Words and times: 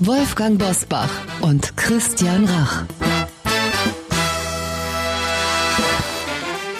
Wolfgang 0.00 0.58
Bosbach 0.58 1.10
und 1.40 1.76
Christian 1.76 2.44
Rach. 2.44 2.84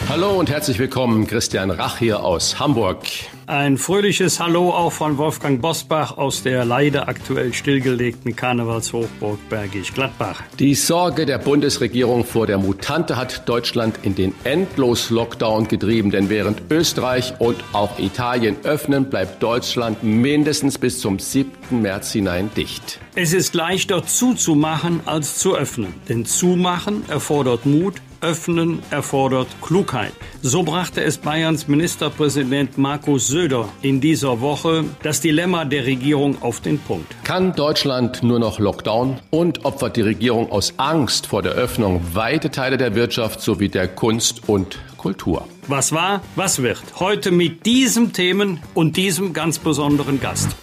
Hallo 0.08 0.38
und 0.38 0.48
herzlich 0.48 0.78
willkommen, 0.78 1.26
Christian 1.26 1.70
Rach 1.70 1.98
hier 1.98 2.24
aus 2.24 2.58
Hamburg. 2.58 3.00
Ein 3.46 3.76
fröhliches 3.76 4.40
Hallo 4.40 4.70
auch 4.70 4.90
von 4.90 5.18
Wolfgang 5.18 5.60
Bosbach 5.60 6.16
aus 6.16 6.42
der 6.42 6.64
leider 6.64 7.08
aktuell 7.08 7.52
stillgelegten 7.52 8.34
Karnevalshochburg 8.34 9.38
Bergisch 9.50 9.92
Gladbach. 9.92 10.42
Die 10.58 10.74
Sorge 10.74 11.26
der 11.26 11.36
Bundesregierung 11.36 12.24
vor 12.24 12.46
der 12.46 12.56
Mutante 12.56 13.18
hat 13.18 13.46
Deutschland 13.46 13.98
in 14.00 14.14
den 14.14 14.34
Endlos-Lockdown 14.44 15.68
getrieben, 15.68 16.10
denn 16.10 16.30
während 16.30 16.62
Österreich 16.70 17.34
und 17.38 17.62
auch 17.74 17.98
Italien 17.98 18.56
öffnen, 18.64 19.10
bleibt 19.10 19.42
Deutschland 19.42 20.02
mindestens 20.02 20.78
bis 20.78 21.00
zum 21.00 21.18
7. 21.18 21.82
März 21.82 22.12
hinein 22.12 22.50
dicht. 22.56 22.98
Es 23.14 23.34
ist 23.34 23.54
leichter 23.54 24.06
zuzumachen 24.06 25.00
als 25.04 25.36
zu 25.36 25.54
öffnen, 25.54 25.92
denn 26.08 26.24
zumachen 26.24 27.02
erfordert 27.10 27.66
Mut, 27.66 27.96
Öffnen 28.20 28.82
erfordert 28.90 29.48
Klugheit. 29.62 30.12
So 30.42 30.62
brachte 30.62 31.02
es 31.02 31.18
Bayerns 31.18 31.68
Ministerpräsident 31.68 32.78
Markus 32.78 33.28
Söder 33.28 33.68
in 33.82 34.00
dieser 34.00 34.40
Woche 34.40 34.84
das 35.02 35.20
Dilemma 35.20 35.64
der 35.64 35.86
Regierung 35.86 36.40
auf 36.42 36.60
den 36.60 36.78
Punkt. 36.78 37.14
Kann 37.24 37.54
Deutschland 37.54 38.22
nur 38.22 38.38
noch 38.38 38.58
Lockdown 38.58 39.18
und 39.30 39.64
opfert 39.64 39.96
die 39.96 40.02
Regierung 40.02 40.50
aus 40.50 40.74
Angst 40.76 41.26
vor 41.26 41.42
der 41.42 41.52
Öffnung 41.52 42.00
weite 42.12 42.50
Teile 42.50 42.76
der 42.76 42.94
Wirtschaft 42.94 43.40
sowie 43.40 43.68
der 43.68 43.88
Kunst 43.88 44.48
und 44.48 44.78
Kultur? 44.96 45.46
Was 45.66 45.92
war, 45.92 46.22
was 46.36 46.62
wird? 46.62 46.82
Heute 46.98 47.30
mit 47.30 47.66
diesen 47.66 48.12
Themen 48.12 48.60
und 48.74 48.96
diesem 48.96 49.32
ganz 49.32 49.58
besonderen 49.58 50.20
Gast. 50.20 50.56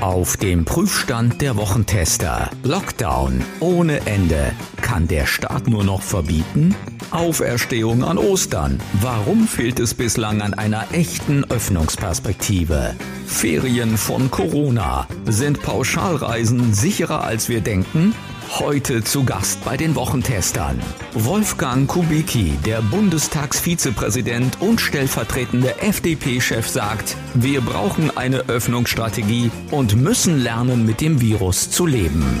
Auf 0.00 0.36
dem 0.36 0.64
Prüfstand 0.64 1.40
der 1.40 1.56
Wochentester. 1.56 2.50
Lockdown 2.62 3.42
ohne 3.60 4.06
Ende. 4.06 4.52
Kann 4.80 5.08
der 5.08 5.26
Staat 5.26 5.68
nur 5.68 5.84
noch 5.84 6.02
verbieten? 6.02 6.74
Auferstehung 7.10 8.02
an 8.02 8.18
Ostern. 8.18 8.80
Warum 9.00 9.46
fehlt 9.46 9.78
es 9.78 9.94
bislang 9.94 10.42
an 10.42 10.54
einer 10.54 10.86
echten 10.92 11.44
Öffnungsperspektive? 11.44 12.94
Ferien 13.26 13.96
von 13.96 14.30
Corona. 14.30 15.06
Sind 15.26 15.62
Pauschalreisen 15.62 16.72
sicherer 16.72 17.24
als 17.24 17.48
wir 17.48 17.60
denken? 17.60 18.14
Heute 18.60 19.02
zu 19.02 19.24
Gast 19.24 19.64
bei 19.64 19.76
den 19.76 19.96
Wochentestern. 19.96 20.78
Wolfgang 21.12 21.88
Kubicki, 21.88 22.52
der 22.64 22.82
Bundestagsvizepräsident 22.82 24.60
und 24.60 24.80
stellvertretende 24.80 25.80
FDP-Chef, 25.80 26.68
sagt, 26.68 27.16
wir 27.34 27.62
brauchen 27.62 28.16
eine 28.16 28.48
Öffnungsstrategie 28.48 29.50
und 29.72 29.96
müssen 29.96 30.40
lernen, 30.40 30.86
mit 30.86 31.00
dem 31.00 31.20
Virus 31.20 31.68
zu 31.70 31.84
leben. 31.84 32.40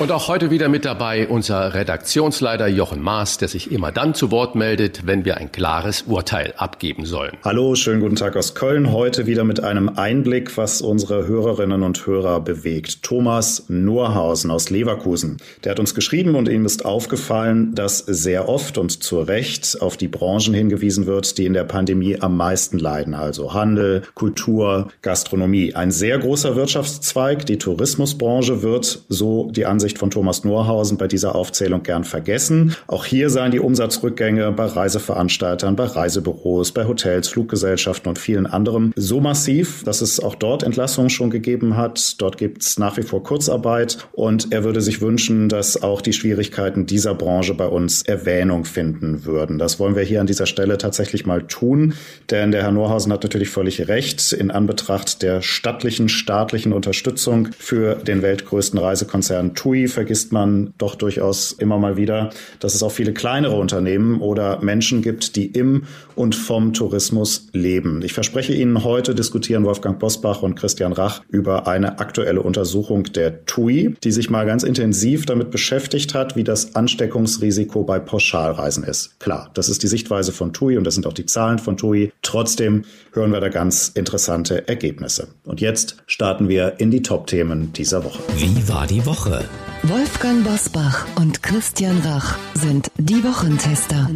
Und 0.00 0.12
auch 0.12 0.28
heute 0.28 0.50
wieder 0.50 0.70
mit 0.70 0.86
dabei 0.86 1.28
unser 1.28 1.74
Redaktionsleiter 1.74 2.66
Jochen 2.68 3.02
Maas, 3.02 3.36
der 3.36 3.48
sich 3.48 3.70
immer 3.70 3.92
dann 3.92 4.14
zu 4.14 4.30
Wort 4.30 4.54
meldet, 4.54 5.06
wenn 5.06 5.26
wir 5.26 5.36
ein 5.36 5.52
klares 5.52 6.04
Urteil 6.08 6.54
abgeben 6.56 7.04
sollen. 7.04 7.36
Hallo, 7.44 7.74
schönen 7.74 8.00
guten 8.00 8.16
Tag 8.16 8.34
aus 8.34 8.54
Köln. 8.54 8.92
Heute 8.92 9.26
wieder 9.26 9.44
mit 9.44 9.62
einem 9.62 9.90
Einblick, 9.90 10.56
was 10.56 10.80
unsere 10.80 11.26
Hörerinnen 11.26 11.82
und 11.82 12.06
Hörer 12.06 12.40
bewegt. 12.40 13.02
Thomas 13.02 13.64
Nurhausen 13.68 14.50
aus 14.50 14.70
Leverkusen. 14.70 15.36
Der 15.64 15.72
hat 15.72 15.80
uns 15.80 15.94
geschrieben 15.94 16.34
und 16.34 16.48
ihm 16.48 16.64
ist 16.64 16.86
aufgefallen, 16.86 17.74
dass 17.74 17.98
sehr 17.98 18.48
oft 18.48 18.78
und 18.78 19.02
zu 19.02 19.20
Recht 19.20 19.82
auf 19.82 19.98
die 19.98 20.08
Branchen 20.08 20.54
hingewiesen 20.54 21.04
wird, 21.04 21.36
die 21.36 21.44
in 21.44 21.52
der 21.52 21.64
Pandemie 21.64 22.18
am 22.18 22.38
meisten 22.38 22.78
leiden. 22.78 23.12
Also 23.12 23.52
Handel, 23.52 24.00
Kultur, 24.14 24.88
Gastronomie. 25.02 25.74
Ein 25.74 25.90
sehr 25.90 26.18
großer 26.18 26.56
Wirtschaftszweig, 26.56 27.44
die 27.44 27.58
Tourismusbranche 27.58 28.62
wird, 28.62 29.02
so 29.10 29.50
die 29.50 29.66
Ansicht 29.66 29.89
Ansicht 29.90 29.98
von 29.98 30.10
Thomas 30.12 30.44
Norhausen 30.44 30.98
bei 30.98 31.08
dieser 31.08 31.34
Aufzählung 31.34 31.82
gern 31.82 32.04
vergessen. 32.04 32.76
Auch 32.86 33.04
hier 33.04 33.28
seien 33.28 33.50
die 33.50 33.58
Umsatzrückgänge 33.58 34.52
bei 34.52 34.66
Reiseveranstaltern, 34.66 35.74
bei 35.74 35.84
Reisebüros, 35.84 36.70
bei 36.70 36.84
Hotels, 36.86 37.26
Fluggesellschaften 37.26 38.08
und 38.08 38.16
vielen 38.16 38.46
anderen 38.46 38.92
so 38.94 39.18
massiv, 39.20 39.82
dass 39.82 40.00
es 40.00 40.20
auch 40.20 40.36
dort 40.36 40.62
Entlassungen 40.62 41.10
schon 41.10 41.30
gegeben 41.30 41.76
hat. 41.76 42.20
Dort 42.20 42.38
gibt 42.38 42.62
es 42.62 42.78
nach 42.78 42.98
wie 42.98 43.02
vor 43.02 43.24
Kurzarbeit 43.24 44.06
und 44.12 44.52
er 44.52 44.62
würde 44.62 44.80
sich 44.80 45.00
wünschen, 45.00 45.48
dass 45.48 45.82
auch 45.82 46.02
die 46.02 46.12
Schwierigkeiten 46.12 46.86
dieser 46.86 47.16
Branche 47.16 47.54
bei 47.54 47.66
uns 47.66 48.02
Erwähnung 48.02 48.64
finden 48.64 49.24
würden. 49.24 49.58
Das 49.58 49.80
wollen 49.80 49.96
wir 49.96 50.04
hier 50.04 50.20
an 50.20 50.28
dieser 50.28 50.46
Stelle 50.46 50.78
tatsächlich 50.78 51.26
mal 51.26 51.42
tun, 51.42 51.94
denn 52.30 52.52
der 52.52 52.62
Herr 52.62 52.70
Norhausen 52.70 53.12
hat 53.12 53.24
natürlich 53.24 53.50
völlig 53.50 53.88
recht 53.88 54.32
in 54.32 54.52
Anbetracht 54.52 55.22
der 55.22 55.42
stattlichen 55.42 56.08
staatlichen 56.08 56.72
Unterstützung 56.72 57.48
für 57.58 57.96
den 57.96 58.22
weltgrößten 58.22 58.78
Reisekonzern 58.78 59.54
TUI 59.54 59.79
TUI 59.80 59.88
vergisst 59.88 60.32
man 60.32 60.74
doch 60.78 60.94
durchaus 60.94 61.52
immer 61.52 61.78
mal 61.78 61.96
wieder, 61.96 62.30
dass 62.58 62.74
es 62.74 62.82
auch 62.82 62.92
viele 62.92 63.12
kleinere 63.12 63.56
Unternehmen 63.56 64.20
oder 64.20 64.60
Menschen 64.62 65.02
gibt, 65.02 65.36
die 65.36 65.46
im 65.46 65.84
und 66.14 66.34
vom 66.34 66.72
Tourismus 66.72 67.48
leben. 67.52 68.02
Ich 68.02 68.12
verspreche 68.12 68.52
Ihnen, 68.52 68.84
heute 68.84 69.14
diskutieren 69.14 69.64
Wolfgang 69.64 69.98
Bosbach 69.98 70.42
und 70.42 70.54
Christian 70.54 70.92
Rach 70.92 71.22
über 71.28 71.66
eine 71.66 71.98
aktuelle 71.98 72.42
Untersuchung 72.42 73.04
der 73.04 73.46
TUI, 73.46 73.94
die 74.04 74.12
sich 74.12 74.28
mal 74.28 74.44
ganz 74.44 74.62
intensiv 74.62 75.24
damit 75.24 75.50
beschäftigt 75.50 76.14
hat, 76.14 76.36
wie 76.36 76.44
das 76.44 76.74
Ansteckungsrisiko 76.74 77.82
bei 77.84 77.98
Pauschalreisen 77.98 78.84
ist. 78.84 79.18
Klar, 79.18 79.50
das 79.54 79.68
ist 79.68 79.82
die 79.82 79.88
Sichtweise 79.88 80.32
von 80.32 80.52
TUI 80.52 80.76
und 80.76 80.84
das 80.84 80.94
sind 80.94 81.06
auch 81.06 81.14
die 81.14 81.26
Zahlen 81.26 81.58
von 81.58 81.76
TUI. 81.76 82.12
Trotzdem 82.22 82.84
hören 83.12 83.32
wir 83.32 83.40
da 83.40 83.48
ganz 83.48 83.88
interessante 83.94 84.68
Ergebnisse. 84.68 85.28
Und 85.44 85.60
jetzt 85.60 85.96
starten 86.06 86.48
wir 86.48 86.74
in 86.78 86.90
die 86.90 87.02
Top-Themen 87.02 87.72
dieser 87.72 88.04
Woche. 88.04 88.22
Wie 88.36 88.68
war 88.68 88.86
die 88.86 89.04
Woche? 89.06 89.44
Wolfgang 89.82 90.44
Bosbach 90.44 91.06
und 91.16 91.42
Christian 91.42 92.00
Rach 92.00 92.36
sind 92.52 92.90
die 92.98 93.24
Wochentester. 93.24 94.10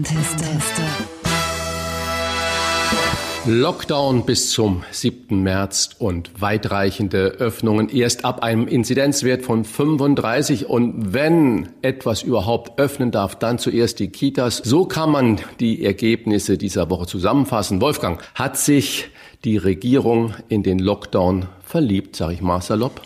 Lockdown 3.46 4.26
bis 4.26 4.50
zum 4.50 4.84
7. 4.90 5.42
März 5.42 5.90
und 5.98 6.38
weitreichende 6.38 7.36
Öffnungen 7.38 7.88
erst 7.88 8.26
ab 8.26 8.42
einem 8.42 8.68
Inzidenzwert 8.68 9.42
von 9.42 9.64
35 9.64 10.68
und 10.68 11.14
wenn 11.14 11.70
etwas 11.80 12.22
überhaupt 12.22 12.78
öffnen 12.78 13.10
darf, 13.10 13.34
dann 13.34 13.58
zuerst 13.58 14.00
die 14.00 14.08
Kitas. 14.08 14.58
So 14.58 14.84
kann 14.84 15.10
man 15.10 15.40
die 15.60 15.82
Ergebnisse 15.82 16.58
dieser 16.58 16.90
Woche 16.90 17.06
zusammenfassen. 17.06 17.80
Wolfgang, 17.80 18.22
hat 18.34 18.58
sich 18.58 19.08
die 19.44 19.56
Regierung 19.56 20.34
in 20.48 20.62
den 20.62 20.78
Lockdown 20.78 21.46
verliebt, 21.62 22.16
sage 22.16 22.34
ich 22.34 22.42
mal 22.42 22.60
salopp? 22.60 23.00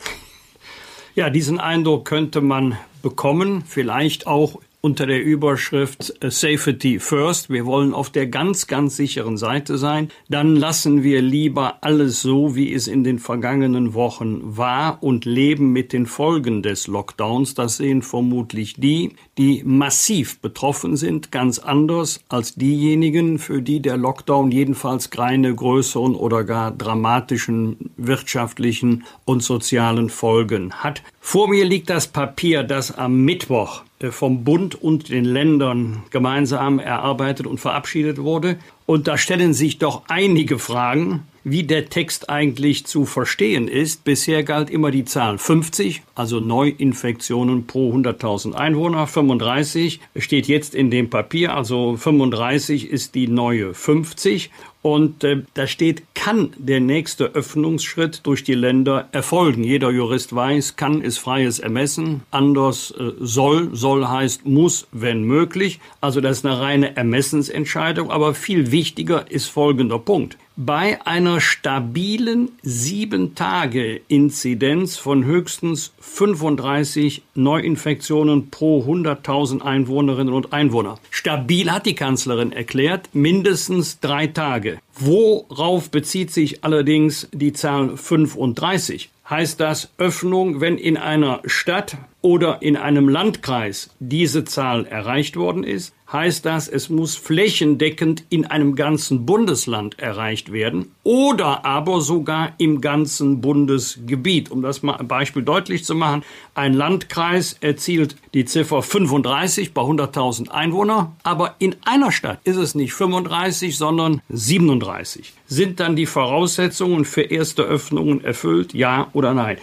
Ja, 1.18 1.30
diesen 1.30 1.58
Eindruck 1.58 2.04
könnte 2.04 2.40
man 2.40 2.78
bekommen, 3.02 3.64
vielleicht 3.66 4.28
auch 4.28 4.60
unter 4.80 5.06
der 5.06 5.22
Überschrift 5.22 6.22
äh, 6.22 6.30
Safety 6.30 7.00
First. 7.00 7.50
Wir 7.50 7.66
wollen 7.66 7.92
auf 7.92 8.10
der 8.10 8.28
ganz, 8.28 8.68
ganz 8.68 8.96
sicheren 8.96 9.36
Seite 9.36 9.76
sein. 9.76 10.10
Dann 10.28 10.54
lassen 10.54 11.02
wir 11.02 11.20
lieber 11.20 11.78
alles 11.80 12.22
so, 12.22 12.54
wie 12.54 12.72
es 12.72 12.86
in 12.86 13.02
den 13.02 13.18
vergangenen 13.18 13.94
Wochen 13.94 14.40
war 14.56 15.02
und 15.02 15.24
leben 15.24 15.72
mit 15.72 15.92
den 15.92 16.06
Folgen 16.06 16.62
des 16.62 16.86
Lockdowns. 16.86 17.54
Das 17.54 17.78
sehen 17.78 18.02
vermutlich 18.02 18.74
die, 18.74 19.16
die 19.36 19.62
massiv 19.64 20.40
betroffen 20.40 20.96
sind, 20.96 21.32
ganz 21.32 21.58
anders 21.58 22.20
als 22.28 22.54
diejenigen, 22.54 23.38
für 23.38 23.62
die 23.62 23.80
der 23.80 23.96
Lockdown 23.96 24.52
jedenfalls 24.52 25.10
keine 25.10 25.54
größeren 25.54 26.14
oder 26.14 26.44
gar 26.44 26.70
dramatischen 26.70 27.90
wirtschaftlichen 27.96 29.04
und 29.24 29.42
sozialen 29.42 30.08
Folgen 30.08 30.72
hat. 30.72 31.02
Vor 31.20 31.48
mir 31.48 31.64
liegt 31.64 31.90
das 31.90 32.06
Papier, 32.06 32.62
das 32.62 32.96
am 32.96 33.24
Mittwoch 33.24 33.82
vom 34.10 34.44
Bund 34.44 34.74
und 34.80 35.08
den 35.08 35.24
Ländern 35.24 36.04
gemeinsam 36.10 36.78
erarbeitet 36.78 37.46
und 37.46 37.58
verabschiedet 37.58 38.18
wurde. 38.18 38.58
Und 38.86 39.08
da 39.08 39.18
stellen 39.18 39.54
sich 39.54 39.78
doch 39.78 40.02
einige 40.08 40.58
Fragen, 40.58 41.24
wie 41.50 41.62
der 41.62 41.88
Text 41.88 42.30
eigentlich 42.30 42.86
zu 42.86 43.04
verstehen 43.04 43.68
ist. 43.68 44.04
Bisher 44.04 44.42
galt 44.42 44.70
immer 44.70 44.90
die 44.90 45.04
Zahl 45.04 45.38
50, 45.38 46.02
also 46.14 46.40
Neuinfektionen 46.40 47.66
pro 47.66 47.92
100.000 47.92 48.54
Einwohner. 48.54 49.06
35 49.06 50.00
steht 50.16 50.48
jetzt 50.48 50.74
in 50.74 50.90
dem 50.90 51.10
Papier, 51.10 51.54
also 51.54 51.96
35 51.96 52.88
ist 52.88 53.14
die 53.14 53.28
neue 53.28 53.74
50. 53.74 54.50
Und 54.80 55.24
äh, 55.24 55.42
da 55.54 55.66
steht, 55.66 56.02
kann 56.14 56.52
der 56.56 56.80
nächste 56.80 57.34
Öffnungsschritt 57.34 58.20
durch 58.22 58.44
die 58.44 58.54
Länder 58.54 59.08
erfolgen. 59.10 59.64
Jeder 59.64 59.90
Jurist 59.90 60.34
weiß, 60.34 60.76
kann 60.76 61.02
ist 61.02 61.18
freies 61.18 61.58
Ermessen, 61.58 62.22
anders 62.30 62.94
äh, 62.98 63.10
soll, 63.18 63.70
soll 63.74 64.06
heißt 64.06 64.46
muss, 64.46 64.86
wenn 64.92 65.24
möglich. 65.24 65.80
Also 66.00 66.20
das 66.20 66.38
ist 66.38 66.46
eine 66.46 66.60
reine 66.60 66.96
Ermessensentscheidung. 66.96 68.10
Aber 68.10 68.34
viel 68.34 68.70
wichtiger 68.70 69.30
ist 69.30 69.48
folgender 69.48 69.98
Punkt. 69.98 70.38
Bei 70.60 71.06
einer 71.06 71.40
stabilen 71.40 72.48
sieben 72.62 73.36
Tage 73.36 74.00
Inzidenz 74.08 74.96
von 74.96 75.24
höchstens 75.24 75.92
35 76.00 77.22
Neuinfektionen 77.36 78.50
pro 78.50 78.82
100.000 78.82 79.62
Einwohnerinnen 79.62 80.34
und 80.34 80.52
Einwohner. 80.52 80.98
Stabil 81.10 81.70
hat 81.70 81.86
die 81.86 81.94
Kanzlerin 81.94 82.50
erklärt, 82.50 83.08
mindestens 83.12 84.00
drei 84.00 84.26
Tage. 84.26 84.80
Worauf 84.98 85.92
bezieht 85.92 86.32
sich 86.32 86.64
allerdings 86.64 87.28
die 87.30 87.52
Zahl 87.52 87.96
35? 87.96 89.10
Heißt 89.30 89.60
das 89.60 89.90
Öffnung, 89.96 90.60
wenn 90.60 90.76
in 90.76 90.96
einer 90.96 91.40
Stadt 91.44 91.98
oder 92.22 92.62
in 92.62 92.76
einem 92.76 93.08
Landkreis 93.08 93.90
diese 94.00 94.44
Zahl 94.44 94.86
erreicht 94.86 95.36
worden 95.36 95.64
ist? 95.64 95.94
heißt 96.12 96.46
das, 96.46 96.68
es 96.68 96.88
muss 96.88 97.16
flächendeckend 97.16 98.24
in 98.30 98.46
einem 98.46 98.74
ganzen 98.74 99.26
Bundesland 99.26 99.98
erreicht 99.98 100.52
werden 100.52 100.92
oder 101.02 101.64
aber 101.64 102.00
sogar 102.00 102.54
im 102.58 102.80
ganzen 102.80 103.40
Bundesgebiet. 103.40 104.50
Um 104.50 104.62
das 104.62 104.82
mal 104.82 104.96
ein 104.96 105.08
Beispiel 105.08 105.42
deutlich 105.42 105.84
zu 105.84 105.94
machen, 105.94 106.22
ein 106.54 106.72
Landkreis 106.72 107.56
erzielt 107.60 108.16
die 108.34 108.44
Ziffer 108.44 108.82
35 108.82 109.74
bei 109.74 109.82
100.000 109.82 110.48
Einwohner, 110.48 111.12
aber 111.22 111.54
in 111.58 111.76
einer 111.84 112.12
Stadt 112.12 112.40
ist 112.44 112.56
es 112.56 112.74
nicht 112.74 112.94
35, 112.94 113.76
sondern 113.76 114.22
37. 114.30 115.34
Sind 115.46 115.80
dann 115.80 115.96
die 115.96 116.06
Voraussetzungen 116.06 117.04
für 117.04 117.22
erste 117.22 117.62
Öffnungen 117.62 118.24
erfüllt, 118.24 118.72
ja 118.72 119.08
oder 119.12 119.34
nein? 119.34 119.58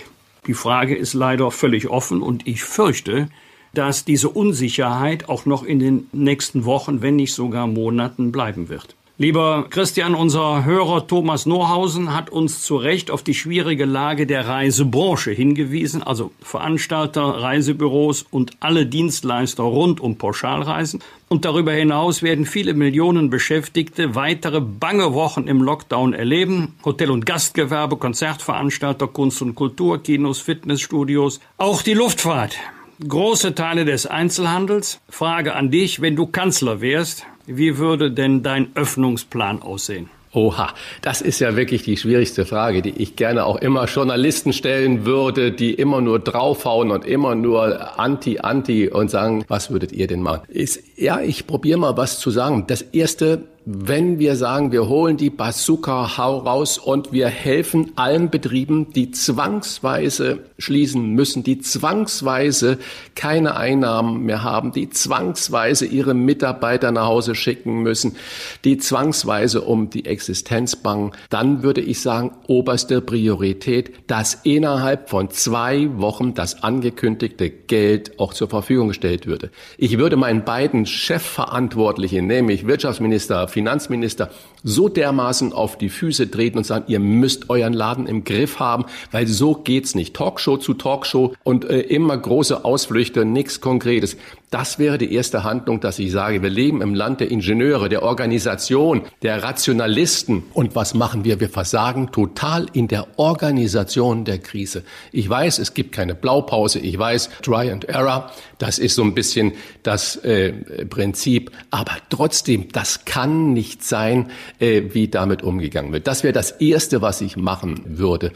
Die 0.47 0.53
Frage 0.53 0.95
ist 0.95 1.13
leider 1.13 1.49
völlig 1.51 1.89
offen 1.89 2.21
und 2.21 2.47
ich 2.47 2.63
fürchte, 2.63 3.29
dass 3.73 4.05
diese 4.05 4.29
Unsicherheit 4.29 5.27
auch 5.27 5.45
noch 5.45 5.63
in 5.63 5.79
den 5.79 6.07
nächsten 6.11 6.65
Wochen, 6.65 7.01
wenn 7.01 7.15
nicht 7.15 7.33
sogar 7.33 7.67
Monaten 7.67 8.31
bleiben 8.31 8.69
wird. 8.69 8.94
Lieber 9.17 9.67
Christian, 9.69 10.13
unser 10.13 10.65
Hörer 10.65 11.07
Thomas 11.07 11.45
Norhausen 11.45 12.13
hat 12.13 12.29
uns 12.29 12.63
zu 12.63 12.75
Recht 12.75 13.09
auf 13.09 13.23
die 13.23 13.33
schwierige 13.33 13.85
Lage 13.85 14.27
der 14.27 14.45
Reisebranche 14.45 15.31
hingewiesen, 15.31 16.03
also 16.03 16.31
Veranstalter, 16.41 17.21
Reisebüros 17.21 18.25
und 18.29 18.51
alle 18.59 18.85
Dienstleister 18.85 19.63
rund 19.63 20.01
um 20.01 20.17
Pauschalreisen. 20.17 20.99
Und 21.29 21.45
darüber 21.45 21.71
hinaus 21.71 22.23
werden 22.23 22.45
viele 22.45 22.73
Millionen 22.73 23.29
Beschäftigte 23.29 24.15
weitere 24.15 24.59
bange 24.59 25.13
Wochen 25.13 25.47
im 25.47 25.61
Lockdown 25.61 26.11
erleben. 26.11 26.75
Hotel- 26.83 27.11
und 27.11 27.25
Gastgewerbe, 27.25 27.95
Konzertveranstalter, 27.95 29.07
Kunst 29.07 29.41
und 29.41 29.55
Kultur, 29.55 30.03
Kinos, 30.03 30.41
Fitnessstudios, 30.41 31.39
auch 31.57 31.83
die 31.83 31.93
Luftfahrt 31.93 32.57
große 33.05 33.55
Teile 33.55 33.83
des 33.85 34.05
Einzelhandels. 34.05 35.01
Frage 35.09 35.55
an 35.55 35.69
dich, 35.69 36.01
wenn 36.01 36.15
du 36.15 36.27
Kanzler 36.27 36.81
wärst, 36.81 37.25
wie 37.47 37.77
würde 37.77 38.11
denn 38.11 38.43
dein 38.43 38.69
Öffnungsplan 38.75 39.61
aussehen? 39.61 40.09
Oha, 40.35 40.73
das 41.01 41.21
ist 41.21 41.39
ja 41.39 41.55
wirklich 41.55 41.83
die 41.83 41.95
schwierigste 41.95 42.45
Frage, 42.45 42.81
die 42.81 42.89
ich 43.01 43.15
gerne 43.15 43.45
auch 43.45 43.55
immer 43.55 43.85
Journalisten 43.85 44.51
stellen 44.51 45.05
würde, 45.05 45.53
die 45.53 45.73
immer 45.73 46.01
nur 46.01 46.19
draufhauen 46.19 46.91
und 46.91 47.05
immer 47.05 47.35
nur 47.35 47.97
anti, 47.97 48.39
anti 48.39 48.89
und 48.89 49.09
sagen, 49.09 49.45
was 49.47 49.71
würdet 49.71 49.93
ihr 49.93 50.07
denn 50.07 50.21
machen? 50.21 50.41
Ist, 50.49 50.83
ja, 50.95 51.19
ich 51.19 51.45
probiere 51.47 51.79
mal 51.79 51.97
was 51.97 52.19
zu 52.19 52.31
sagen. 52.31 52.65
Das 52.67 52.81
erste, 52.81 53.43
wenn 53.65 54.19
wir 54.19 54.35
sagen, 54.35 54.71
wir 54.71 54.87
holen 54.87 55.17
die 55.17 55.31
Bazooka 55.31 56.17
hau 56.17 56.37
raus 56.37 56.77
und 56.77 57.11
wir 57.11 57.27
helfen 57.27 57.91
allen 57.95 58.29
Betrieben, 58.29 58.93
die 58.93 59.09
zwangsweise 59.09 60.39
schließen 60.59 61.09
müssen, 61.09 61.43
die 61.43 61.59
zwangsweise 61.59 62.77
keine 63.15 63.57
Einnahmen 63.57 64.23
mehr 64.23 64.43
haben, 64.43 64.71
die 64.71 64.91
zwangsweise 64.91 65.87
ihre 65.87 66.13
Mitarbeiter 66.13 66.91
nach 66.91 67.07
Hause 67.07 67.33
schicken 67.33 67.81
müssen, 67.81 68.15
die 68.63 68.77
zwangsweise 68.77 69.61
um 69.61 69.89
die 69.89 70.05
Existenz 70.05 70.75
bangen, 70.75 71.11
dann 71.31 71.63
würde 71.63 71.81
ich 71.81 72.01
sagen, 72.01 72.31
oberste 72.47 73.01
Priorität, 73.01 73.91
dass 74.05 74.35
innerhalb 74.43 75.09
von 75.09 75.31
zwei 75.31 75.89
Wochen 75.97 76.35
das 76.35 76.61
angekündigte 76.61 77.49
Geld 77.49 78.19
auch 78.19 78.33
zur 78.33 78.47
Verfügung 78.47 78.89
gestellt 78.89 79.25
würde. 79.25 79.49
Ich 79.79 79.97
würde 79.97 80.17
meinen 80.17 80.45
beiden 80.45 80.84
Chefverantwortlichen, 80.85 82.27
nämlich 82.27 82.67
Wirtschaftsminister, 82.67 83.47
Finanzminister 83.47 84.29
so 84.65 84.89
dermaßen 84.89 85.53
auf 85.53 85.77
die 85.77 85.89
Füße 85.89 86.29
treten 86.29 86.57
und 86.57 86.65
sagen, 86.65 86.85
ihr 86.87 86.99
müsst 86.99 87.49
euren 87.49 87.71
Laden 87.71 88.07
im 88.07 88.23
Griff 88.23 88.59
haben, 88.59 88.85
weil 89.11 89.27
so 89.27 89.53
geht's 89.53 89.93
nicht. 89.93 90.15
Talkshow 90.15 90.57
zu 90.57 90.73
Talkshow 90.73 91.33
und 91.43 91.65
äh, 91.65 91.81
immer 91.81 92.17
große 92.17 92.65
Ausflüchte, 92.65 93.23
nichts 93.25 93.61
Konkretes. 93.61 94.17
Das 94.55 94.79
wäre 94.79 94.97
die 94.97 95.13
erste 95.13 95.43
Handlung, 95.43 95.81
dass 95.81 95.99
ich 95.99 96.11
sage, 96.11 96.41
wir 96.41 96.49
leben 96.49 96.81
im 96.81 96.95
Land 96.95 97.19
der 97.19 97.29
Ingenieure, 97.29 97.89
der 97.89 98.03
Organisation, 98.03 99.01
der 99.21 99.43
Rationalisten. 99.43 100.43
Und 100.53 100.75
was 100.75 100.93
machen 100.93 101.25
wir? 101.25 101.39
Wir 101.39 101.49
versagen 101.49 102.11
total 102.11 102.67
in 102.71 102.87
der 102.87 103.07
Organisation 103.17 104.23
der 104.23 104.37
Krise. 104.37 104.83
Ich 105.11 105.29
weiß, 105.29 105.59
es 105.59 105.73
gibt 105.73 105.91
keine 105.91 106.15
Blaupause. 106.15 106.79
Ich 106.79 106.97
weiß, 106.97 107.29
Try 107.41 107.69
and 107.69 107.85
Error, 107.85 108.31
das 108.57 108.79
ist 108.79 108.95
so 108.95 109.03
ein 109.03 109.13
bisschen 109.13 109.53
das 109.83 110.15
äh, 110.17 110.53
Prinzip. 110.85 111.51
Aber 111.69 111.97
trotzdem, 112.09 112.69
das 112.71 113.03
kann 113.03 113.51
nicht 113.51 113.83
sein, 113.83 114.31
äh, 114.59 114.83
wie 114.91 115.07
damit 115.07 115.43
umgegangen 115.43 115.91
wird. 115.91 116.07
Das 116.07 116.23
wäre 116.23 116.33
das 116.33 116.51
Erste, 116.51 117.01
was 117.01 117.21
ich 117.21 117.37
machen 117.37 117.81
würde. 117.85 118.31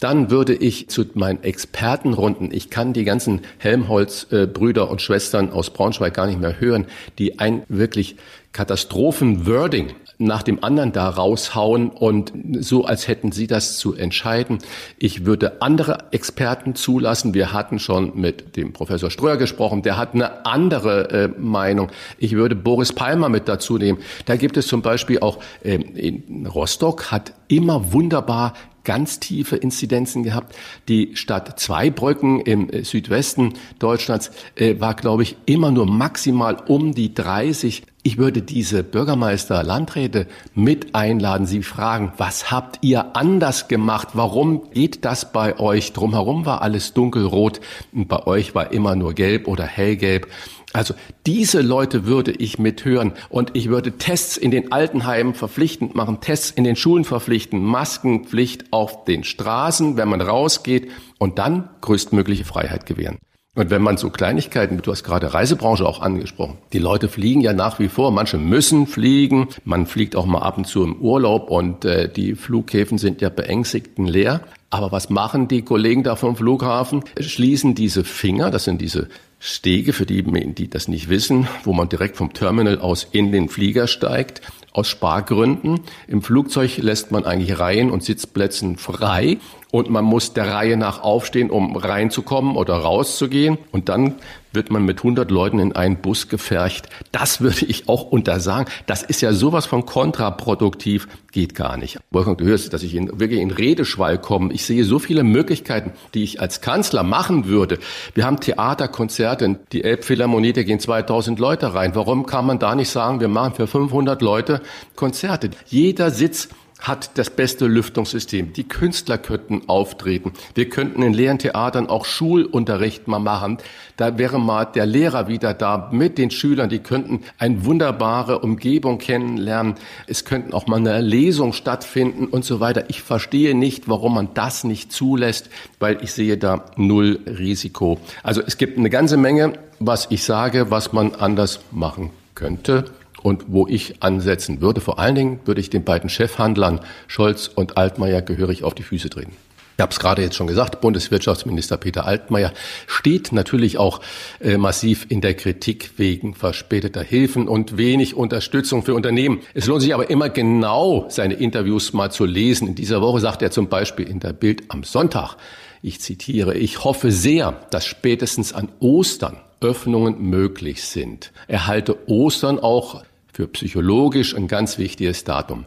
Dann 0.00 0.30
würde 0.30 0.54
ich 0.54 0.88
zu 0.88 1.04
meinen 1.14 1.42
Expertenrunden, 1.42 2.52
ich 2.52 2.70
kann 2.70 2.92
die 2.92 3.04
ganzen 3.04 3.42
Helmholtz-Brüder 3.58 4.90
und 4.90 5.02
Schwestern 5.02 5.50
aus 5.50 5.70
Braunschweig 5.70 6.14
gar 6.14 6.26
nicht 6.26 6.40
mehr 6.40 6.60
hören, 6.60 6.86
die 7.18 7.38
ein 7.38 7.62
wirklich 7.68 8.16
Katastrophenwording 8.52 9.92
nach 10.20 10.42
dem 10.42 10.62
anderen 10.62 10.92
da 10.92 11.08
raushauen 11.08 11.90
und 11.90 12.32
so, 12.60 12.84
als 12.84 13.08
hätten 13.08 13.32
sie 13.32 13.46
das 13.46 13.78
zu 13.78 13.94
entscheiden. 13.94 14.58
Ich 14.98 15.24
würde 15.24 15.62
andere 15.62 16.04
Experten 16.10 16.74
zulassen. 16.74 17.34
Wir 17.34 17.52
hatten 17.52 17.78
schon 17.78 18.12
mit 18.18 18.56
dem 18.56 18.72
Professor 18.72 19.10
Ströer 19.10 19.36
gesprochen. 19.36 19.82
Der 19.82 19.96
hat 19.96 20.14
eine 20.14 20.44
andere 20.46 21.10
äh, 21.10 21.28
Meinung. 21.38 21.90
Ich 22.18 22.32
würde 22.32 22.54
Boris 22.54 22.92
Palmer 22.92 23.28
mit 23.28 23.48
dazu 23.48 23.78
nehmen. 23.78 23.98
Da 24.26 24.36
gibt 24.36 24.56
es 24.56 24.66
zum 24.66 24.82
Beispiel 24.82 25.20
auch 25.20 25.38
äh, 25.62 25.74
in 25.74 26.46
Rostock 26.46 27.10
hat 27.10 27.32
immer 27.48 27.92
wunderbar 27.92 28.54
ganz 28.84 29.20
tiefe 29.20 29.56
Inzidenzen 29.56 30.22
gehabt. 30.22 30.56
Die 30.88 31.14
Stadt 31.14 31.58
Zweibrücken 31.60 32.40
im 32.40 32.70
äh, 32.70 32.84
Südwesten 32.84 33.54
Deutschlands 33.78 34.30
äh, 34.56 34.80
war, 34.80 34.94
glaube 34.94 35.22
ich, 35.22 35.36
immer 35.46 35.70
nur 35.70 35.86
maximal 35.86 36.56
um 36.66 36.94
die 36.94 37.14
30. 37.14 37.84
Ich 38.02 38.16
würde 38.16 38.40
diese 38.40 38.82
Bürgermeister, 38.82 39.62
Landräte 39.62 40.26
mit 40.54 40.94
einladen, 40.94 41.46
sie 41.46 41.62
fragen, 41.62 42.14
was 42.16 42.50
habt 42.50 42.78
ihr 42.80 43.14
anders 43.14 43.68
gemacht? 43.68 44.08
Warum 44.14 44.70
geht 44.70 45.04
das 45.04 45.32
bei 45.32 45.58
euch? 45.58 45.92
Drumherum 45.92 46.46
war 46.46 46.62
alles 46.62 46.94
dunkelrot 46.94 47.60
und 47.92 48.08
bei 48.08 48.26
euch 48.26 48.54
war 48.54 48.72
immer 48.72 48.96
nur 48.96 49.12
gelb 49.12 49.46
oder 49.48 49.64
hellgelb. 49.64 50.28
Also 50.72 50.94
diese 51.26 51.60
Leute 51.60 52.06
würde 52.06 52.30
ich 52.30 52.58
mithören 52.58 53.12
und 53.28 53.50
ich 53.54 53.68
würde 53.68 53.98
Tests 53.98 54.38
in 54.38 54.50
den 54.50 54.72
Altenheimen 54.72 55.34
verpflichtend 55.34 55.94
machen, 55.94 56.22
Tests 56.22 56.50
in 56.50 56.64
den 56.64 56.76
Schulen 56.76 57.04
verpflichten, 57.04 57.62
Maskenpflicht 57.62 58.72
auf 58.72 59.04
den 59.04 59.24
Straßen, 59.24 59.98
wenn 59.98 60.08
man 60.08 60.22
rausgeht 60.22 60.90
und 61.18 61.38
dann 61.38 61.68
größtmögliche 61.82 62.46
Freiheit 62.46 62.86
gewähren. 62.86 63.18
Und 63.56 63.68
wenn 63.70 63.82
man 63.82 63.96
so 63.96 64.10
Kleinigkeiten, 64.10 64.80
du 64.80 64.92
hast 64.92 65.02
gerade 65.02 65.34
Reisebranche 65.34 65.84
auch 65.84 66.00
angesprochen, 66.00 66.58
die 66.72 66.78
Leute 66.78 67.08
fliegen 67.08 67.40
ja 67.40 67.52
nach 67.52 67.80
wie 67.80 67.88
vor, 67.88 68.12
manche 68.12 68.38
müssen 68.38 68.86
fliegen, 68.86 69.48
man 69.64 69.86
fliegt 69.86 70.14
auch 70.14 70.24
mal 70.24 70.38
ab 70.38 70.56
und 70.56 70.68
zu 70.68 70.84
im 70.84 71.00
Urlaub 71.00 71.50
und 71.50 71.84
äh, 71.84 72.08
die 72.08 72.36
Flughäfen 72.36 72.96
sind 72.96 73.20
ja 73.20 73.28
beängstigten 73.28 74.06
leer. 74.06 74.42
Aber 74.70 74.92
was 74.92 75.10
machen 75.10 75.48
die 75.48 75.62
Kollegen 75.62 76.04
da 76.04 76.14
vom 76.14 76.36
Flughafen? 76.36 77.02
Schließen 77.18 77.74
diese 77.74 78.04
Finger, 78.04 78.52
das 78.52 78.62
sind 78.62 78.80
diese 78.80 79.08
Stege, 79.40 79.92
für 79.92 80.06
die, 80.06 80.22
die 80.22 80.70
das 80.70 80.86
nicht 80.86 81.08
wissen, 81.08 81.48
wo 81.64 81.72
man 81.72 81.88
direkt 81.88 82.16
vom 82.16 82.32
Terminal 82.32 82.78
aus 82.78 83.08
in 83.10 83.32
den 83.32 83.48
Flieger 83.48 83.88
steigt, 83.88 84.42
aus 84.72 84.88
Spargründen. 84.88 85.80
Im 86.06 86.22
Flugzeug 86.22 86.78
lässt 86.78 87.10
man 87.10 87.24
eigentlich 87.24 87.58
Reihen 87.58 87.90
und 87.90 88.04
Sitzplätzen 88.04 88.76
frei 88.76 89.38
und 89.70 89.90
man 89.90 90.04
muss 90.04 90.32
der 90.32 90.52
Reihe 90.52 90.76
nach 90.76 91.02
aufstehen, 91.02 91.50
um 91.50 91.76
reinzukommen 91.76 92.56
oder 92.56 92.74
rauszugehen. 92.74 93.58
Und 93.70 93.88
dann 93.88 94.16
wird 94.52 94.70
man 94.70 94.84
mit 94.84 94.98
100 94.98 95.30
Leuten 95.30 95.58
in 95.58 95.74
einen 95.74 95.96
Bus 95.96 96.28
gefercht. 96.28 96.88
Das 97.12 97.40
würde 97.40 97.66
ich 97.66 97.88
auch 97.88 98.04
untersagen. 98.04 98.70
Das 98.86 99.02
ist 99.02 99.20
ja 99.20 99.32
sowas 99.32 99.66
von 99.66 99.86
kontraproduktiv, 99.86 101.08
geht 101.32 101.54
gar 101.54 101.76
nicht. 101.76 101.98
Wolfgang, 102.10 102.38
du 102.38 102.44
hörst, 102.44 102.72
dass 102.72 102.82
ich 102.82 102.94
in, 102.94 103.20
wirklich 103.20 103.40
in 103.40 103.50
Redeschwall 103.50 104.18
komme. 104.18 104.52
Ich 104.52 104.64
sehe 104.64 104.84
so 104.84 104.98
viele 104.98 105.22
Möglichkeiten, 105.22 105.92
die 106.14 106.24
ich 106.24 106.40
als 106.40 106.60
Kanzler 106.60 107.02
machen 107.02 107.46
würde. 107.46 107.78
Wir 108.14 108.24
haben 108.24 108.40
Theaterkonzerte, 108.40 109.60
die 109.72 109.84
Elbphilharmonie, 109.84 110.52
da 110.52 110.62
gehen 110.62 110.80
2000 110.80 111.38
Leute 111.38 111.74
rein. 111.74 111.94
Warum 111.94 112.26
kann 112.26 112.46
man 112.46 112.58
da 112.58 112.74
nicht 112.74 112.90
sagen, 112.90 113.20
wir 113.20 113.28
machen 113.28 113.54
für 113.54 113.66
500 113.66 114.22
Leute 114.22 114.60
Konzerte? 114.96 115.50
Jeder 115.66 116.10
Sitz 116.10 116.48
hat 116.80 117.18
das 117.18 117.30
beste 117.30 117.66
Lüftungssystem. 117.66 118.52
Die 118.52 118.64
Künstler 118.64 119.18
könnten 119.18 119.62
auftreten. 119.68 120.32
Wir 120.54 120.68
könnten 120.68 121.02
in 121.02 121.12
leeren 121.12 121.38
Theatern 121.38 121.88
auch 121.88 122.04
Schulunterricht 122.04 123.08
mal 123.08 123.18
machen. 123.18 123.58
Da 123.96 124.18
wäre 124.18 124.40
mal 124.40 124.64
der 124.64 124.86
Lehrer 124.86 125.28
wieder 125.28 125.54
da 125.54 125.90
mit 125.92 126.18
den 126.18 126.30
Schülern. 126.30 126.70
Die 126.70 126.78
könnten 126.78 127.22
eine 127.38 127.64
wunderbare 127.64 128.38
Umgebung 128.40 128.98
kennenlernen. 128.98 129.74
Es 130.06 130.24
könnten 130.24 130.54
auch 130.54 130.66
mal 130.66 130.76
eine 130.76 131.00
Lesung 131.00 131.52
stattfinden 131.52 132.26
und 132.26 132.44
so 132.44 132.60
weiter. 132.60 132.84
Ich 132.88 133.02
verstehe 133.02 133.54
nicht, 133.54 133.88
warum 133.88 134.14
man 134.14 134.30
das 134.34 134.64
nicht 134.64 134.92
zulässt, 134.92 135.50
weil 135.78 136.02
ich 136.02 136.12
sehe 136.12 136.38
da 136.38 136.64
null 136.76 137.20
Risiko. 137.26 137.98
Also 138.22 138.42
es 138.46 138.56
gibt 138.56 138.78
eine 138.78 138.90
ganze 138.90 139.16
Menge, 139.16 139.52
was 139.78 140.06
ich 140.10 140.24
sage, 140.24 140.70
was 140.70 140.92
man 140.92 141.14
anders 141.14 141.60
machen 141.70 142.10
könnte 142.34 142.84
und 143.22 143.44
wo 143.48 143.66
ich 143.66 144.02
ansetzen 144.02 144.60
würde. 144.60 144.80
Vor 144.80 144.98
allen 144.98 145.14
Dingen 145.14 145.40
würde 145.44 145.60
ich 145.60 145.70
den 145.70 145.84
beiden 145.84 146.10
Chefhandlern 146.10 146.80
Scholz 147.06 147.48
und 147.48 147.76
Altmaier 147.76 148.22
gehörig 148.22 148.64
auf 148.64 148.74
die 148.74 148.82
Füße 148.82 149.10
treten. 149.10 149.32
Ich 149.80 149.82
habe 149.82 149.92
es 149.92 149.98
gerade 149.98 150.20
jetzt 150.20 150.36
schon 150.36 150.46
gesagt, 150.46 150.82
Bundeswirtschaftsminister 150.82 151.78
Peter 151.78 152.04
Altmaier 152.04 152.52
steht 152.86 153.32
natürlich 153.32 153.78
auch 153.78 154.02
äh, 154.38 154.58
massiv 154.58 155.06
in 155.08 155.22
der 155.22 155.32
Kritik 155.32 155.92
wegen 155.96 156.34
verspäteter 156.34 157.02
Hilfen 157.02 157.48
und 157.48 157.78
wenig 157.78 158.14
Unterstützung 158.14 158.82
für 158.82 158.94
Unternehmen. 158.94 159.40
Es 159.54 159.66
lohnt 159.66 159.80
sich 159.80 159.94
aber 159.94 160.10
immer 160.10 160.28
genau, 160.28 161.06
seine 161.08 161.32
Interviews 161.32 161.94
mal 161.94 162.12
zu 162.12 162.26
lesen. 162.26 162.68
In 162.68 162.74
dieser 162.74 163.00
Woche 163.00 163.20
sagt 163.20 163.40
er 163.40 163.52
zum 163.52 163.70
Beispiel 163.70 164.06
in 164.06 164.20
der 164.20 164.34
Bild 164.34 164.64
am 164.68 164.84
Sonntag, 164.84 165.36
ich 165.80 165.98
zitiere, 166.02 166.58
ich 166.58 166.84
hoffe 166.84 167.10
sehr, 167.10 167.66
dass 167.70 167.86
spätestens 167.86 168.52
an 168.52 168.68
Ostern 168.80 169.38
Öffnungen 169.62 170.20
möglich 170.20 170.84
sind. 170.84 171.32
Er 171.48 171.66
halte 171.66 172.06
Ostern 172.06 172.58
auch 172.58 173.02
für 173.40 173.48
psychologisch 173.48 174.36
ein 174.36 174.48
ganz 174.48 174.76
wichtiges 174.76 175.24
Datum. 175.24 175.64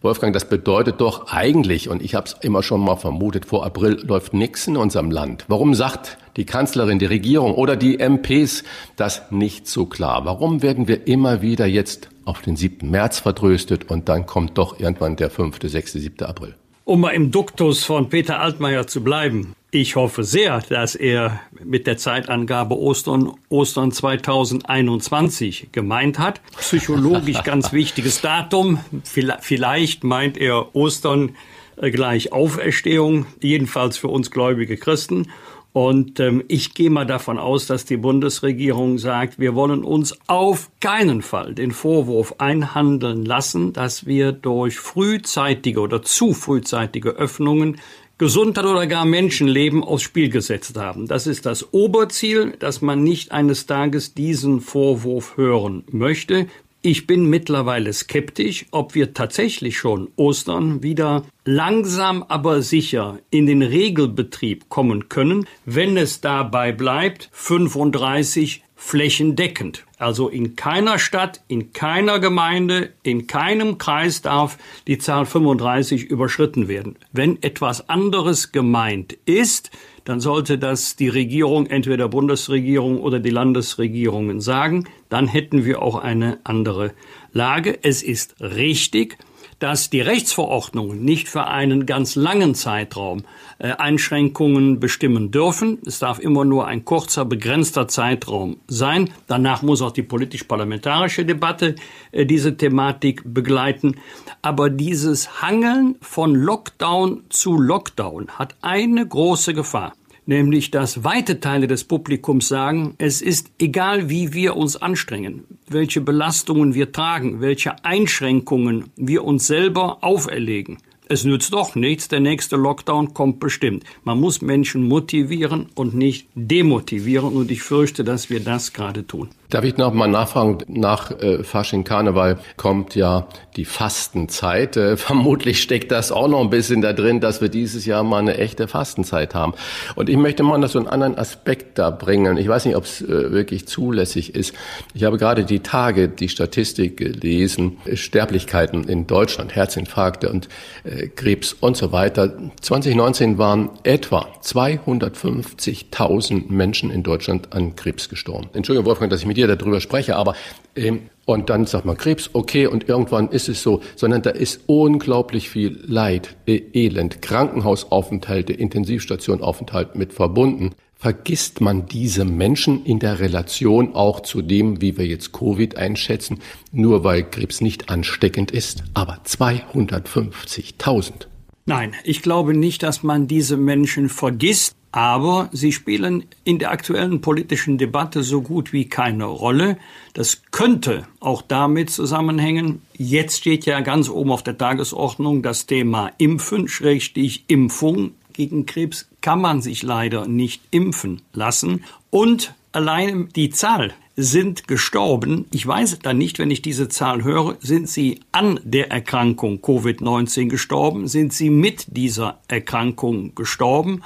Wolfgang, 0.00 0.34
das 0.34 0.48
bedeutet 0.48 1.00
doch 1.00 1.32
eigentlich, 1.32 1.88
und 1.88 2.02
ich 2.02 2.16
habe 2.16 2.26
es 2.26 2.34
immer 2.40 2.64
schon 2.64 2.80
mal 2.80 2.96
vermutet, 2.96 3.46
vor 3.46 3.64
April 3.64 4.02
läuft 4.04 4.34
nichts 4.34 4.66
in 4.66 4.76
unserem 4.76 5.12
Land. 5.12 5.44
Warum 5.46 5.76
sagt 5.76 6.18
die 6.36 6.44
Kanzlerin, 6.44 6.98
die 6.98 7.06
Regierung 7.06 7.54
oder 7.54 7.76
die 7.76 7.98
MPs 8.00 8.64
das 8.96 9.30
nicht 9.30 9.68
so 9.68 9.86
klar? 9.86 10.24
Warum 10.24 10.62
werden 10.62 10.88
wir 10.88 11.06
immer 11.06 11.42
wieder 11.42 11.66
jetzt 11.66 12.08
auf 12.24 12.42
den 12.42 12.56
7. 12.56 12.90
März 12.90 13.20
vertröstet 13.20 13.88
und 13.88 14.08
dann 14.08 14.26
kommt 14.26 14.58
doch 14.58 14.80
irgendwann 14.80 15.14
der 15.14 15.30
5., 15.30 15.60
6., 15.62 15.92
7. 15.92 16.26
April? 16.26 16.56
Um 16.84 17.00
mal 17.00 17.10
im 17.10 17.30
Duktus 17.30 17.84
von 17.84 18.08
Peter 18.08 18.40
Altmaier 18.40 18.88
zu 18.88 19.04
bleiben. 19.04 19.54
Ich 19.70 19.94
hoffe 19.94 20.24
sehr, 20.24 20.60
dass 20.68 20.96
er 20.96 21.40
mit 21.62 21.86
der 21.86 21.96
Zeitangabe 21.96 22.76
Ostern, 22.76 23.32
Ostern 23.48 23.92
2021 23.92 25.68
gemeint 25.70 26.18
hat. 26.18 26.40
Psychologisch 26.58 27.42
ganz 27.44 27.72
wichtiges 27.72 28.20
Datum. 28.20 28.80
Vielleicht 29.04 30.02
meint 30.02 30.36
er 30.36 30.74
Ostern 30.74 31.36
äh, 31.76 31.90
gleich 31.90 32.32
Auferstehung, 32.32 33.26
jedenfalls 33.40 33.96
für 33.96 34.08
uns 34.08 34.30
gläubige 34.30 34.76
Christen. 34.76 35.28
Und 35.72 36.20
ähm, 36.20 36.44
ich 36.48 36.74
gehe 36.74 36.90
mal 36.90 37.06
davon 37.06 37.38
aus, 37.38 37.66
dass 37.66 37.86
die 37.86 37.96
Bundesregierung 37.96 38.98
sagt, 38.98 39.38
wir 39.38 39.54
wollen 39.54 39.84
uns 39.84 40.18
auf 40.26 40.70
keinen 40.80 41.22
Fall 41.22 41.54
den 41.54 41.70
Vorwurf 41.70 42.34
einhandeln 42.38 43.24
lassen, 43.24 43.72
dass 43.72 44.04
wir 44.04 44.32
durch 44.32 44.78
frühzeitige 44.78 45.80
oder 45.80 46.02
zu 46.02 46.34
frühzeitige 46.34 47.10
Öffnungen 47.10 47.78
Gesundheit 48.18 48.66
oder 48.66 48.86
gar 48.86 49.06
Menschenleben 49.06 49.82
aufs 49.82 50.02
Spiel 50.02 50.28
gesetzt 50.28 50.76
haben. 50.76 51.08
Das 51.08 51.26
ist 51.26 51.46
das 51.46 51.72
Oberziel, 51.72 52.52
dass 52.58 52.82
man 52.82 53.02
nicht 53.02 53.32
eines 53.32 53.66
Tages 53.66 54.14
diesen 54.14 54.60
Vorwurf 54.60 55.36
hören 55.36 55.84
möchte. 55.90 56.46
Ich 56.84 57.06
bin 57.06 57.26
mittlerweile 57.26 57.92
skeptisch, 57.92 58.66
ob 58.72 58.96
wir 58.96 59.14
tatsächlich 59.14 59.78
schon 59.78 60.08
Ostern 60.16 60.82
wieder 60.82 61.24
langsam 61.44 62.24
aber 62.24 62.60
sicher 62.60 63.20
in 63.30 63.46
den 63.46 63.62
Regelbetrieb 63.62 64.68
kommen 64.68 65.08
können, 65.08 65.46
wenn 65.64 65.96
es 65.96 66.20
dabei 66.20 66.72
bleibt, 66.72 67.28
35 67.30 68.64
flächendeckend. 68.74 69.86
Also 69.96 70.28
in 70.28 70.56
keiner 70.56 70.98
Stadt, 70.98 71.40
in 71.46 71.72
keiner 71.72 72.18
Gemeinde, 72.18 72.90
in 73.04 73.28
keinem 73.28 73.78
Kreis 73.78 74.20
darf 74.20 74.58
die 74.88 74.98
Zahl 74.98 75.24
35 75.24 76.02
überschritten 76.02 76.66
werden. 76.66 76.96
Wenn 77.12 77.40
etwas 77.44 77.88
anderes 77.88 78.50
gemeint 78.50 79.16
ist, 79.24 79.70
dann 80.04 80.20
sollte 80.20 80.58
das 80.58 80.96
die 80.96 81.08
Regierung, 81.08 81.66
entweder 81.66 82.08
Bundesregierung 82.08 83.00
oder 83.00 83.20
die 83.20 83.30
Landesregierungen 83.30 84.40
sagen. 84.40 84.88
Dann 85.08 85.28
hätten 85.28 85.64
wir 85.64 85.82
auch 85.82 85.96
eine 85.96 86.38
andere 86.44 86.92
Lage. 87.32 87.78
Es 87.82 88.02
ist 88.02 88.40
richtig, 88.40 89.18
dass 89.58 89.90
die 89.90 90.00
Rechtsverordnungen 90.00 91.04
nicht 91.04 91.28
für 91.28 91.46
einen 91.46 91.86
ganz 91.86 92.16
langen 92.16 92.56
Zeitraum 92.56 93.22
Einschränkungen 93.70 94.80
bestimmen 94.80 95.30
dürfen. 95.30 95.78
Es 95.86 96.00
darf 96.00 96.18
immer 96.18 96.44
nur 96.44 96.66
ein 96.66 96.84
kurzer, 96.84 97.24
begrenzter 97.24 97.86
Zeitraum 97.86 98.56
sein. 98.66 99.10
Danach 99.28 99.62
muss 99.62 99.82
auch 99.82 99.92
die 99.92 100.02
politisch-parlamentarische 100.02 101.24
Debatte 101.24 101.76
äh, 102.10 102.26
diese 102.26 102.56
Thematik 102.56 103.22
begleiten. 103.24 103.96
Aber 104.42 104.68
dieses 104.68 105.42
Hangeln 105.42 105.96
von 106.00 106.34
Lockdown 106.34 107.24
zu 107.28 107.58
Lockdown 107.58 108.28
hat 108.30 108.56
eine 108.62 109.06
große 109.06 109.54
Gefahr 109.54 109.92
nämlich 110.26 110.70
dass 110.70 111.04
weite 111.04 111.40
Teile 111.40 111.66
des 111.66 111.84
Publikums 111.84 112.48
sagen, 112.48 112.94
es 112.98 113.22
ist 113.22 113.50
egal, 113.58 114.08
wie 114.08 114.32
wir 114.32 114.56
uns 114.56 114.76
anstrengen, 114.76 115.44
welche 115.68 116.00
Belastungen 116.00 116.74
wir 116.74 116.92
tragen, 116.92 117.40
welche 117.40 117.84
Einschränkungen 117.84 118.90
wir 118.96 119.24
uns 119.24 119.46
selber 119.46 119.98
auferlegen. 120.02 120.78
Es 121.12 121.24
nützt 121.24 121.52
doch 121.52 121.74
nichts, 121.74 122.08
der 122.08 122.20
nächste 122.20 122.56
Lockdown 122.56 123.12
kommt 123.12 123.38
bestimmt. 123.38 123.84
Man 124.02 124.18
muss 124.18 124.40
Menschen 124.40 124.88
motivieren 124.88 125.66
und 125.74 125.92
nicht 125.92 126.26
demotivieren 126.34 127.36
und 127.36 127.50
ich 127.50 127.62
fürchte, 127.62 128.02
dass 128.02 128.30
wir 128.30 128.40
das 128.40 128.72
gerade 128.72 129.06
tun. 129.06 129.28
Darf 129.52 129.64
ich 129.64 129.76
noch 129.76 129.92
mal 129.92 130.08
nachfragen? 130.08 130.58
Nach 130.66 131.10
äh, 131.20 131.44
Fasching 131.44 131.84
Karneval 131.84 132.38
kommt 132.56 132.94
ja 132.94 133.26
die 133.56 133.66
Fastenzeit. 133.66 134.78
Äh, 134.78 134.96
vermutlich 134.96 135.60
steckt 135.60 135.92
das 135.92 136.10
auch 136.10 136.26
noch 136.26 136.40
ein 136.40 136.48
bisschen 136.48 136.80
da 136.80 136.94
drin, 136.94 137.20
dass 137.20 137.42
wir 137.42 137.50
dieses 137.50 137.84
Jahr 137.84 138.02
mal 138.02 138.20
eine 138.20 138.38
echte 138.38 138.66
Fastenzeit 138.66 139.34
haben. 139.34 139.52
Und 139.94 140.08
ich 140.08 140.16
möchte 140.16 140.42
mal 140.42 140.56
noch 140.56 140.70
so 140.70 140.78
einen 140.78 140.88
anderen 140.88 141.18
Aspekt 141.18 141.78
da 141.78 141.90
bringen. 141.90 142.38
Ich 142.38 142.48
weiß 142.48 142.64
nicht, 142.64 142.76
ob 142.76 142.84
es 142.84 143.02
äh, 143.02 143.30
wirklich 143.30 143.68
zulässig 143.68 144.34
ist. 144.34 144.54
Ich 144.94 145.04
habe 145.04 145.18
gerade 145.18 145.44
die 145.44 145.60
Tage 145.60 146.08
die 146.08 146.30
Statistik 146.30 146.96
gelesen. 146.96 147.76
Sterblichkeiten 147.92 148.84
in 148.84 149.06
Deutschland, 149.06 149.54
Herzinfarkte 149.54 150.30
und 150.30 150.48
äh, 150.84 151.08
Krebs 151.08 151.52
und 151.52 151.76
so 151.76 151.92
weiter. 151.92 152.32
2019 152.62 153.36
waren 153.36 153.68
etwa 153.82 154.28
250.000 154.42 156.50
Menschen 156.50 156.90
in 156.90 157.02
Deutschland 157.02 157.52
an 157.52 157.76
Krebs 157.76 158.08
gestorben. 158.08 158.48
Entschuldigung, 158.54 158.86
Wolfgang, 158.86 159.10
dass 159.10 159.20
ich 159.20 159.26
mit 159.26 159.36
dir 159.36 159.41
darüber 159.46 159.80
spreche, 159.80 160.16
aber 160.16 160.34
ähm, 160.76 161.10
und 161.24 161.50
dann 161.50 161.66
sagt 161.66 161.84
man 161.84 161.96
Krebs, 161.96 162.30
okay, 162.32 162.66
und 162.66 162.88
irgendwann 162.88 163.28
ist 163.28 163.48
es 163.48 163.62
so, 163.62 163.80
sondern 163.94 164.22
da 164.22 164.30
ist 164.30 164.62
unglaublich 164.66 165.50
viel 165.50 165.78
Leid, 165.86 166.34
äh, 166.46 166.60
Elend, 166.72 167.22
Krankenhausaufenthalte, 167.22 168.52
Intensivstationaufenthalt 168.52 169.94
mit 169.94 170.12
verbunden. 170.12 170.74
Vergisst 170.96 171.60
man 171.60 171.86
diese 171.86 172.24
Menschen 172.24 172.84
in 172.84 172.98
der 172.98 173.20
Relation 173.20 173.94
auch 173.94 174.20
zu 174.20 174.42
dem, 174.42 174.80
wie 174.80 174.98
wir 174.98 175.06
jetzt 175.06 175.32
Covid 175.32 175.76
einschätzen, 175.76 176.40
nur 176.70 177.04
weil 177.04 177.28
Krebs 177.28 177.60
nicht 177.60 177.88
ansteckend 177.88 178.50
ist, 178.50 178.84
aber 178.94 179.18
250.000. 179.24 181.26
Nein, 181.66 181.94
ich 182.04 182.22
glaube 182.22 182.54
nicht, 182.54 182.82
dass 182.82 183.02
man 183.02 183.28
diese 183.28 183.56
Menschen 183.56 184.08
vergisst. 184.08 184.74
Aber 184.92 185.48
sie 185.52 185.72
spielen 185.72 186.26
in 186.44 186.58
der 186.58 186.70
aktuellen 186.70 187.22
politischen 187.22 187.78
Debatte 187.78 188.22
so 188.22 188.42
gut 188.42 188.74
wie 188.74 188.90
keine 188.90 189.24
Rolle. 189.24 189.78
Das 190.12 190.42
könnte 190.50 191.06
auch 191.18 191.40
damit 191.40 191.88
zusammenhängen. 191.88 192.82
Jetzt 192.92 193.38
steht 193.38 193.64
ja 193.64 193.80
ganz 193.80 194.10
oben 194.10 194.30
auf 194.30 194.42
der 194.42 194.58
Tagesordnung 194.58 195.42
das 195.42 195.64
Thema 195.64 196.12
Impfen, 196.18 196.68
Schrägstich 196.68 197.44
Impfung. 197.48 198.12
Gegen 198.34 198.66
Krebs 198.66 199.08
kann 199.22 199.40
man 199.40 199.62
sich 199.62 199.82
leider 199.82 200.28
nicht 200.28 200.62
impfen 200.70 201.22
lassen. 201.32 201.84
Und 202.10 202.54
allein 202.72 203.30
die 203.34 203.48
Zahl 203.48 203.94
sind 204.16 204.68
gestorben. 204.68 205.46
Ich 205.52 205.66
weiß 205.66 206.00
dann 206.00 206.18
nicht, 206.18 206.38
wenn 206.38 206.50
ich 206.50 206.60
diese 206.60 206.88
Zahl 206.90 207.24
höre, 207.24 207.56
sind 207.60 207.88
sie 207.88 208.20
an 208.30 208.60
der 208.62 208.90
Erkrankung 208.90 209.60
Covid-19 209.60 210.48
gestorben? 210.48 211.08
Sind 211.08 211.32
sie 211.32 211.48
mit 211.48 211.96
dieser 211.96 212.40
Erkrankung 212.48 213.34
gestorben? 213.34 214.02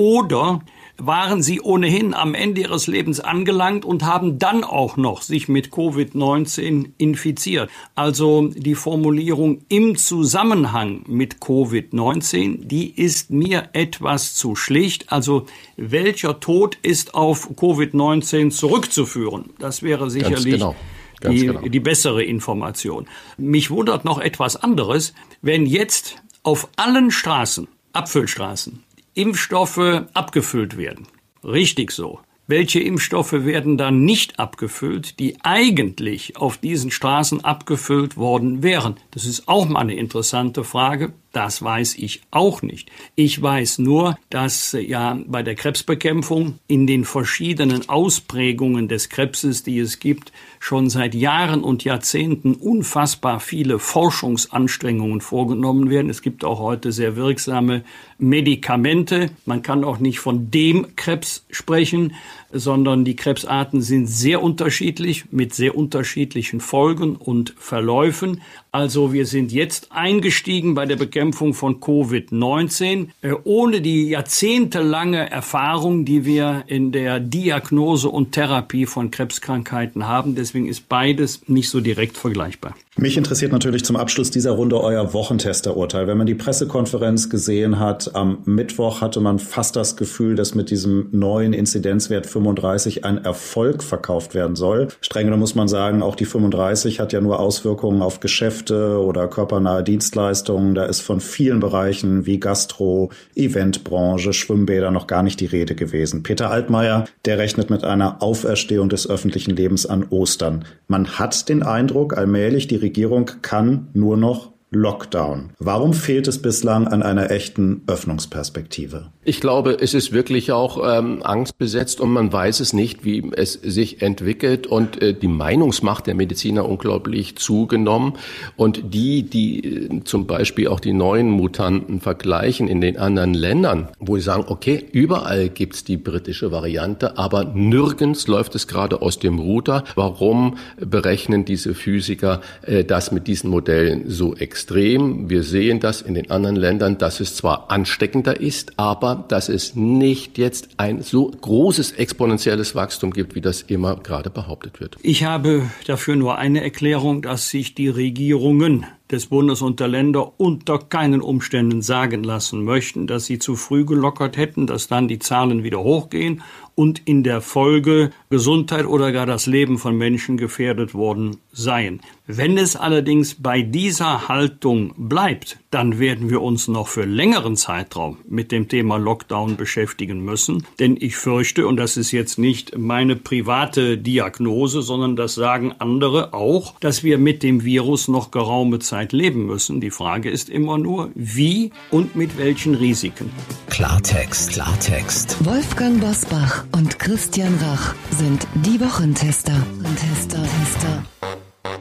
Oder 0.00 0.62
waren 0.96 1.42
sie 1.42 1.60
ohnehin 1.60 2.14
am 2.14 2.34
Ende 2.34 2.62
ihres 2.62 2.86
Lebens 2.86 3.20
angelangt 3.20 3.84
und 3.84 4.02
haben 4.02 4.38
dann 4.38 4.64
auch 4.64 4.96
noch 4.96 5.20
sich 5.20 5.46
mit 5.46 5.68
Covid-19 5.68 6.92
infiziert. 6.96 7.70
Also 7.94 8.48
die 8.48 8.74
Formulierung 8.74 9.60
im 9.68 9.96
Zusammenhang 9.96 11.02
mit 11.06 11.36
Covid-19, 11.36 12.64
die 12.64 12.98
ist 12.98 13.30
mir 13.30 13.68
etwas 13.74 14.34
zu 14.34 14.56
schlicht. 14.56 15.12
Also 15.12 15.44
welcher 15.76 16.40
Tod 16.40 16.78
ist 16.80 17.12
auf 17.12 17.50
Covid-19 17.50 18.50
zurückzuführen? 18.50 19.50
Das 19.58 19.82
wäre 19.82 20.10
sicherlich 20.10 20.54
genau. 20.54 20.74
Die, 21.22 21.44
genau. 21.44 21.60
die 21.60 21.80
bessere 21.80 22.24
Information. 22.24 23.06
Mich 23.36 23.70
wundert 23.70 24.06
noch 24.06 24.18
etwas 24.18 24.56
anderes, 24.56 25.12
wenn 25.42 25.66
jetzt 25.66 26.16
auf 26.42 26.68
allen 26.76 27.10
Straßen, 27.10 27.68
Abfüllstraßen, 27.92 28.82
Impfstoffe 29.14 30.06
abgefüllt 30.14 30.76
werden. 30.76 31.06
Richtig 31.44 31.90
so. 31.90 32.20
Welche 32.46 32.80
Impfstoffe 32.80 33.32
werden 33.32 33.78
dann 33.78 34.04
nicht 34.04 34.40
abgefüllt, 34.40 35.20
die 35.20 35.36
eigentlich 35.44 36.36
auf 36.36 36.58
diesen 36.58 36.90
Straßen 36.90 37.44
abgefüllt 37.44 38.16
worden 38.16 38.64
wären? 38.64 38.96
Das 39.12 39.24
ist 39.24 39.46
auch 39.46 39.68
mal 39.68 39.78
eine 39.78 39.94
interessante 39.94 40.64
Frage. 40.64 41.12
Das 41.32 41.62
weiß 41.62 41.94
ich 41.98 42.22
auch 42.32 42.60
nicht. 42.60 42.90
Ich 43.14 43.40
weiß 43.40 43.78
nur, 43.78 44.18
dass 44.30 44.74
äh, 44.74 44.80
ja 44.80 45.16
bei 45.26 45.44
der 45.44 45.54
Krebsbekämpfung 45.54 46.58
in 46.66 46.88
den 46.88 47.04
verschiedenen 47.04 47.88
Ausprägungen 47.88 48.88
des 48.88 49.10
Krebses, 49.10 49.62
die 49.62 49.78
es 49.78 50.00
gibt, 50.00 50.32
schon 50.58 50.90
seit 50.90 51.14
Jahren 51.14 51.62
und 51.62 51.84
Jahrzehnten 51.84 52.54
unfassbar 52.54 53.38
viele 53.38 53.78
Forschungsanstrengungen 53.78 55.20
vorgenommen 55.20 55.88
werden. 55.88 56.10
Es 56.10 56.20
gibt 56.20 56.44
auch 56.44 56.58
heute 56.58 56.90
sehr 56.90 57.14
wirksame 57.14 57.84
Medikamente. 58.18 59.30
Man 59.46 59.62
kann 59.62 59.84
auch 59.84 59.98
nicht 59.98 60.18
von 60.18 60.50
dem 60.50 60.96
Krebs 60.96 61.46
sprechen, 61.50 62.14
sondern 62.52 63.04
die 63.04 63.16
Krebsarten 63.16 63.82
sind 63.82 64.06
sehr 64.06 64.42
unterschiedlich 64.42 65.24
mit 65.30 65.54
sehr 65.54 65.76
unterschiedlichen 65.76 66.60
Folgen 66.60 67.16
und 67.16 67.54
Verläufen. 67.58 68.42
Also 68.72 69.12
wir 69.12 69.26
sind 69.26 69.52
jetzt 69.52 69.90
eingestiegen 69.90 70.74
bei 70.74 70.86
der 70.86 70.96
Bekämpfung 70.96 71.54
von 71.54 71.80
Covid-19 71.80 73.08
äh, 73.22 73.32
ohne 73.44 73.80
die 73.80 74.10
jahrzehntelange 74.10 75.30
Erfahrung, 75.30 76.04
die 76.04 76.24
wir 76.24 76.64
in 76.66 76.92
der 76.92 77.20
Diagnose 77.20 78.08
und 78.08 78.32
Therapie 78.32 78.86
von 78.86 79.10
Krebskrankheiten 79.10 80.06
haben. 80.06 80.34
Deswegen 80.34 80.68
ist 80.68 80.88
beides 80.88 81.48
nicht 81.48 81.68
so 81.68 81.80
direkt 81.80 82.16
vergleichbar. 82.16 82.74
Mich 82.96 83.16
interessiert 83.16 83.52
natürlich 83.52 83.84
zum 83.84 83.94
Abschluss 83.94 84.32
dieser 84.32 84.50
Runde 84.50 84.82
euer 84.82 85.14
Wochentesterurteil. 85.14 86.08
Wenn 86.08 86.18
man 86.18 86.26
die 86.26 86.34
Pressekonferenz 86.34 87.30
gesehen 87.30 87.78
hat, 87.78 88.16
am 88.16 88.38
Mittwoch 88.46 89.00
hatte 89.00 89.20
man 89.20 89.38
fast 89.38 89.76
das 89.76 89.96
Gefühl, 89.96 90.34
dass 90.34 90.56
mit 90.56 90.70
diesem 90.70 91.06
neuen 91.12 91.52
Inzidenzwert 91.52 92.26
35 92.26 93.04
ein 93.04 93.24
Erfolg 93.24 93.84
verkauft 93.84 94.34
werden 94.34 94.56
soll. 94.56 94.88
Streng 95.02 95.26
genommen 95.26 95.38
muss 95.38 95.54
man 95.54 95.68
sagen, 95.68 96.02
auch 96.02 96.16
die 96.16 96.24
35 96.24 96.98
hat 96.98 97.12
ja 97.12 97.20
nur 97.20 97.38
Auswirkungen 97.38 98.02
auf 98.02 98.18
Geschäfte 98.18 98.98
oder 98.98 99.28
körpernahe 99.28 99.84
Dienstleistungen. 99.84 100.74
Da 100.74 100.84
ist 100.86 101.00
von 101.00 101.20
vielen 101.20 101.60
Bereichen 101.60 102.26
wie 102.26 102.40
Gastro, 102.40 103.12
Eventbranche, 103.36 104.32
Schwimmbäder 104.32 104.90
noch 104.90 105.06
gar 105.06 105.22
nicht 105.22 105.38
die 105.38 105.46
Rede 105.46 105.76
gewesen. 105.76 106.24
Peter 106.24 106.50
Altmaier, 106.50 107.04
der 107.24 107.38
rechnet 107.38 107.70
mit 107.70 107.84
einer 107.84 108.20
Auferstehung 108.20 108.88
des 108.88 109.08
öffentlichen 109.08 109.54
Lebens 109.54 109.86
an 109.86 110.06
Ostern. 110.10 110.64
Man 110.88 111.20
hat 111.20 111.48
den 111.48 111.62
Eindruck, 111.62 112.18
allmählich 112.18 112.66
die 112.66 112.79
Regierung 112.82 113.30
kann 113.42 113.88
nur 113.94 114.16
noch 114.16 114.52
Lockdown. 114.70 115.50
Warum 115.58 115.94
fehlt 115.94 116.28
es 116.28 116.40
bislang 116.40 116.86
an 116.86 117.02
einer 117.02 117.30
echten 117.30 117.82
Öffnungsperspektive? 117.88 119.10
Ich 119.30 119.40
glaube, 119.40 119.76
es 119.80 119.94
ist 119.94 120.10
wirklich 120.10 120.50
auch 120.50 120.82
ähm, 120.84 121.20
angstbesetzt 121.22 122.00
und 122.00 122.10
man 122.10 122.32
weiß 122.32 122.58
es 122.58 122.72
nicht, 122.72 123.04
wie 123.04 123.30
es 123.36 123.52
sich 123.52 124.02
entwickelt 124.02 124.66
und 124.66 125.00
äh, 125.00 125.14
die 125.14 125.28
Meinungsmacht 125.28 126.08
der 126.08 126.16
Mediziner 126.16 126.68
unglaublich 126.68 127.36
zugenommen 127.36 128.14
und 128.56 128.92
die, 128.92 129.22
die 129.22 129.84
äh, 129.84 130.02
zum 130.02 130.26
Beispiel 130.26 130.66
auch 130.66 130.80
die 130.80 130.92
neuen 130.92 131.30
Mutanten 131.30 132.00
vergleichen 132.00 132.66
in 132.66 132.80
den 132.80 132.96
anderen 132.96 133.32
Ländern, 133.32 133.86
wo 134.00 134.16
sie 134.16 134.22
sagen, 134.22 134.46
okay, 134.48 134.84
überall 134.90 135.48
gibt's 135.48 135.84
die 135.84 135.96
britische 135.96 136.50
Variante, 136.50 137.16
aber 137.16 137.44
nirgends 137.44 138.26
läuft 138.26 138.56
es 138.56 138.66
gerade 138.66 139.00
aus 139.00 139.20
dem 139.20 139.38
Router. 139.38 139.84
Warum 139.94 140.56
berechnen 140.76 141.44
diese 141.44 141.74
Physiker 141.74 142.40
äh, 142.62 142.82
das 142.82 143.12
mit 143.12 143.28
diesen 143.28 143.48
Modellen 143.48 144.10
so 144.10 144.34
extrem? 144.34 145.30
Wir 145.30 145.44
sehen 145.44 145.78
das 145.78 146.02
in 146.02 146.14
den 146.14 146.32
anderen 146.32 146.56
Ländern, 146.56 146.98
dass 146.98 147.20
es 147.20 147.36
zwar 147.36 147.70
ansteckender 147.70 148.40
ist, 148.40 148.72
aber 148.76 149.19
dass 149.28 149.48
es 149.48 149.74
nicht 149.74 150.38
jetzt 150.38 150.70
ein 150.76 151.02
so 151.02 151.30
großes 151.30 151.92
exponentielles 151.92 152.74
Wachstum 152.74 153.12
gibt, 153.12 153.34
wie 153.34 153.40
das 153.40 153.62
immer 153.62 153.96
gerade 153.96 154.30
behauptet 154.30 154.80
wird. 154.80 154.96
Ich 155.02 155.24
habe 155.24 155.70
dafür 155.86 156.16
nur 156.16 156.38
eine 156.38 156.62
Erklärung, 156.62 157.22
dass 157.22 157.48
sich 157.48 157.74
die 157.74 157.88
Regierungen 157.88 158.86
des 159.10 159.26
Bundes 159.26 159.60
und 159.60 159.80
der 159.80 159.88
Länder 159.88 160.38
unter 160.38 160.78
keinen 160.78 161.20
Umständen 161.20 161.82
sagen 161.82 162.22
lassen 162.22 162.62
möchten, 162.64 163.06
dass 163.06 163.26
sie 163.26 163.38
zu 163.38 163.56
früh 163.56 163.84
gelockert 163.84 164.36
hätten, 164.36 164.66
dass 164.66 164.86
dann 164.86 165.08
die 165.08 165.18
Zahlen 165.18 165.64
wieder 165.64 165.80
hochgehen 165.80 166.42
und 166.74 167.02
in 167.04 167.22
der 167.22 167.40
Folge 167.40 168.10
Gesundheit 168.30 168.86
oder 168.86 169.12
gar 169.12 169.26
das 169.26 169.46
Leben 169.46 169.78
von 169.78 169.96
Menschen 169.96 170.36
gefährdet 170.36 170.94
worden 170.94 171.38
seien. 171.52 172.00
Wenn 172.32 172.58
es 172.58 172.76
allerdings 172.76 173.34
bei 173.34 173.60
dieser 173.60 174.28
Haltung 174.28 174.94
bleibt, 174.96 175.58
dann 175.72 175.98
werden 175.98 176.30
wir 176.30 176.42
uns 176.42 176.68
noch 176.68 176.86
für 176.86 177.04
längeren 177.04 177.56
Zeitraum 177.56 178.18
mit 178.28 178.52
dem 178.52 178.68
Thema 178.68 178.98
Lockdown 178.98 179.56
beschäftigen 179.56 180.24
müssen. 180.24 180.64
Denn 180.78 180.96
ich 180.98 181.16
fürchte, 181.16 181.66
und 181.66 181.76
das 181.76 181.96
ist 181.96 182.12
jetzt 182.12 182.38
nicht 182.38 182.78
meine 182.78 183.16
private 183.16 183.98
Diagnose, 183.98 184.80
sondern 184.80 185.16
das 185.16 185.34
sagen 185.34 185.74
andere 185.80 186.32
auch, 186.32 186.78
dass 186.78 187.02
wir 187.02 187.18
mit 187.18 187.42
dem 187.42 187.64
Virus 187.64 188.06
noch 188.06 188.30
geraume 188.30 188.78
Zeit 188.78 189.12
leben 189.12 189.46
müssen. 189.46 189.80
Die 189.80 189.90
Frage 189.90 190.30
ist 190.30 190.50
immer 190.50 190.78
nur, 190.78 191.10
wie 191.16 191.72
und 191.90 192.14
mit 192.14 192.38
welchen 192.38 192.76
Risiken. 192.76 193.32
Klartext, 193.70 194.52
Klartext. 194.52 195.44
Wolfgang 195.44 196.00
Bosbach 196.00 196.64
und 196.76 197.00
Christian 197.00 197.56
Rach 197.60 197.94
sind 198.10 198.46
die 198.54 198.80
Wochentester. 198.80 199.60
Tester, 199.96 200.42
Tester. 200.42 201.02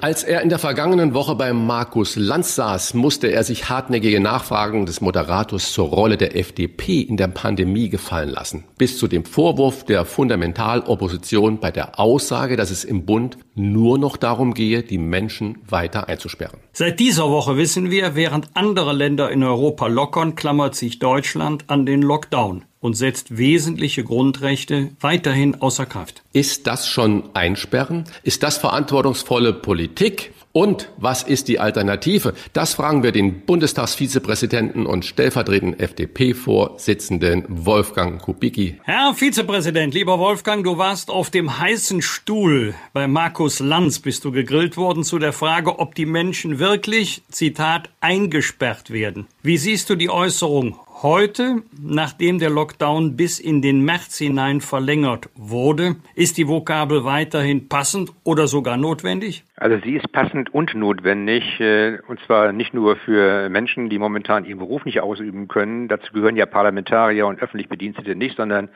Als 0.02 0.24
er 0.24 0.42
in 0.42 0.50
der 0.50 0.60
vergangenen 0.60 1.14
Woche 1.14 1.36
bei 1.36 1.54
Markus 1.54 2.16
Lanz 2.16 2.56
saß, 2.56 2.94
musste 2.94 3.28
er 3.28 3.44
sich 3.44 3.70
hartnäckige 3.70 4.20
Nachfragen 4.20 4.86
des 4.86 5.02
Moderators 5.02 5.72
zur 5.72 5.88
Rolle 5.88 6.18
der 6.18 6.36
FDP 6.36 7.02
in 7.02 7.18
der 7.18 7.28
Pandemie 7.28 7.90
gefallen 7.90 8.30
lassen. 8.30 8.64
Bis 8.78 8.98
zu 8.98 9.08
dem 9.08 9.26
Vorwurf 9.26 9.86
der 9.86 10.06
Fundamentalopposition 10.06 11.60
bei 11.60 11.72
der 11.72 12.00
Aussage, 12.00 12.56
dass 12.56 12.72
es 12.72 12.84
im 12.84 13.06
Bund 13.06 13.38
nur 13.56 13.98
noch 13.98 14.18
darum 14.18 14.54
gehe, 14.54 14.84
die 14.84 14.98
Menschen 14.98 15.58
weiter 15.68 16.08
einzusperren. 16.08 16.60
Seit 16.74 17.00
dieser 17.00 17.30
Woche 17.30 17.58
wissen 17.58 17.92
wir, 17.92 18.16
während 18.16 18.50
andere 18.54 18.94
Länder 18.94 19.32
in 19.32 19.44
Europa 19.44 19.88
lockern, 19.88 20.36
klammert 20.36 20.76
sich 20.76 21.00
Deutschland 21.00 21.66
an 21.68 21.86
den 21.86 22.02
Lockdown 22.02 22.64
und 22.82 22.96
setzt 22.96 23.38
wesentliche 23.38 24.04
Grundrechte 24.04 24.92
weiterhin 25.00 25.62
außer 25.62 25.86
Kraft. 25.86 26.24
Ist 26.34 26.68
das 26.68 26.88
schon 26.88 27.24
Einsperren? 27.34 28.06
Ist 28.24 28.44
das 28.44 28.58
verantwortungsvolle 28.58 29.54
Politik? 29.54 30.34
Und 30.52 30.90
was 30.98 31.22
ist 31.22 31.48
die 31.48 31.60
Alternative? 31.60 32.34
Das 32.54 32.74
fragen 32.74 33.04
wir 33.04 33.12
den 33.12 33.42
Bundestagsvizepräsidenten 33.46 34.88
und 34.88 35.06
stellvertretenden 35.06 35.80
FDP-Vorsitzenden 35.80 37.46
Wolfgang 37.48 38.20
Kubicki. 38.20 38.80
Herr 38.84 39.14
Vizepräsident, 39.14 39.94
lieber 39.94 40.18
Wolfgang, 40.18 40.64
du 40.64 40.80
warst 40.80 41.12
auf 41.12 41.30
dem 41.30 41.60
heißen 41.60 42.02
Stuhl. 42.02 42.74
Bei 42.94 43.08
Markus 43.08 43.60
Lanz 43.60 44.00
bist 44.00 44.26
du 44.26 44.32
gegrillt 44.32 44.76
worden 44.76 45.04
zu 45.04 45.20
der 45.20 45.34
Frage, 45.34 45.78
ob 45.78 45.94
die 45.94 46.08
Menschen 46.08 46.58
wirklich, 46.58 47.22
Zitat, 47.30 47.92
eingesperrt 48.02 48.90
werden. 48.90 49.28
Wie 49.44 49.58
siehst 49.58 49.92
du 49.92 49.96
die 49.96 50.10
Äußerung 50.10 50.80
Heute, 51.02 51.64
nachdem 51.82 52.40
der 52.40 52.50
Lockdown 52.50 53.16
bis 53.16 53.40
in 53.40 53.62
den 53.62 53.86
März 53.86 54.18
hinein 54.18 54.60
verlängert 54.60 55.30
wurde, 55.34 55.96
ist 56.14 56.38
die 56.38 56.50
Vokabel 56.50 57.06
weiterhin 57.06 57.70
passend 57.70 58.12
oder 58.26 58.48
sogar 58.48 58.76
notwendig? 58.76 59.46
Also 59.56 59.78
sie 59.82 59.96
ist 59.96 60.12
passend 60.12 60.54
und 60.54 60.76
notwendig, 60.76 61.58
äh, 61.62 62.00
und 62.10 62.20
zwar 62.26 62.52
nicht 62.52 62.74
nur 62.74 62.98
für 62.98 63.48
Menschen, 63.48 63.90
die 63.90 63.98
momentan 63.98 64.44
ihren 64.44 64.60
Beruf 64.60 64.84
nicht 64.84 65.00
ausüben 65.00 65.48
können. 65.48 65.88
Dazu 65.88 66.12
gehören 66.12 66.36
ja 66.36 66.46
Parlamentarier 66.46 67.28
und 67.28 67.42
öffentlich 67.42 67.70
Bedienstete 67.70 68.18
nicht, 68.18 68.36
sondern 68.36 68.68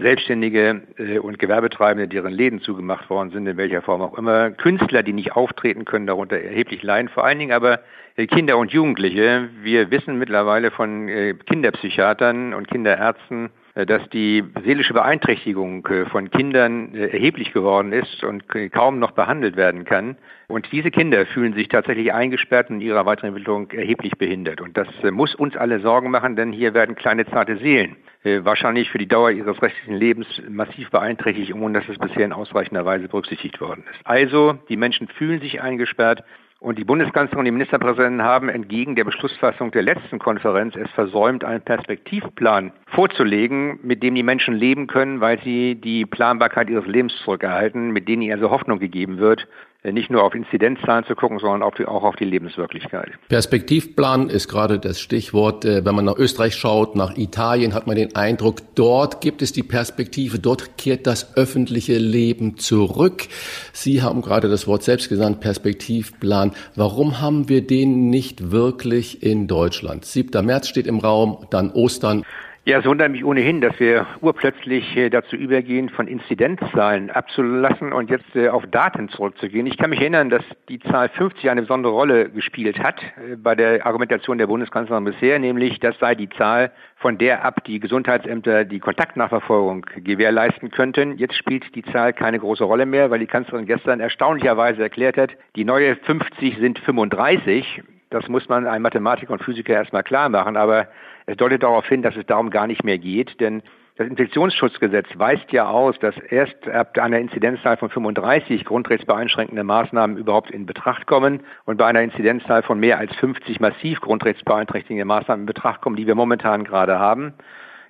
Selbstständige 0.00 0.82
äh, 0.96 1.20
und 1.20 1.38
Gewerbetreibende, 1.38 2.08
deren 2.08 2.32
Läden 2.32 2.60
zugemacht 2.60 3.08
worden 3.08 3.30
sind, 3.30 3.46
in 3.46 3.56
welcher 3.56 3.82
Form 3.82 4.02
auch 4.02 4.18
immer. 4.18 4.50
Künstler, 4.50 5.04
die 5.04 5.12
nicht 5.12 5.36
auftreten 5.36 5.84
können, 5.84 6.08
darunter 6.08 6.38
erheblich 6.38 6.82
leiden. 6.82 7.08
Vor 7.08 7.24
allen 7.24 7.38
Dingen 7.38 7.52
aber 7.52 7.78
Kinder 8.26 8.58
und 8.58 8.72
Jugendliche. 8.72 9.48
Wir 9.62 9.90
wissen 9.90 10.18
mittlerweile 10.18 10.70
von 10.70 11.08
äh, 11.08 11.34
Kinderpsychiatern 11.34 12.52
und 12.52 12.68
Kinderärzten, 12.68 13.50
äh, 13.78 13.86
dass 13.86 14.08
die 14.10 14.42
seelische 14.64 14.92
Beeinträchtigung 14.92 15.86
äh, 15.86 16.06
von 16.06 16.30
Kindern 16.30 16.94
äh, 16.94 17.06
erheblich 17.08 17.52
geworden 17.52 17.92
ist 17.92 18.24
und 18.24 18.44
kaum 18.72 18.98
noch 18.98 19.12
behandelt 19.12 19.56
werden 19.56 19.84
kann. 19.84 20.16
Und 20.48 20.70
diese 20.72 20.90
Kinder 20.90 21.26
fühlen 21.26 21.52
sich 21.52 21.68
tatsächlich 21.68 22.12
eingesperrt 22.12 22.70
und 22.70 22.80
in 22.80 22.88
ihrer 22.88 23.06
Weiterentwicklung 23.06 23.70
erheblich 23.70 24.16
behindert. 24.18 24.60
Und 24.60 24.76
das 24.76 24.88
muss 25.12 25.34
uns 25.34 25.56
alle 25.56 25.78
Sorgen 25.80 26.10
machen, 26.10 26.36
denn 26.36 26.52
hier 26.52 26.74
werden 26.74 26.96
kleine 26.96 27.26
zarte 27.26 27.58
Seelen 27.58 27.96
wahrscheinlich 28.24 28.90
für 28.90 28.98
die 28.98 29.06
Dauer 29.06 29.30
ihres 29.30 29.62
restlichen 29.62 29.94
Lebens 29.94 30.26
massiv 30.48 30.90
beeinträchtigt, 30.90 31.54
ohne 31.54 31.78
dass 31.78 31.88
es 31.88 31.98
bisher 31.98 32.24
in 32.24 32.32
ausreichender 32.32 32.84
Weise 32.84 33.08
berücksichtigt 33.08 33.60
worden 33.60 33.84
ist. 33.90 34.00
Also, 34.04 34.58
die 34.68 34.76
Menschen 34.76 35.06
fühlen 35.06 35.40
sich 35.40 35.62
eingesperrt. 35.62 36.24
Und 36.60 36.76
die 36.76 36.84
Bundeskanzlerin 36.84 37.38
und 37.38 37.44
die 37.44 37.52
Ministerpräsidenten 37.52 38.22
haben 38.22 38.48
entgegen 38.48 38.96
der 38.96 39.04
Beschlussfassung 39.04 39.70
der 39.70 39.82
letzten 39.82 40.18
Konferenz 40.18 40.74
es 40.74 40.90
versäumt, 40.90 41.44
einen 41.44 41.62
Perspektivplan 41.62 42.72
vorzulegen, 42.88 43.78
mit 43.84 44.02
dem 44.02 44.16
die 44.16 44.24
Menschen 44.24 44.54
leben 44.54 44.88
können, 44.88 45.20
weil 45.20 45.40
sie 45.44 45.76
die 45.76 46.04
Planbarkeit 46.04 46.68
ihres 46.68 46.86
Lebens 46.86 47.16
zurückerhalten, 47.22 47.92
mit 47.92 48.08
denen 48.08 48.22
ihnen 48.22 48.34
also 48.34 48.50
Hoffnung 48.50 48.80
gegeben 48.80 49.18
wird, 49.18 49.46
nicht 49.92 50.10
nur 50.10 50.22
auf 50.22 50.34
Inzidenzzahlen 50.34 51.04
zu 51.04 51.14
gucken, 51.14 51.38
sondern 51.38 51.62
auch, 51.62 51.74
die, 51.74 51.86
auch 51.86 52.02
auf 52.02 52.16
die 52.16 52.24
Lebenswirklichkeit. 52.24 53.12
Perspektivplan 53.28 54.30
ist 54.30 54.48
gerade 54.48 54.78
das 54.78 55.00
Stichwort. 55.00 55.64
Äh, 55.64 55.84
wenn 55.84 55.94
man 55.94 56.04
nach 56.04 56.16
Österreich 56.16 56.54
schaut, 56.54 56.96
nach 56.96 57.16
Italien, 57.16 57.74
hat 57.74 57.86
man 57.86 57.96
den 57.96 58.14
Eindruck, 58.16 58.58
dort 58.74 59.20
gibt 59.20 59.42
es 59.42 59.52
die 59.52 59.62
Perspektive, 59.62 60.38
dort 60.38 60.78
kehrt 60.78 61.06
das 61.06 61.36
öffentliche 61.36 61.98
Leben 61.98 62.58
zurück. 62.58 63.28
Sie 63.72 64.02
haben 64.02 64.22
gerade 64.22 64.48
das 64.48 64.66
Wort 64.66 64.82
selbst 64.82 65.08
genannt, 65.08 65.40
Perspektivplan. 65.40 66.52
Warum 66.74 67.20
haben 67.20 67.48
wir 67.48 67.66
den 67.66 68.10
nicht 68.10 68.50
wirklich 68.50 69.22
in 69.22 69.46
Deutschland? 69.46 70.04
7. 70.04 70.44
März 70.44 70.68
steht 70.68 70.86
im 70.86 70.98
Raum, 70.98 71.46
dann 71.50 71.70
Ostern. 71.70 72.24
Ja, 72.68 72.80
es 72.80 72.84
wundert 72.84 73.10
mich 73.10 73.24
ohnehin, 73.24 73.62
dass 73.62 73.80
wir 73.80 74.06
urplötzlich 74.20 74.94
äh, 74.94 75.08
dazu 75.08 75.36
übergehen, 75.36 75.88
von 75.88 76.06
Inzidenzzahlen 76.06 77.08
abzulassen 77.08 77.94
und 77.94 78.10
jetzt 78.10 78.36
äh, 78.36 78.50
auf 78.50 78.66
Daten 78.66 79.08
zurückzugehen. 79.08 79.66
Ich 79.66 79.78
kann 79.78 79.88
mich 79.88 80.00
erinnern, 80.02 80.28
dass 80.28 80.44
die 80.68 80.78
Zahl 80.78 81.08
50 81.08 81.48
eine 81.48 81.62
besondere 81.62 81.94
Rolle 81.94 82.28
gespielt 82.28 82.78
hat 82.78 83.00
äh, 83.00 83.36
bei 83.36 83.54
der 83.54 83.86
Argumentation 83.86 84.36
der 84.36 84.48
Bundeskanzlerin 84.48 85.04
bisher, 85.04 85.38
nämlich 85.38 85.80
das 85.80 85.98
sei 85.98 86.14
die 86.14 86.28
Zahl, 86.28 86.70
von 86.96 87.16
der 87.16 87.42
ab 87.42 87.64
die 87.64 87.80
Gesundheitsämter 87.80 88.66
die 88.66 88.80
Kontaktnachverfolgung 88.80 89.86
gewährleisten 89.96 90.70
könnten. 90.70 91.16
Jetzt 91.16 91.36
spielt 91.36 91.74
die 91.74 91.84
Zahl 91.84 92.12
keine 92.12 92.38
große 92.38 92.64
Rolle 92.64 92.84
mehr, 92.84 93.10
weil 93.10 93.20
die 93.20 93.26
Kanzlerin 93.26 93.64
gestern 93.64 94.00
erstaunlicherweise 94.00 94.82
erklärt 94.82 95.16
hat, 95.16 95.30
die 95.56 95.64
neue 95.64 95.96
50 95.96 96.58
sind 96.58 96.78
35. 96.80 97.82
Das 98.10 98.28
muss 98.28 98.46
man 98.50 98.66
einem 98.66 98.82
Mathematiker 98.82 99.32
und 99.32 99.42
Physiker 99.42 99.72
erstmal 99.72 100.02
klar 100.02 100.28
machen, 100.28 100.58
aber 100.58 100.88
es 101.28 101.36
deutet 101.36 101.62
darauf 101.62 101.86
hin, 101.86 102.00
dass 102.00 102.16
es 102.16 102.24
darum 102.24 102.48
gar 102.48 102.66
nicht 102.66 102.84
mehr 102.84 102.98
geht, 102.98 103.38
denn 103.38 103.62
das 103.96 104.06
Infektionsschutzgesetz 104.06 105.06
weist 105.16 105.52
ja 105.52 105.68
aus, 105.68 105.98
dass 105.98 106.16
erst 106.16 106.68
ab 106.68 106.96
einer 106.98 107.18
Inzidenzzahl 107.18 107.76
von 107.76 107.90
35 107.90 108.64
grundrechtsbeeinschränkende 108.64 109.64
Maßnahmen 109.64 110.16
überhaupt 110.16 110.50
in 110.50 110.66
Betracht 110.66 111.06
kommen 111.06 111.40
und 111.64 111.76
bei 111.76 111.86
einer 111.86 112.00
Inzidenzzahl 112.00 112.62
von 112.62 112.80
mehr 112.80 112.98
als 112.98 113.14
50 113.16 113.60
massiv 113.60 114.00
grundrechtsbeeinträchtigende 114.00 115.04
Maßnahmen 115.04 115.42
in 115.42 115.46
Betracht 115.46 115.82
kommen, 115.82 115.96
die 115.96 116.06
wir 116.06 116.14
momentan 116.14 116.64
gerade 116.64 116.98
haben. 116.98 117.34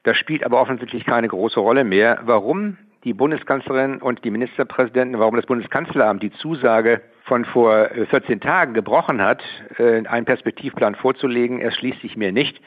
Das 0.03 0.17
spielt 0.17 0.45
aber 0.45 0.61
offensichtlich 0.61 1.05
keine 1.05 1.29
große 1.29 1.61
Rolle 1.61 1.85
mehr. 1.85 2.21
Warum 2.25 2.79
die 3.05 3.13
Bundeskanzlerin 3.15 3.99
und 3.99 4.25
die 4.25 4.31
Ministerpräsidenten, 4.31 5.21
warum 5.21 5.37
das 5.37 5.47
Bundeskanzleramt 5.47 6.23
die 6.23 6.33
Zusage 6.33 7.03
von 7.25 7.45
vor 7.45 7.89
14 8.11 8.41
Tagen 8.41 8.75
gebrochen 8.75 9.23
hat, 9.23 9.43
äh, 9.79 10.05
einen 10.07 10.25
Perspektivplan 10.25 10.97
vorzulegen, 10.97 11.61
erschließt 11.61 12.01
sich 12.01 12.17
mir 12.17 12.33
nicht. 12.33 12.61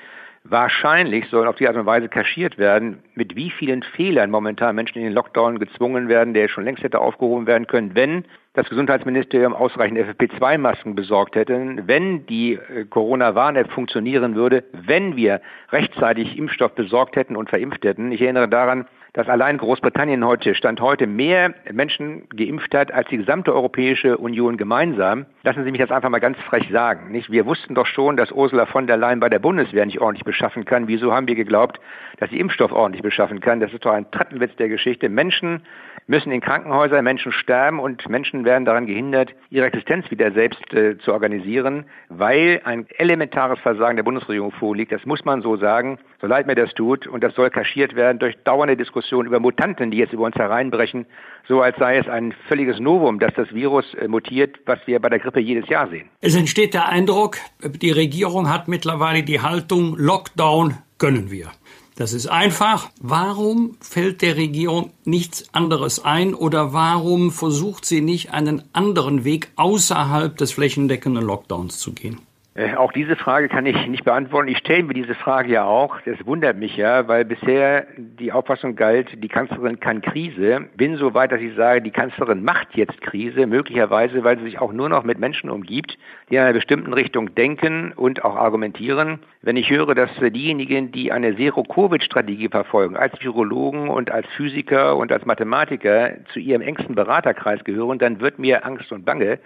Wahrscheinlich 0.44 1.30
sollen 1.30 1.48
auf 1.48 1.58
die 1.58 1.68
Art 1.68 1.78
und 1.78 1.86
Weise 1.86 2.10
kaschiert 2.10 2.58
werden, 2.58 3.04
mit 3.14 3.36
wie 3.36 3.52
vielen 3.52 3.84
Fehlern 3.84 4.32
momentan 4.32 4.76
Menschen 4.76 4.98
in 4.98 5.04
den 5.04 5.14
Lockdown 5.14 5.60
gezwungen 5.60 6.08
werden, 6.10 6.34
der 6.34 6.48
schon 6.48 6.66
längst 6.66 6.84
hätte 6.84 7.00
aufgehoben 7.00 7.46
werden 7.46 7.68
können, 7.68 7.94
wenn 7.94 8.26
das 8.54 8.68
Gesundheitsministerium 8.68 9.54
ausreichend 9.54 10.00
FFP2-Masken 10.00 10.96
besorgt 10.96 11.36
hätte, 11.36 11.84
wenn 11.86 12.26
die 12.26 12.54
äh, 12.54 12.86
Corona-Warn-App 12.86 13.72
funktionieren 13.72 14.36
würde, 14.36 14.64
wenn 14.74 15.16
wir 15.16 15.42
rechtzeitig 15.72 16.38
Impfstoff 16.38 16.74
besorgt 16.74 17.16
hätten 17.16 17.36
und 17.36 17.50
verimpft 17.50 17.86
hätten. 17.86 18.12
Ich 18.12 18.22
erinnere 18.22 18.50
daran, 18.50 18.88
dass 19.14 19.28
allein 19.28 19.58
Großbritannien 19.58 20.26
heute, 20.26 20.56
Stand 20.56 20.80
heute, 20.80 21.06
mehr 21.06 21.54
Menschen 21.72 22.30
geimpft 22.30 22.74
hat 22.74 22.94
als 22.94 23.10
die 23.10 23.18
gesamte 23.18 23.54
Europäische 23.54 24.18
Union 24.18 24.56
gemeinsam. 24.56 25.26
Lassen 25.44 25.66
Sie 25.66 25.72
mich 25.72 25.82
das 25.82 25.92
einfach 25.92 26.10
mal 26.10 26.20
ganz 26.20 26.38
frech 26.40 26.70
sagen. 26.72 27.12
Nicht? 27.12 27.30
Wir 27.30 27.46
wussten 27.46 27.76
doch 27.76 27.88
schon, 27.88 28.16
dass 28.16 28.32
Ursula 28.32 28.66
von 28.66 28.88
der 28.88 28.96
Leyen 28.96 29.20
bei 29.20 29.28
der 29.28 29.40
Bundeswehr 29.40 29.86
nicht 29.86 30.00
ordentlich 30.00 30.24
beschaffen 30.24 30.64
kann. 30.64 30.88
Wieso 30.88 31.14
haben 31.14 31.28
wir 31.28 31.36
geglaubt, 31.36 31.82
dass 32.20 32.30
sie 32.30 32.40
Impfstoff 32.40 32.72
ordentlich 32.72 33.04
beschaffen 33.04 33.42
kann? 33.42 33.60
Das 33.60 33.74
ist 33.74 33.86
doch 33.86 33.92
ein 33.92 34.10
Trattenwitz 34.12 34.56
der 34.56 34.70
Geschichte. 34.70 35.10
Menschen 35.10 35.64
müssen 36.12 36.32
in 36.34 36.42
Krankenhäusern, 36.42 37.06
Menschen 37.06 37.32
sterben 37.32 37.80
und 37.80 38.08
Menschen 38.10 38.44
werden 38.44 38.66
daran 38.66 38.86
gehindert, 38.86 39.30
ihre 39.50 39.68
Existenz 39.68 40.12
wieder 40.12 40.34
selbst 40.34 40.62
äh, 40.74 40.98
zu 40.98 41.14
organisieren, 41.14 41.86
weil 42.10 42.60
ein 42.66 42.86
elementares 42.98 43.60
Versagen 43.60 43.96
der 43.96 44.04
Bundesregierung 44.04 44.52
vorliegt. 44.52 44.92
Das 44.92 45.06
muss 45.06 45.24
man 45.24 45.42
so 45.42 45.56
sagen, 45.56 46.00
so 46.20 46.28
leid 46.28 46.48
mir 46.48 46.56
das 46.56 46.74
tut. 46.74 47.08
Und 47.08 47.24
das 47.24 47.34
soll 47.34 47.50
kaschiert 47.50 47.96
werden 47.96 48.20
durch 48.20 48.36
dauernde 48.44 48.76
Diskussionen 48.76 49.26
über 49.26 49.40
Mutanten, 49.40 49.90
die 49.90 49.98
jetzt 49.98 50.12
über 50.12 50.26
uns 50.26 50.36
hereinbrechen, 50.36 51.06
so 51.48 51.62
als 51.62 51.78
sei 51.78 51.98
es 51.98 52.10
ein 52.10 52.34
völliges 52.50 52.80
Novum, 52.80 53.18
dass 53.20 53.34
das 53.36 53.54
Virus 53.54 53.94
äh, 53.94 54.10
mutiert, 54.10 54.60
was 54.66 54.80
wir 54.86 55.00
bei 55.00 55.08
der 55.08 55.20
Grippe 55.20 55.40
jedes 55.40 55.70
Jahr 55.70 55.88
sehen. 55.88 56.10
Es 56.20 56.36
entsteht 56.36 56.74
der 56.74 56.90
Eindruck, 56.90 57.38
die 57.64 57.92
Regierung 57.92 58.50
hat 58.50 58.68
mittlerweile 58.68 59.24
die 59.24 59.40
Haltung, 59.40 59.96
Lockdown 59.98 60.76
gönnen 60.98 61.32
wir. 61.32 61.52
Das 61.96 62.14
ist 62.14 62.28
einfach. 62.28 62.90
Warum 63.02 63.78
fällt 63.82 64.22
der 64.22 64.38
Regierung 64.38 64.92
nichts 65.04 65.54
anderes 65.54 66.04
ein 66.04 66.34
oder 66.34 66.74
warum 66.74 67.32
versucht 67.32 67.86
sie 67.86 68.02
nicht 68.02 68.32
einen 68.32 68.64
anderen 68.74 69.24
Weg 69.24 69.52
außerhalb 69.56 70.36
des 70.38 70.54
flächendeckenden 70.54 71.24
Lockdowns 71.24 71.80
zu 71.80 71.94
gehen? 71.94 72.20
Äh, 72.54 72.76
auch 72.76 72.92
diese 72.92 73.16
Frage 73.16 73.48
kann 73.48 73.66
ich 73.66 73.88
nicht 73.88 74.04
beantworten. 74.04 74.50
Ich 74.50 74.58
stelle 74.58 74.84
mir 74.84 74.94
diese 74.94 75.16
Frage 75.16 75.54
ja 75.54 75.64
auch. 75.64 76.02
Das 76.02 76.18
wundert 76.26 76.58
mich 76.58 76.76
ja, 76.76 77.08
weil 77.08 77.24
bisher 77.24 77.88
die 77.96 78.34
Auffassung 78.34 78.76
galt, 78.76 79.24
die 79.24 79.30
Kanzlerin 79.30 79.80
kann 79.80 80.02
Krise. 80.02 80.68
Bin 80.76 80.98
so 80.98 81.14
weit, 81.14 81.32
dass 81.32 81.40
ich 81.40 81.56
sage, 81.56 81.82
die 81.82 81.92
Kanzlerin 81.92 82.44
macht 82.44 82.76
jetzt 82.76 83.00
Krise, 83.00 83.48
möglicherweise, 83.48 84.26
weil 84.26 84.38
sie 84.38 84.44
sich 84.44 84.60
auch 84.60 84.74
nur 84.74 84.90
noch 84.90 85.06
mit 85.06 85.18
Menschen 85.18 85.50
umgibt, 85.50 85.98
die 86.30 86.36
in 86.36 86.42
einer 86.42 86.52
bestimmten 86.52 86.92
Richtung 86.92 87.34
denken 87.36 87.94
und 87.96 88.26
auch 88.26 88.36
argumentieren. 88.36 89.20
Wenn 89.42 89.56
ich 89.56 89.70
höre, 89.70 89.96
dass 89.96 90.12
diejenigen, 90.20 90.92
die 90.92 91.14
eine 91.14 91.38
Zero-Covid-Strategie 91.38 92.50
verfolgen, 92.50 92.98
als 92.98 93.14
Virologen 93.22 93.88
und 93.88 94.12
als 94.12 94.28
Physiker 94.36 94.98
und 94.98 95.14
als 95.14 95.26
Mathematiker 95.26 96.16
zu 96.34 96.40
ihrem 96.40 96.62
engsten 96.62 96.96
Beraterkreis 96.96 97.64
gehören, 97.64 97.98
dann 97.98 98.20
wird 98.20 98.40
mir 98.40 98.66
Angst 98.66 98.92
und 98.92 99.06
Bange. 99.06 99.40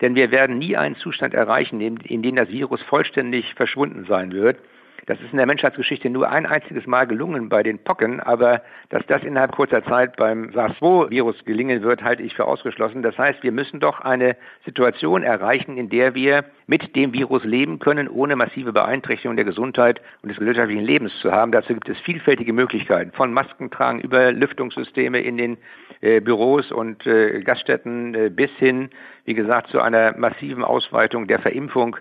Denn 0.00 0.14
wir 0.14 0.30
werden 0.30 0.58
nie 0.58 0.76
einen 0.76 0.96
Zustand 0.96 1.34
erreichen, 1.34 1.80
in, 1.80 2.22
dem 2.22 2.36
das 2.36 2.48
Virus 2.48 2.82
vollständig 2.82 3.54
verschwunden 3.54 4.06
sein 4.06 4.32
wird. 4.32 4.58
Das 5.06 5.20
ist 5.20 5.32
in 5.32 5.38
der 5.38 5.46
Menschheitsgeschichte 5.46 6.10
nur 6.10 6.30
ein 6.30 6.46
einziges 6.46 6.86
Mal 6.86 7.06
gelungen 7.06 7.48
bei 7.48 7.62
den 7.62 7.78
Pocken, 7.78 8.20
aber 8.20 8.62
dass 8.90 9.04
das 9.06 9.22
innerhalb 9.22 9.52
kurzer 9.52 9.84
Zeit 9.84 10.16
beim 10.16 10.52
SARS-2-Virus 10.52 11.44
gelingen 11.44 11.82
wird, 11.82 12.02
halte 12.02 12.22
ich 12.22 12.34
für 12.34 12.46
ausgeschlossen. 12.46 13.02
Das 13.02 13.16
heißt, 13.16 13.42
wir 13.42 13.52
müssen 13.52 13.80
doch 13.80 14.00
eine 14.00 14.36
Situation 14.64 15.22
erreichen, 15.22 15.76
in 15.76 15.88
der 15.88 16.14
wir 16.14 16.44
mit 16.66 16.94
dem 16.94 17.12
Virus 17.12 17.44
leben 17.44 17.78
können, 17.78 18.08
ohne 18.08 18.36
massive 18.36 18.72
Beeinträchtigung 18.72 19.36
der 19.36 19.44
Gesundheit 19.44 20.00
und 20.22 20.28
des 20.28 20.38
gesellschaftlichen 20.38 20.84
Lebens 20.84 21.12
zu 21.20 21.32
haben. 21.32 21.52
Dazu 21.52 21.74
gibt 21.74 21.88
es 21.88 21.98
vielfältige 22.00 22.52
Möglichkeiten, 22.52 23.12
von 23.12 23.32
Maskentragen 23.32 24.00
über 24.00 24.32
Lüftungssysteme 24.32 25.20
in 25.20 25.36
den 25.36 25.58
äh, 26.00 26.20
Büros 26.20 26.70
und 26.70 27.06
äh, 27.06 27.40
Gaststätten 27.42 28.14
äh, 28.14 28.30
bis 28.30 28.50
hin, 28.52 28.90
wie 29.24 29.34
gesagt, 29.34 29.70
zu 29.70 29.80
einer 29.80 30.16
massiven 30.16 30.64
Ausweitung 30.64 31.26
der 31.26 31.40
Verimpfung 31.40 31.96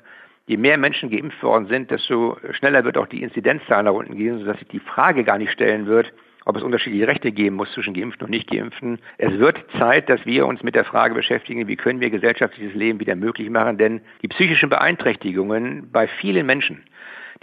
je 0.49 0.57
mehr 0.57 0.79
Menschen 0.79 1.11
geimpft 1.11 1.43
worden 1.43 1.67
sind, 1.67 1.91
desto 1.91 2.37
schneller 2.53 2.83
wird 2.83 2.97
auch 2.97 3.05
die 3.05 3.21
Inzidenzzahl 3.21 3.83
nach 3.83 3.93
unten 3.93 4.15
gehen, 4.15 4.39
sodass 4.39 4.57
sich 4.57 4.67
die 4.69 4.79
Frage 4.79 5.23
gar 5.23 5.37
nicht 5.37 5.51
stellen 5.51 5.85
wird, 5.85 6.11
ob 6.45 6.57
es 6.57 6.63
unterschiedliche 6.63 7.07
Rechte 7.07 7.31
geben 7.31 7.55
muss 7.55 7.71
zwischen 7.73 7.93
Geimpften 7.93 8.25
und 8.25 8.31
Nicht-Geimpften. 8.31 8.97
Es 9.19 9.37
wird 9.37 9.63
Zeit, 9.77 10.09
dass 10.09 10.25
wir 10.25 10.47
uns 10.47 10.63
mit 10.63 10.73
der 10.73 10.85
Frage 10.85 11.13
beschäftigen, 11.13 11.67
wie 11.67 11.75
können 11.75 11.99
wir 11.99 12.09
gesellschaftliches 12.09 12.73
Leben 12.73 12.99
wieder 12.99 13.15
möglich 13.15 13.47
machen, 13.51 13.77
denn 13.77 14.01
die 14.23 14.27
psychischen 14.27 14.71
Beeinträchtigungen 14.71 15.91
bei 15.91 16.07
vielen 16.07 16.47
Menschen, 16.47 16.81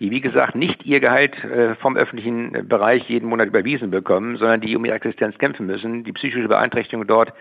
die 0.00 0.10
wie 0.10 0.20
gesagt 0.20 0.56
nicht 0.56 0.84
ihr 0.84 0.98
Gehalt 0.98 1.44
äh, 1.44 1.76
vom 1.76 1.96
öffentlichen 1.96 2.66
Bereich 2.66 3.08
jeden 3.08 3.28
Monat 3.28 3.46
überwiesen 3.46 3.92
bekommen, 3.92 4.36
sondern 4.36 4.60
die 4.60 4.74
um 4.74 4.84
ihre 4.84 4.96
Existenz 4.96 5.38
kämpfen 5.38 5.66
müssen, 5.66 6.02
die 6.02 6.12
psychische 6.12 6.48
Beeinträchtigung 6.48 7.06
dort 7.06 7.32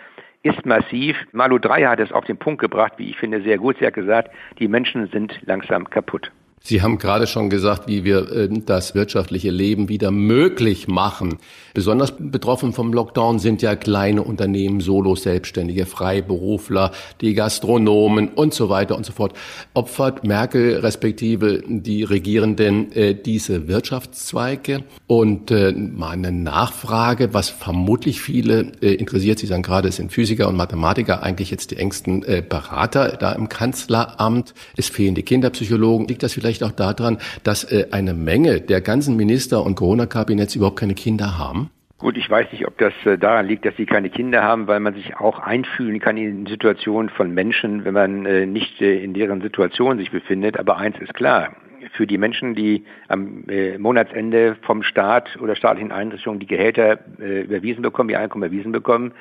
ist 0.45 0.65
massiv. 0.65 1.17
Malu 1.31 1.57
3 1.57 1.85
hat 1.85 1.99
es 1.99 2.11
auf 2.11 2.25
den 2.25 2.37
Punkt 2.37 2.61
gebracht, 2.61 2.93
wie 2.97 3.09
ich 3.09 3.17
finde, 3.17 3.41
sehr 3.41 3.57
gut. 3.57 3.77
Sie 3.79 3.85
hat 3.85 3.95
gesagt, 3.95 4.29
die 4.59 4.67
Menschen 4.67 5.07
sind 5.07 5.39
langsam 5.45 5.89
kaputt. 5.89 6.31
Sie 6.67 6.81
haben 6.81 6.97
gerade 6.97 7.27
schon 7.27 7.51
gesagt, 7.51 7.87
wie 7.87 8.03
wir 8.03 8.31
äh, 8.31 8.49
das 8.49 8.95
wirtschaftliche 8.95 9.51
Leben 9.51 9.87
wieder 9.87 10.09
möglich 10.09 10.87
machen. 10.87 11.37
Besonders 11.75 12.15
betroffen 12.17 12.73
vom 12.73 12.91
Lockdown 12.91 13.37
sind 13.37 13.61
ja 13.61 13.75
kleine 13.75 14.23
Unternehmen, 14.23 14.79
Solos, 14.79 15.21
Selbstständige, 15.21 15.85
Freiberufler, 15.85 16.91
die 17.21 17.35
Gastronomen 17.35 18.29
und 18.29 18.55
so 18.55 18.69
weiter 18.69 18.97
und 18.97 19.05
so 19.05 19.11
fort. 19.11 19.33
Opfert 19.75 20.23
Merkel 20.23 20.77
respektive 20.77 21.61
die 21.67 22.03
Regierenden 22.03 22.91
äh, 22.93 23.13
diese 23.13 23.67
Wirtschaftszweige? 23.67 24.85
Und 25.05 25.51
äh, 25.51 25.71
mal 25.71 26.17
Nachfrage, 26.17 27.33
was 27.33 27.49
vermutlich 27.49 28.21
viele 28.21 28.71
interessiert, 28.79 29.37
Sie 29.37 29.47
sagen 29.47 29.61
gerade, 29.61 29.89
es 29.89 29.97
sind 29.97 30.11
Physiker 30.11 30.47
und 30.47 30.55
Mathematiker 30.55 31.21
eigentlich 31.21 31.51
jetzt 31.51 31.71
die 31.71 31.77
engsten 31.77 32.21
Berater 32.21 33.17
da 33.17 33.33
im 33.33 33.49
Kanzleramt. 33.49 34.53
Es 34.77 34.87
fehlen 34.87 35.13
die 35.13 35.23
Kinderpsychologen. 35.23 36.07
Liegt 36.07 36.23
das 36.23 36.33
vielleicht 36.33 36.54
vielleicht 36.55 36.63
auch 36.63 36.75
daran, 36.75 37.17
dass 37.43 37.63
äh, 37.71 37.87
eine 37.91 38.13
Menge 38.13 38.61
der 38.61 38.81
ganzen 38.81 39.15
Minister 39.15 39.63
und 39.63 39.75
Corona-Kabinetts 39.75 40.55
überhaupt 40.55 40.79
keine 40.79 40.93
Kinder 40.95 41.37
haben? 41.37 41.69
Gut, 41.97 42.17
ich 42.17 42.29
weiß 42.29 42.51
nicht, 42.51 42.67
ob 42.67 42.77
das 42.77 42.93
äh, 43.05 43.17
daran 43.17 43.47
liegt, 43.47 43.65
dass 43.65 43.75
sie 43.77 43.85
keine 43.85 44.09
Kinder 44.09 44.43
haben, 44.43 44.67
weil 44.67 44.79
man 44.79 44.93
sich 44.93 45.15
auch 45.17 45.39
einfühlen 45.39 45.99
kann 45.99 46.17
in 46.17 46.45
Situationen 46.45 47.09
von 47.09 47.33
Menschen, 47.33 47.85
wenn 47.85 47.93
man 47.93 48.25
äh, 48.25 48.45
nicht 48.45 48.81
in 48.81 49.13
deren 49.13 49.41
Situation 49.41 49.97
sich 49.97 50.11
befindet. 50.11 50.59
Aber 50.59 50.77
eins 50.77 50.97
ist 50.99 51.13
klar, 51.13 51.55
für 51.93 52.07
die 52.07 52.17
Menschen, 52.17 52.55
die 52.55 52.83
am 53.07 53.45
Monatsende 53.77 54.57
vom 54.63 54.81
Staat 54.81 55.37
oder 55.39 55.55
staatlichen 55.55 55.91
Einrichtungen 55.91 56.39
die 56.39 56.47
Gehälter 56.47 56.99
überwiesen 57.19 57.83
bekommen, 57.83 58.09
ihr 58.09 58.19
Einkommen 58.19 58.43
überwiesen 58.43 58.71
bekommen, 58.71 59.13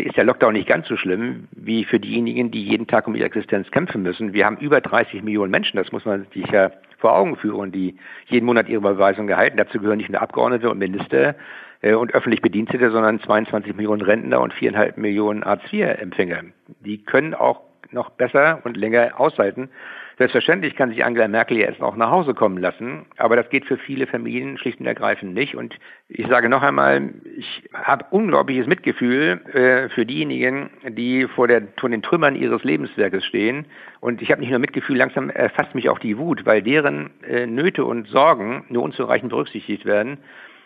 ist 0.00 0.16
der 0.16 0.24
Lockdown 0.24 0.52
nicht 0.52 0.68
ganz 0.68 0.86
so 0.88 0.96
schlimm 0.96 1.48
wie 1.52 1.84
für 1.84 1.98
diejenigen, 1.98 2.50
die 2.50 2.62
jeden 2.62 2.86
Tag 2.86 3.06
um 3.08 3.14
ihre 3.14 3.26
Existenz 3.26 3.70
kämpfen 3.70 4.02
müssen. 4.02 4.32
Wir 4.32 4.44
haben 4.44 4.58
über 4.58 4.80
30 4.80 5.22
Millionen 5.22 5.50
Menschen, 5.50 5.76
das 5.76 5.90
muss 5.92 6.04
man 6.04 6.26
sich 6.34 6.46
ja 6.50 6.70
vor 6.98 7.14
Augen 7.14 7.36
führen, 7.36 7.72
die 7.72 7.96
jeden 8.26 8.46
Monat 8.46 8.68
ihre 8.68 8.78
Überweisung 8.78 9.26
gehalten. 9.26 9.56
Dazu 9.56 9.78
gehören 9.78 9.98
nicht 9.98 10.10
nur 10.10 10.20
Abgeordnete 10.20 10.70
und 10.70 10.78
Minister 10.78 11.34
äh, 11.82 11.94
und 11.94 12.14
öffentlich 12.14 12.42
Bedienstete, 12.42 12.90
sondern 12.90 13.20
22 13.20 13.74
Millionen 13.74 14.02
Rentner 14.02 14.40
und 14.40 14.52
viereinhalb 14.52 14.96
Millionen 14.98 15.44
Hartz-IV-Empfänger. 15.44 16.42
Die 16.80 17.02
können 17.02 17.34
auch 17.34 17.62
noch 17.90 18.10
besser 18.10 18.60
und 18.64 18.76
länger 18.76 19.18
aushalten. 19.18 19.70
Selbstverständlich 20.18 20.76
kann 20.76 20.88
sich 20.88 21.04
Angela 21.04 21.28
Merkel 21.28 21.58
jetzt 21.58 21.82
auch 21.82 21.94
nach 21.94 22.10
Hause 22.10 22.32
kommen 22.32 22.56
lassen, 22.56 23.04
aber 23.18 23.36
das 23.36 23.50
geht 23.50 23.66
für 23.66 23.76
viele 23.76 24.06
Familien 24.06 24.56
schlicht 24.56 24.80
und 24.80 24.86
ergreifend 24.86 25.34
nicht. 25.34 25.54
Und 25.54 25.76
ich 26.08 26.26
sage 26.26 26.48
noch 26.48 26.62
einmal, 26.62 27.10
ich 27.36 27.68
habe 27.74 28.06
unglaubliches 28.10 28.66
Mitgefühl 28.66 29.42
äh, 29.52 29.90
für 29.90 30.06
diejenigen, 30.06 30.70
die 30.88 31.26
vor, 31.26 31.48
der, 31.48 31.64
vor 31.78 31.90
den 31.90 32.00
Trümmern 32.00 32.34
ihres 32.34 32.64
Lebenswerkes 32.64 33.26
stehen. 33.26 33.66
Und 34.00 34.22
ich 34.22 34.30
habe 34.30 34.40
nicht 34.40 34.48
nur 34.48 34.58
Mitgefühl, 34.58 34.96
langsam 34.96 35.28
erfasst 35.28 35.74
mich 35.74 35.90
auch 35.90 35.98
die 35.98 36.16
Wut, 36.16 36.46
weil 36.46 36.62
deren 36.62 37.10
äh, 37.28 37.46
Nöte 37.46 37.84
und 37.84 38.08
Sorgen 38.08 38.64
nur 38.70 38.84
unzureichend 38.84 39.28
berücksichtigt 39.28 39.84
werden. 39.84 40.16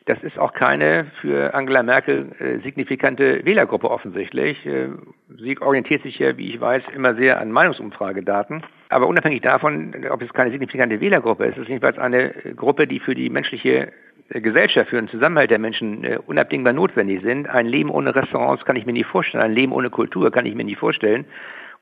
Das 0.07 0.23
ist 0.23 0.39
auch 0.39 0.53
keine 0.53 1.07
für 1.21 1.55
Angela 1.55 1.83
Merkel 1.83 2.31
äh, 2.39 2.63
signifikante 2.63 3.45
Wählergruppe 3.45 3.91
offensichtlich. 3.91 4.65
Äh, 4.65 4.91
sie 5.39 5.61
orientiert 5.61 6.05
sich 6.05 6.21
ja, 6.21 6.37
wie 6.37 6.51
ich 6.51 6.61
weiß, 6.61 6.85
immer 6.95 7.17
sehr 7.17 7.41
an 7.41 7.51
Meinungsumfragedaten. 7.51 8.63
Aber 8.91 9.07
unabhängig 9.07 9.43
davon, 9.43 9.95
ob 10.11 10.21
es 10.21 10.33
keine 10.33 10.51
signifikante 10.51 11.01
Wählergruppe 11.01 11.45
ist, 11.47 11.57
ist 11.57 11.63
es 11.63 11.69
jedenfalls 11.69 11.97
eine 11.99 12.31
Gruppe, 12.57 12.89
die 12.89 12.99
für 12.99 13.15
die 13.15 13.31
menschliche 13.31 13.93
äh, 14.31 14.41
Gesellschaft, 14.41 14.91
für 14.91 14.97
den 14.97 15.09
Zusammenhalt 15.09 15.51
der 15.51 15.61
Menschen 15.61 16.03
äh, 16.03 16.19
unabdingbar 16.27 16.73
notwendig 16.73 17.23
sind. 17.23 17.49
Ein 17.49 17.67
Leben 17.67 17.91
ohne 17.91 18.15
Restaurants 18.15 18.65
kann 18.65 18.75
ich 18.75 18.87
mir 18.87 18.93
nicht 18.93 19.07
vorstellen. 19.07 19.45
Ein 19.45 19.55
Leben 19.55 19.73
ohne 19.73 19.91
Kultur 19.91 20.33
kann 20.33 20.45
ich 20.45 20.57
mir 20.57 20.65
nicht 20.65 20.79
vorstellen. 20.79 21.25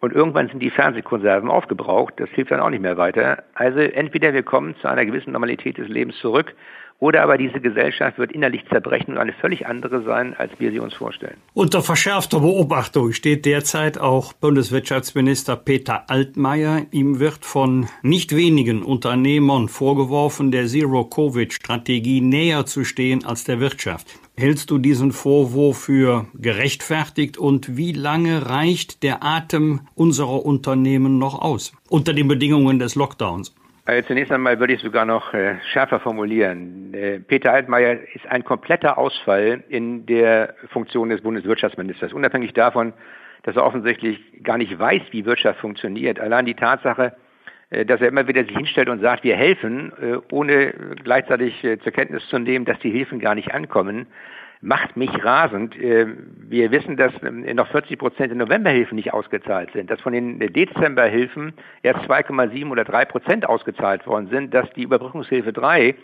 Und 0.00 0.12
irgendwann 0.12 0.48
sind 0.48 0.61
die 0.61 0.70
Fernsehkonserven 0.70 1.50
aufgebraucht. 1.50 2.14
Das 2.18 2.28
hilft 2.30 2.52
dann 2.52 2.61
auch 2.61 2.70
nicht 2.70 2.82
mehr 2.82 2.96
weiter. 2.96 3.42
Also 3.54 3.80
entweder 3.80 4.32
wir 4.32 4.44
kommen 4.44 4.76
zu 4.80 4.88
einer 4.88 5.04
gewissen 5.04 5.32
Normalität 5.32 5.78
des 5.78 5.88
Lebens 5.88 6.16
zurück 6.18 6.54
oder 7.00 7.22
aber 7.22 7.38
diese 7.38 7.61
Gesellschaft 7.61 8.18
wird 8.18 8.32
innerlich 8.32 8.64
zerbrechen 8.68 9.12
und 9.12 9.18
eine 9.18 9.32
völlig 9.32 9.66
andere 9.66 10.02
sein, 10.02 10.34
als 10.37 10.50
wir 10.58 10.72
sie 10.72 10.80
uns 10.80 10.94
vorstellen. 10.94 11.37
Unter 11.54 11.80
verschärfter 11.80 12.40
Beobachtung 12.40 13.12
steht 13.12 13.46
derzeit 13.46 13.98
auch 13.98 14.32
Bundeswirtschaftsminister 14.32 15.56
Peter 15.56 16.11
Altmaier. 16.11 16.87
Ihm 16.90 17.20
wird 17.20 17.44
von 17.44 17.88
nicht 18.02 18.34
wenigen 18.34 18.82
Unternehmern 18.82 19.68
vorgeworfen, 19.68 20.50
der 20.50 20.66
Zero-Covid-Strategie 20.66 22.20
näher 22.20 22.66
zu 22.66 22.84
stehen 22.84 23.24
als 23.24 23.44
der 23.44 23.61
Wirtschaft. 23.61 24.18
Hältst 24.38 24.70
du 24.70 24.79
diesen 24.79 25.11
Vorwurf 25.11 25.79
für 25.79 26.27
gerechtfertigt 26.33 27.38
und 27.38 27.77
wie 27.77 27.90
lange 27.90 28.48
reicht 28.48 29.03
der 29.03 29.24
Atem 29.24 29.81
unserer 29.96 30.46
Unternehmen 30.46 31.18
noch 31.18 31.42
aus 31.42 31.72
unter 31.90 32.14
den 32.14 32.29
Bedingungen 32.29 32.79
des 32.79 32.94
Lockdowns? 32.94 33.53
Also 33.85 34.07
zunächst 34.07 34.31
einmal 34.31 34.61
würde 34.61 34.74
ich 34.74 34.81
sogar 34.81 35.05
noch 35.07 35.35
äh, 35.35 35.57
schärfer 35.72 35.98
formulieren. 35.98 36.94
Äh, 36.94 37.18
Peter 37.18 37.53
Altmaier 37.53 37.98
ist 38.14 38.29
ein 38.29 38.44
kompletter 38.44 38.96
Ausfall 38.96 39.64
in 39.70 40.07
der 40.07 40.55
Funktion 40.68 41.09
des 41.09 41.20
Bundeswirtschaftsministers, 41.22 42.12
unabhängig 42.12 42.53
davon, 42.53 42.92
dass 43.42 43.57
er 43.57 43.64
offensichtlich 43.64 44.20
gar 44.44 44.57
nicht 44.57 44.79
weiß, 44.79 45.03
wie 45.11 45.24
Wirtschaft 45.24 45.59
funktioniert. 45.59 46.20
Allein 46.20 46.46
die 46.46 46.55
Tatsache, 46.55 47.12
dass 47.70 48.00
er 48.00 48.09
immer 48.09 48.26
wieder 48.26 48.44
sich 48.44 48.57
hinstellt 48.57 48.88
und 48.88 49.00
sagt, 49.00 49.24
wir 49.24 49.37
helfen, 49.37 49.92
äh, 50.00 50.18
ohne 50.33 50.72
gleichzeitig 51.04 51.62
äh, 51.64 51.78
zur 51.78 51.92
Kenntnis 51.92 52.26
zu 52.28 52.38
nehmen, 52.38 52.64
dass 52.64 52.78
die 52.78 52.90
Hilfen 52.90 53.20
gar 53.20 53.35
nicht 53.35 53.52
ankommen, 53.52 54.07
macht 54.62 54.96
mich 54.96 55.11
rasend. 55.22 55.76
Äh, 55.76 56.07
wir 56.48 56.70
wissen, 56.70 56.96
dass 56.96 57.12
noch 57.20 57.68
40 57.68 57.98
Prozent 57.98 58.31
der 58.31 58.38
Novemberhilfen 58.38 58.96
nicht 58.96 59.12
ausgezahlt 59.12 59.70
sind, 59.74 59.90
dass 59.90 60.00
von 60.00 60.14
den 60.14 60.38
Dezemberhilfen 60.38 61.52
erst 61.83 62.09
2,7 62.11 62.70
oder 62.70 62.85
3 62.85 63.04
Prozent 63.04 63.46
ausgezahlt 63.46 64.07
worden 64.07 64.28
sind, 64.28 64.54
dass 64.54 64.70
die 64.72 64.85
Überbrückungshilfe 64.85 65.52
3 65.52 65.94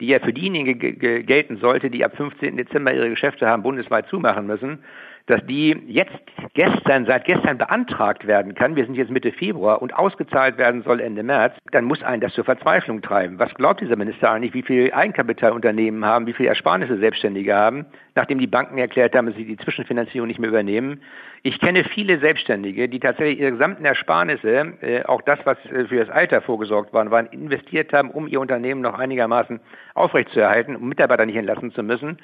die 0.00 0.08
ja 0.08 0.18
für 0.18 0.32
diejenigen 0.32 0.78
gelten 0.98 1.58
sollte, 1.58 1.88
die 1.88 2.04
ab 2.04 2.16
15. 2.16 2.56
Dezember 2.56 2.92
ihre 2.92 3.10
Geschäfte 3.10 3.46
haben, 3.46 3.62
bundesweit 3.62 4.08
zumachen 4.08 4.44
müssen, 4.44 4.80
dass 5.26 5.44
die 5.46 5.76
jetzt 5.86 6.12
gestern, 6.52 7.06
seit 7.06 7.24
gestern 7.24 7.56
beantragt 7.56 8.26
werden 8.26 8.54
kann, 8.54 8.76
wir 8.76 8.84
sind 8.84 8.94
jetzt 8.94 9.10
Mitte 9.10 9.32
Februar 9.32 9.80
und 9.80 9.94
ausgezahlt 9.94 10.58
werden 10.58 10.82
soll 10.82 11.00
Ende 11.00 11.22
März, 11.22 11.54
dann 11.72 11.84
muss 11.84 12.02
einen 12.02 12.20
das 12.20 12.34
zur 12.34 12.44
Verzweiflung 12.44 13.00
treiben. 13.00 13.38
Was 13.38 13.54
glaubt 13.54 13.80
dieser 13.80 13.96
Minister 13.96 14.30
eigentlich, 14.30 14.52
wie 14.52 14.62
viel 14.62 14.92
Eigenkapitalunternehmen 14.92 16.04
haben, 16.04 16.26
wie 16.26 16.34
viel 16.34 16.46
Ersparnisse 16.46 16.98
Selbstständige 16.98 17.54
haben, 17.54 17.86
nachdem 18.14 18.38
die 18.38 18.46
Banken 18.46 18.76
erklärt 18.76 19.14
haben, 19.16 19.26
dass 19.26 19.36
sie 19.36 19.46
die 19.46 19.56
Zwischenfinanzierung 19.56 20.28
nicht 20.28 20.38
mehr 20.38 20.50
übernehmen? 20.50 21.00
Ich 21.42 21.58
kenne 21.58 21.84
viele 21.84 22.18
Selbstständige, 22.18 22.88
die 22.88 23.00
tatsächlich 23.00 23.40
ihre 23.40 23.52
gesamten 23.52 23.84
Ersparnisse, 23.84 24.74
äh, 24.80 25.04
auch 25.04 25.22
das, 25.22 25.38
was 25.44 25.58
äh, 25.66 25.86
für 25.86 26.04
das 26.04 26.10
Alter 26.10 26.42
vorgesorgt 26.42 26.92
worden 26.92 27.10
waren, 27.10 27.26
investiert 27.26 27.92
haben, 27.92 28.10
um 28.10 28.28
ihr 28.28 28.40
Unternehmen 28.40 28.82
noch 28.82 28.98
einigermaßen 28.98 29.60
aufrechtzuerhalten, 29.94 30.76
um 30.76 30.88
Mitarbeiter 30.88 31.26
nicht 31.26 31.36
entlassen 31.36 31.72
zu 31.72 31.82
müssen. 31.82 32.18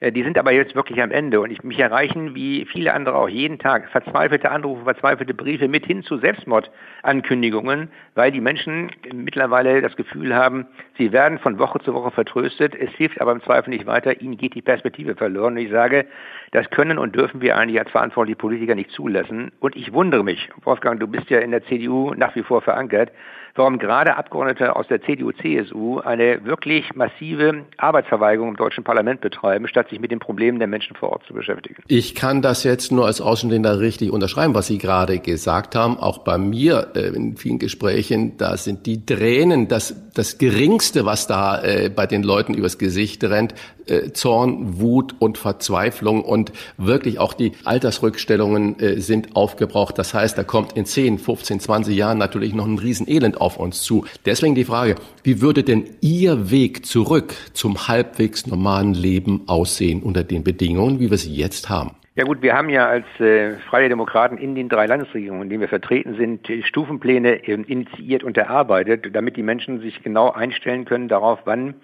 Äh, 0.00 0.12
die 0.12 0.22
sind 0.22 0.38
aber 0.38 0.52
jetzt 0.52 0.74
wirklich 0.74 1.02
am 1.02 1.10
Ende 1.10 1.40
und 1.40 1.50
ich, 1.50 1.62
mich 1.62 1.78
erreichen, 1.78 2.34
wie 2.34 2.66
viele 2.66 2.92
andere 2.92 3.16
auch 3.16 3.28
jeden 3.28 3.58
Tag, 3.58 3.88
verzweifelte 3.90 4.50
Anrufe, 4.50 4.84
verzweifelte 4.84 5.34
Briefe 5.34 5.68
mit 5.68 5.86
hin 5.86 6.02
zu 6.02 6.18
Selbstmordankündigungen, 6.18 7.88
weil 8.14 8.30
die 8.30 8.40
Menschen 8.40 8.90
mittlerweile 9.12 9.80
das 9.80 9.96
Gefühl 9.96 10.34
haben, 10.34 10.66
sie 10.98 11.12
werden 11.12 11.38
von 11.38 11.58
Woche 11.58 11.78
zu 11.80 11.94
Woche 11.94 12.10
vertröstet, 12.10 12.74
es 12.74 12.90
hilft 12.90 13.20
aber 13.20 13.32
im 13.32 13.42
Zweifel 13.42 13.70
nicht 13.70 13.86
weiter, 13.86 14.20
ihnen 14.20 14.36
geht 14.36 14.54
die 14.54 14.62
Perspektive 14.62 15.14
verloren. 15.14 15.54
Und 15.54 15.58
ich 15.58 15.70
sage, 15.70 16.06
das 16.52 16.68
können 16.70 16.98
und 16.98 17.16
dürfen 17.16 17.40
wir 17.40 17.56
eigentlich 17.56 17.78
als 17.78 17.90
verantwortliche 17.90 18.36
Politiker 18.36 18.74
nicht 18.74 18.90
zulassen. 18.90 19.52
Und 19.60 19.76
ich 19.76 19.92
wundere 19.92 20.24
mich, 20.24 20.48
Wolfgang, 20.64 21.00
du 21.00 21.06
bist 21.06 21.30
ja 21.30 21.38
in 21.38 21.50
der 21.50 21.64
CDU 21.64 22.14
nach 22.14 22.34
wie 22.36 22.42
vor 22.42 22.62
verankert, 22.62 23.10
warum 23.56 23.78
gerade 23.78 24.16
Abgeordnete 24.16 24.76
aus 24.76 24.86
der 24.88 25.02
CDU, 25.02 25.32
CSU 25.32 26.00
eine 26.00 26.44
wirklich 26.44 26.94
massive 26.94 27.64
Arbeitsverweigerung 27.76 28.50
im 28.50 28.56
deutschen 28.56 28.84
Parlament 28.84 29.20
betreiben, 29.20 29.68
statt 29.68 29.88
sich 29.88 30.00
mit 30.00 30.10
den 30.10 30.18
Problemen 30.18 30.58
der 30.58 30.68
Menschen 30.68 30.96
vor 30.96 31.10
Ort 31.10 31.24
zu 31.26 31.34
beschäftigen. 31.34 31.82
Ich 31.88 32.14
kann 32.14 32.42
das 32.42 32.64
jetzt 32.64 32.92
nur 32.92 33.06
als 33.06 33.20
Außenstehender 33.20 33.80
richtig 33.80 34.10
unterschreiben, 34.10 34.54
was 34.54 34.66
Sie 34.66 34.78
gerade 34.78 35.18
gesagt 35.18 35.74
haben. 35.74 35.98
Auch 35.98 36.18
bei 36.18 36.38
mir 36.38 36.88
äh, 36.94 37.08
in 37.08 37.36
vielen 37.36 37.58
Gesprächen, 37.58 38.36
da 38.36 38.56
sind 38.56 38.86
die 38.86 39.04
Tränen 39.04 39.68
das, 39.68 39.94
das 40.14 40.38
Geringste, 40.38 41.04
was 41.04 41.26
da 41.26 41.62
äh, 41.62 41.90
bei 41.94 42.06
den 42.06 42.22
Leuten 42.22 42.54
übers 42.54 42.78
Gesicht 42.78 43.22
rennt. 43.24 43.54
Äh, 43.86 44.10
Zorn, 44.12 44.80
Wut 44.80 45.14
und 45.20 45.38
Verzweiflung 45.38 46.24
und 46.24 46.52
wirklich 46.76 47.20
auch 47.20 47.34
die 47.34 47.52
Altersrückstellungen 47.64 48.80
äh, 48.80 49.00
sind 49.00 49.36
aufgebraucht. 49.36 49.96
Das 49.96 50.12
heißt, 50.12 50.36
da 50.36 50.42
kommt 50.42 50.72
in 50.72 50.86
10, 50.86 51.20
15, 51.20 51.60
20 51.60 51.96
Jahren 51.96 52.18
natürlich 52.18 52.52
noch 52.52 52.66
ein 52.66 52.78
Riesenelend 52.78 53.40
auf 53.40 53.45
uns 53.54 53.82
zu. 53.82 54.04
Deswegen 54.24 54.56
die 54.56 54.64
Frage, 54.64 54.96
wie 55.22 55.40
würde 55.40 55.62
denn 55.62 55.84
Ihr 56.00 56.50
Weg 56.50 56.84
zurück 56.84 57.34
zum 57.52 57.86
halbwegs 57.86 58.48
normalen 58.48 58.94
Leben 58.94 59.42
aussehen 59.46 60.02
unter 60.02 60.24
den 60.24 60.42
Bedingungen, 60.42 60.98
wie 60.98 61.08
wir 61.08 61.18
sie 61.18 61.32
jetzt 61.32 61.68
haben? 61.70 61.92
Ja 62.16 62.24
gut, 62.24 62.42
wir 62.42 62.54
haben 62.54 62.70
ja 62.70 62.88
als 62.88 63.04
äh, 63.20 63.58
Freie 63.68 63.88
Demokraten 63.90 64.38
in 64.38 64.54
den 64.54 64.68
drei 64.70 64.86
Landesregierungen, 64.86 65.44
in 65.44 65.50
denen 65.50 65.60
wir 65.60 65.68
vertreten 65.68 66.16
sind, 66.16 66.48
Stufenpläne 66.64 67.46
äh, 67.46 67.52
initiiert 67.52 68.24
und 68.24 68.36
erarbeitet, 68.36 69.14
damit 69.14 69.36
die 69.36 69.42
Menschen 69.42 69.80
sich 69.80 70.02
genau 70.02 70.32
einstellen 70.32 70.86
können 70.86 71.08
darauf, 71.08 71.40
wann 71.44 71.74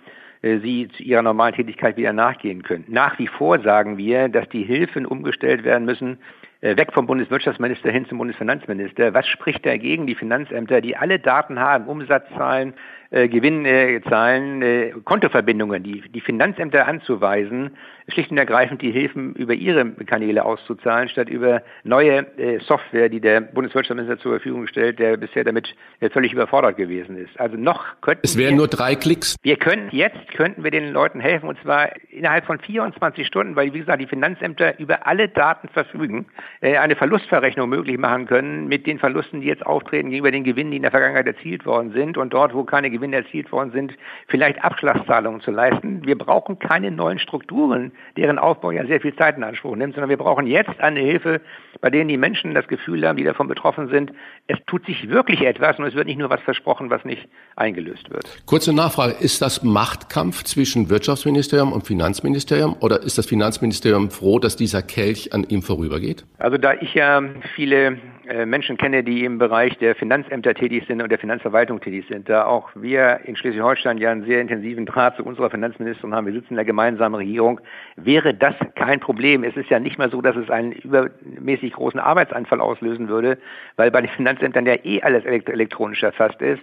äh, 0.42 0.59
sie 0.59 0.88
zu 0.96 1.03
ihrer 1.03 1.22
normalen 1.22 1.55
Tätigkeit 1.55 1.96
wieder 1.96 2.12
nachgehen 2.12 2.62
können. 2.62 2.85
Nach 2.88 3.18
wie 3.18 3.29
vor 3.29 3.61
sagen 3.61 3.98
wir, 3.98 4.29
dass 4.29 4.48
die 4.48 4.64
Hilfen 4.64 5.07
umgestellt 5.07 5.64
werden 5.64 5.85
müssen 5.85 6.18
weg 6.62 6.92
vom 6.92 7.07
Bundeswirtschaftsminister 7.07 7.90
hin 7.90 8.07
zum 8.07 8.18
Bundesfinanzminister. 8.18 9.12
Was 9.14 9.27
spricht 9.27 9.66
dagegen? 9.66 10.07
Die 10.07 10.14
Finanzämter, 10.14 10.81
die 10.81 10.96
alle 10.96 11.18
Daten 11.18 11.59
haben, 11.59 11.87
Umsatzzahlen, 11.88 12.75
äh, 13.12 13.29
Gewinnzahlen, 13.29 14.62
äh, 14.62 14.92
Kontoverbindungen, 15.05 15.83
die, 15.83 16.01
die 16.01 16.20
Finanzämter 16.20 16.88
anzuweisen, 16.88 17.77
schlicht 18.09 18.31
und 18.31 18.38
ergreifend 18.38 18.83
die 18.83 18.90
Hilfen 18.90 19.35
über 19.35 19.55
ihre 19.55 19.85
Kanäle 20.07 20.44
auszuzahlen, 20.44 21.09
statt 21.09 21.29
über 21.29 21.62
neue 21.85 22.27
äh, 22.38 22.59
Software, 22.61 23.09
die 23.09 23.20
der 23.20 23.40
Bundeswirtschaftsminister 23.40 24.18
zur 24.18 24.33
Verfügung 24.33 24.66
stellt, 24.66 24.98
der 24.98 25.16
bisher 25.16 25.44
damit 25.44 25.75
äh, 26.01 26.09
völlig 26.11 26.33
überfordert 26.33 26.77
gewesen 26.77 27.16
ist. 27.16 27.38
Also 27.38 27.57
noch 27.57 27.85
könnten 28.01 28.22
Es 28.25 28.37
wären 28.37 28.57
nur 28.57 28.68
drei 28.68 28.94
Klicks. 28.94 29.37
Wir 29.42 29.57
können 29.57 29.88
jetzt 29.90 30.33
könnten 30.35 30.64
wir 30.64 30.70
den 30.70 30.92
Leuten 30.92 31.20
helfen 31.20 31.48
und 31.48 31.61
zwar 31.61 31.90
innerhalb 32.11 32.46
von 32.46 32.59
24 32.59 33.27
Stunden, 33.27 33.57
weil 33.57 33.72
wie 33.75 33.81
gesagt 33.81 34.01
die 34.01 34.07
Finanzämter 34.07 34.79
über 34.79 35.07
alle 35.07 35.29
Daten 35.29 35.68
verfügen, 35.68 36.27
äh, 36.61 36.79
eine 36.79 36.96
Verlustverrechnung 36.96 37.68
möglich 37.68 37.98
machen 37.98 38.27
können 38.27 38.68
mit 38.68 38.87
den 38.87 38.98
Verlusten, 38.98 39.40
die 39.40 39.48
jetzt 39.48 39.66
auftreten 39.66 40.11
gegenüber 40.11 40.31
den 40.31 40.44
Gewinnen, 40.44 40.70
die 40.70 40.77
in 40.79 40.83
der 40.83 40.90
Vergangenheit 40.90 41.27
erzielt 41.27 41.66
worden 41.66 41.92
sind 41.92 42.16
und 42.16 42.33
dort, 42.33 42.55
wo 42.55 42.64
keine 42.64 42.90
Gewinne 42.90 43.02
erzielt 43.11 43.51
worden 43.53 43.71
sind, 43.73 43.95
vielleicht 44.29 44.62
Abschlagszahlungen 44.62 45.41
zu 45.41 45.51
leisten. 45.51 46.05
Wir 46.05 46.19
brauchen 46.19 46.59
keine 46.59 46.91
neuen 46.91 47.19
Strukturen, 47.19 47.93
deren 48.17 48.38
Aufbau 48.38 48.71
ja 48.71 48.85
sehr 48.87 49.01
viel 49.01 49.15
Zeit 49.17 49.37
in 49.37 49.45
Anspruch 49.45 49.77
nimmt, 49.77 49.95
sondern 49.95 50.11
wir 50.11 50.19
brauchen 50.19 50.47
jetzt 50.47 50.79
eine 50.81 51.01
Hilfe, 51.01 51.41
bei 51.81 51.88
denen 51.88 52.09
die 52.09 52.19
Menschen 52.19 52.53
das 52.53 52.69
Gefühl 52.69 53.07
haben, 53.07 53.17
die 53.17 53.25
davon 53.25 53.49
betroffen 53.49 53.88
sind, 53.88 54.12
es 54.47 54.59
tut 54.67 54.85
sich 54.85 55.09
wirklich 55.09 55.41
etwas 55.43 55.79
und 55.79 55.87
es 55.87 55.95
wird 55.95 56.07
nicht 56.07 56.19
nur 56.19 56.29
was 56.29 56.41
versprochen, 56.43 56.91
was 56.91 57.05
nicht 57.05 57.29
eingelöst 57.57 58.11
wird. 58.11 58.43
Kurze 58.47 58.75
Nachfrage, 58.75 59.15
ist 59.21 59.41
das 59.41 59.62
Machtkampf 59.62 60.45
zwischen 60.45 60.91
Wirtschaftsministerium 60.91 61.73
und 61.73 61.87
Finanzministerium 61.87 62.77
oder 62.81 63.03
ist 63.03 63.19
das 63.19 63.27
Finanzministerium 63.27 64.11
froh, 64.11 64.38
dass 64.38 64.57
dieser 64.57 64.83
Kelch 64.83 65.33
an 65.33 65.45
ihm 65.45 65.62
vorübergeht? 65.62 66.25
Also 66.38 66.59
da 66.59 66.75
ich 66.75 66.95
ja 66.95 67.23
viele 67.55 67.99
Menschen 68.47 68.77
kenne, 68.77 69.05
die 69.05 69.25
im 69.25 69.38
Bereich 69.38 69.77
der 69.79 69.95
Finanzämter 69.95 70.55
tätig 70.55 70.85
sind 70.87 71.03
und 71.03 71.11
der 71.11 71.18
Finanzverwaltung 71.18 71.81
tätig 71.81 72.07
sind, 72.09 72.29
da 72.29 72.47
auch 72.47 72.71
wir 72.75 73.21
in 73.25 73.37
Schleswig-Holstein 73.37 73.99
ja 73.99 74.11
einen 74.11 74.25
sehr 74.25 74.40
intensiven 74.40 74.87
Draht 74.87 75.16
zu 75.16 75.25
unserer 75.25 75.51
Finanzministerin 75.51 76.14
haben, 76.14 76.27
wir 76.27 76.33
sitzen 76.33 76.51
in 76.51 76.57
der 76.57 76.64
gemeinsamen 76.64 77.14
Regierung, 77.14 77.61
wäre 77.97 78.35
das 78.35 78.55
kein 78.75 79.01
Problem. 79.01 79.45
Es 79.45 79.57
ist 79.57 79.71
ja 79.71 79.79
nicht 79.79 79.99
mal 79.99 80.11
so, 80.11 80.23
dass 80.23 80.37
es 80.37 80.51
einen 80.51 80.73
übermäßig 80.73 81.73
großen 81.73 82.01
Arbeitsanfall 82.01 82.61
auslösen 82.61 83.09
würde, 83.09 83.38
weil 83.77 83.90
bei 83.90 84.01
den 84.01 84.11
Finanzämtern 84.11 84.66
ja 84.66 84.77
eh 84.83 85.03
alles 85.03 85.25
elektronisch 85.25 86.03
erfasst 86.03 86.40
ist. 86.40 86.62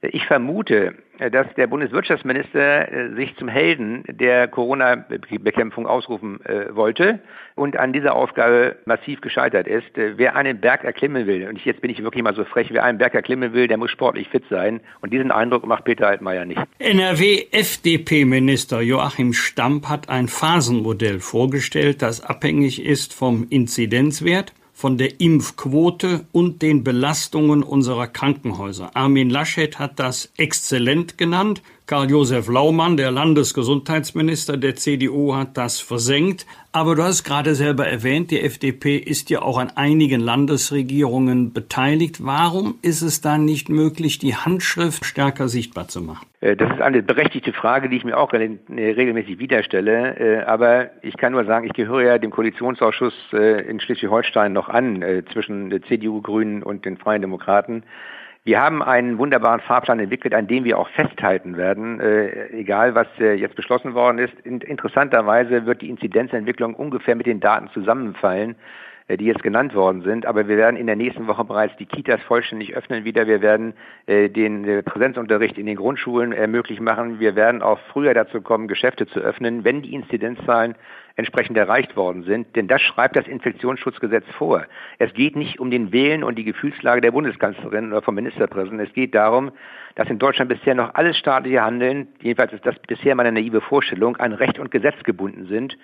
Ich 0.00 0.26
vermute, 0.26 0.94
dass 1.32 1.52
der 1.56 1.66
Bundeswirtschaftsminister 1.66 2.92
äh, 2.92 3.14
sich 3.16 3.34
zum 3.36 3.48
Helden 3.48 4.04
der 4.06 4.46
Corona-Bekämpfung 4.46 5.88
ausrufen 5.88 6.38
äh, 6.44 6.72
wollte 6.72 7.18
und 7.56 7.76
an 7.76 7.92
dieser 7.92 8.14
Aufgabe 8.14 8.76
massiv 8.84 9.20
gescheitert 9.20 9.66
ist. 9.66 9.98
Äh, 9.98 10.16
wer 10.16 10.36
einen 10.36 10.60
Berg 10.60 10.84
erklimmen 10.84 11.26
will, 11.26 11.48
und 11.48 11.58
jetzt 11.64 11.80
bin 11.80 11.90
ich 11.90 12.00
wirklich 12.00 12.22
mal 12.22 12.36
so 12.36 12.44
frech, 12.44 12.68
wer 12.70 12.84
einen 12.84 12.98
Berg 12.98 13.14
erklimmen 13.14 13.54
will, 13.54 13.66
der 13.66 13.76
muss 13.76 13.90
sportlich 13.90 14.28
fit 14.28 14.44
sein. 14.48 14.78
Und 15.00 15.12
diesen 15.12 15.32
Eindruck 15.32 15.66
macht 15.66 15.82
Peter 15.82 16.06
Altmaier 16.06 16.44
nicht. 16.44 16.62
NRW-FDP-Minister 16.78 18.80
Joachim 18.80 19.32
Stamp 19.32 19.88
hat 19.88 20.08
ein 20.08 20.28
Phasenmodell 20.28 21.18
vorgestellt, 21.18 22.02
das 22.02 22.24
abhängig 22.24 22.84
ist 22.84 23.14
vom 23.14 23.48
Inzidenzwert 23.50 24.52
von 24.78 24.96
der 24.96 25.20
Impfquote 25.20 26.24
und 26.30 26.62
den 26.62 26.84
Belastungen 26.84 27.64
unserer 27.64 28.06
Krankenhäuser. 28.06 28.94
Armin 28.94 29.28
Laschet 29.28 29.76
hat 29.80 29.98
das 29.98 30.30
exzellent 30.36 31.18
genannt. 31.18 31.62
Karl-Josef 31.88 32.48
Laumann, 32.48 32.98
der 32.98 33.10
Landesgesundheitsminister 33.10 34.58
der 34.58 34.76
CDU, 34.76 35.34
hat 35.34 35.56
das 35.56 35.80
versenkt. 35.80 36.44
Aber 36.70 36.94
du 36.94 37.02
hast 37.02 37.24
gerade 37.24 37.54
selber 37.54 37.86
erwähnt, 37.86 38.30
die 38.30 38.42
FDP 38.42 38.98
ist 38.98 39.30
ja 39.30 39.40
auch 39.40 39.56
an 39.56 39.72
einigen 39.74 40.20
Landesregierungen 40.20 41.54
beteiligt. 41.54 42.26
Warum 42.26 42.74
ist 42.82 43.00
es 43.00 43.22
dann 43.22 43.46
nicht 43.46 43.70
möglich, 43.70 44.18
die 44.18 44.34
Handschrift 44.34 45.06
stärker 45.06 45.48
sichtbar 45.48 45.88
zu 45.88 46.02
machen? 46.02 46.26
Äh, 46.42 46.56
das 46.56 46.70
ist 46.72 46.82
eine 46.82 47.02
berechtigte 47.02 47.54
Frage, 47.54 47.88
die 47.88 47.96
ich 47.96 48.04
mir 48.04 48.18
auch 48.18 48.34
äh, 48.34 48.58
regelmäßig 48.68 49.38
wiederstelle. 49.38 50.16
Äh, 50.18 50.44
aber 50.44 50.90
ich 51.00 51.16
kann 51.16 51.32
nur 51.32 51.46
sagen, 51.46 51.66
ich 51.66 51.72
gehöre 51.72 52.02
ja 52.02 52.18
dem 52.18 52.30
Koalitionsausschuss 52.30 53.14
in 53.32 53.80
Schleswig-Holstein 53.80 54.52
noch 54.52 54.68
an, 54.68 55.02
zwischen 55.32 55.82
CDU, 55.88 56.20
Grünen 56.20 56.62
und 56.62 56.84
den 56.84 56.98
Freien 56.98 57.22
Demokraten. 57.22 57.82
Wir 58.48 58.62
haben 58.62 58.82
einen 58.82 59.18
wunderbaren 59.18 59.60
Fahrplan 59.60 60.00
entwickelt, 60.00 60.32
an 60.32 60.46
dem 60.46 60.64
wir 60.64 60.78
auch 60.78 60.88
festhalten 60.88 61.58
werden, 61.58 62.00
äh, 62.00 62.48
egal 62.48 62.94
was 62.94 63.06
äh, 63.20 63.34
jetzt 63.34 63.56
beschlossen 63.56 63.92
worden 63.92 64.16
ist. 64.16 64.32
In, 64.42 64.62
interessanterweise 64.62 65.66
wird 65.66 65.82
die 65.82 65.90
Inzidenzentwicklung 65.90 66.72
ungefähr 66.72 67.14
mit 67.14 67.26
den 67.26 67.40
Daten 67.40 67.68
zusammenfallen, 67.74 68.56
die 69.16 69.24
jetzt 69.24 69.42
genannt 69.42 69.74
worden 69.74 70.02
sind. 70.02 70.26
Aber 70.26 70.48
wir 70.48 70.56
werden 70.56 70.76
in 70.76 70.86
der 70.86 70.96
nächsten 70.96 71.26
Woche 71.26 71.44
bereits 71.44 71.76
die 71.76 71.86
Kitas 71.86 72.20
vollständig 72.22 72.76
öffnen 72.76 73.04
wieder. 73.04 73.26
Wir 73.26 73.40
werden 73.40 73.74
äh, 74.06 74.28
den 74.28 74.64
äh, 74.64 74.82
Präsenzunterricht 74.82 75.56
in 75.58 75.66
den 75.66 75.76
Grundschulen 75.76 76.34
möglich 76.50 76.80
machen. 76.80 77.20
Wir 77.20 77.34
werden 77.36 77.62
auch 77.62 77.78
früher 77.92 78.14
dazu 78.14 78.40
kommen, 78.40 78.68
Geschäfte 78.68 79.06
zu 79.06 79.20
öffnen, 79.20 79.64
wenn 79.64 79.82
die 79.82 79.94
Inzidenzzahlen 79.94 80.74
entsprechend 81.18 81.56
erreicht 81.56 81.96
worden 81.96 82.22
sind. 82.22 82.54
Denn 82.54 82.68
das 82.68 82.80
schreibt 82.80 83.16
das 83.16 83.26
Infektionsschutzgesetz 83.26 84.24
vor. 84.38 84.64
Es 84.98 85.12
geht 85.14 85.34
nicht 85.34 85.58
um 85.58 85.70
den 85.70 85.92
Willen 85.92 86.22
und 86.22 86.38
die 86.38 86.44
Gefühlslage 86.44 87.00
der 87.00 87.10
Bundeskanzlerin 87.10 87.88
oder 87.88 88.02
vom 88.02 88.14
Ministerpräsidenten. 88.14 88.86
Es 88.86 88.94
geht 88.94 89.16
darum, 89.16 89.50
dass 89.96 90.08
in 90.08 90.20
Deutschland 90.20 90.48
bisher 90.48 90.76
noch 90.76 90.94
alles 90.94 91.18
staatliche 91.18 91.60
Handeln, 91.60 92.06
jedenfalls 92.20 92.52
ist 92.52 92.64
das 92.64 92.78
bisher 92.86 93.16
meine 93.16 93.32
naive 93.32 93.60
Vorstellung, 93.60 94.16
an 94.18 94.32
Recht 94.32 94.60
und 94.60 94.70
Gesetz 94.70 95.02
gebunden 95.02 95.46
sind. 95.46 95.76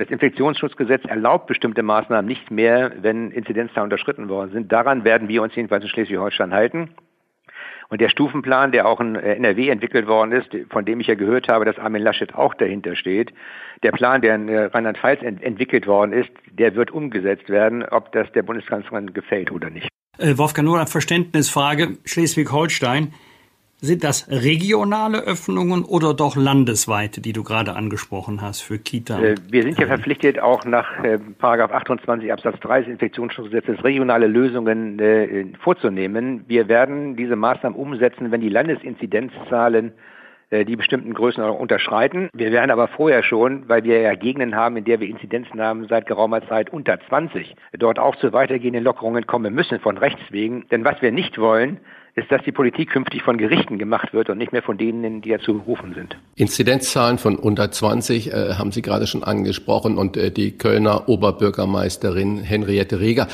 Das 0.00 0.08
Infektionsschutzgesetz 0.08 1.04
erlaubt 1.04 1.46
bestimmte 1.46 1.82
Maßnahmen 1.82 2.24
nicht 2.24 2.50
mehr, 2.50 2.90
wenn 3.02 3.30
Inzidenzzahlen 3.32 3.84
unterschritten 3.84 4.30
worden 4.30 4.50
sind. 4.50 4.72
Daran 4.72 5.04
werden 5.04 5.28
wir 5.28 5.42
uns 5.42 5.54
jedenfalls 5.54 5.84
in 5.84 5.90
Schleswig-Holstein 5.90 6.54
halten. 6.54 6.88
Und 7.90 8.00
der 8.00 8.08
Stufenplan, 8.08 8.72
der 8.72 8.88
auch 8.88 8.98
in 9.00 9.14
äh, 9.14 9.34
NRW 9.34 9.68
entwickelt 9.68 10.06
worden 10.06 10.32
ist, 10.32 10.48
von 10.70 10.86
dem 10.86 11.00
ich 11.00 11.06
ja 11.08 11.16
gehört 11.16 11.48
habe, 11.48 11.66
dass 11.66 11.78
Armin 11.78 12.00
Laschet 12.00 12.34
auch 12.34 12.54
dahinter 12.54 12.96
steht, 12.96 13.34
der 13.82 13.92
Plan, 13.92 14.22
der 14.22 14.36
in 14.36 14.48
äh, 14.48 14.64
Rheinland-Pfalz 14.66 15.20
ent 15.20 15.42
entwickelt 15.42 15.86
worden 15.86 16.14
ist, 16.14 16.30
der 16.50 16.74
wird 16.76 16.92
umgesetzt 16.92 17.50
werden, 17.50 17.84
ob 17.84 18.10
das 18.12 18.32
der 18.32 18.42
Bundeskanzlerin 18.42 19.12
gefällt 19.12 19.52
oder 19.52 19.68
nicht. 19.68 19.88
Äh, 20.16 20.38
Wolfgang, 20.38 20.66
nur 20.66 20.78
eine 20.78 20.86
Verständnisfrage. 20.86 21.98
Schleswig-Holstein 22.06 23.12
sind 23.80 24.04
das 24.04 24.28
regionale 24.30 25.18
Öffnungen 25.18 25.84
oder 25.84 26.14
doch 26.14 26.36
landesweite, 26.36 27.20
die 27.20 27.32
du 27.32 27.42
gerade 27.42 27.74
angesprochen 27.74 28.42
hast 28.42 28.60
für 28.60 28.78
Kita? 28.78 29.20
Äh, 29.20 29.34
wir 29.50 29.62
sind 29.62 29.78
ja 29.78 29.86
verpflichtet, 29.86 30.38
auch 30.38 30.64
nach 30.64 31.02
äh, 31.02 31.18
28 31.40 32.32
Absatz 32.32 32.60
3 32.60 32.80
des 32.80 32.88
Infektionsschutzgesetzes 32.88 33.82
regionale 33.82 34.26
Lösungen 34.26 34.98
äh, 34.98 35.46
vorzunehmen. 35.62 36.44
Wir 36.46 36.68
werden 36.68 37.16
diese 37.16 37.36
Maßnahmen 37.36 37.78
umsetzen, 37.78 38.30
wenn 38.30 38.40
die 38.40 38.48
Landesinzidenzzahlen 38.48 39.92
äh, 40.50 40.64
die 40.64 40.74
bestimmten 40.74 41.14
Größen 41.14 41.44
unterschreiten. 41.44 42.28
Wir 42.32 42.50
werden 42.50 42.72
aber 42.72 42.88
vorher 42.88 43.22
schon, 43.22 43.68
weil 43.68 43.84
wir 43.84 44.00
ja 44.00 44.14
Gegenden 44.14 44.56
haben, 44.56 44.76
in 44.76 44.84
der 44.84 44.98
wir 44.98 45.08
Inzidenzen 45.08 45.60
haben 45.60 45.86
seit 45.86 46.06
geraumer 46.06 46.46
Zeit 46.48 46.70
unter 46.70 46.98
20, 47.08 47.54
dort 47.78 48.00
auch 48.00 48.16
zu 48.16 48.32
weitergehenden 48.32 48.82
Lockerungen 48.82 49.26
kommen 49.26 49.54
müssen 49.54 49.78
von 49.78 49.96
Rechts 49.96 50.20
wegen. 50.30 50.66
Denn 50.70 50.84
was 50.84 51.00
wir 51.02 51.12
nicht 51.12 51.38
wollen, 51.38 51.78
ist, 52.14 52.30
dass 52.30 52.42
die 52.44 52.52
Politik 52.52 52.90
künftig 52.90 53.22
von 53.22 53.38
Gerichten 53.38 53.78
gemacht 53.78 54.12
wird 54.12 54.30
und 54.30 54.38
nicht 54.38 54.52
mehr 54.52 54.62
von 54.62 54.76
denen, 54.76 55.22
die 55.22 55.30
dazu 55.30 55.54
berufen 55.58 55.94
sind. 55.94 56.16
Inzidenzzahlen 56.36 57.18
von 57.18 57.36
unter 57.36 57.70
20 57.70 58.32
äh, 58.32 58.54
haben 58.54 58.72
Sie 58.72 58.82
gerade 58.82 59.06
schon 59.06 59.22
angesprochen 59.22 59.96
und 59.96 60.16
äh, 60.16 60.30
die 60.30 60.52
Kölner 60.52 61.08
Oberbürgermeisterin 61.08 62.38
Henriette 62.38 63.00
Reger, 63.00 63.28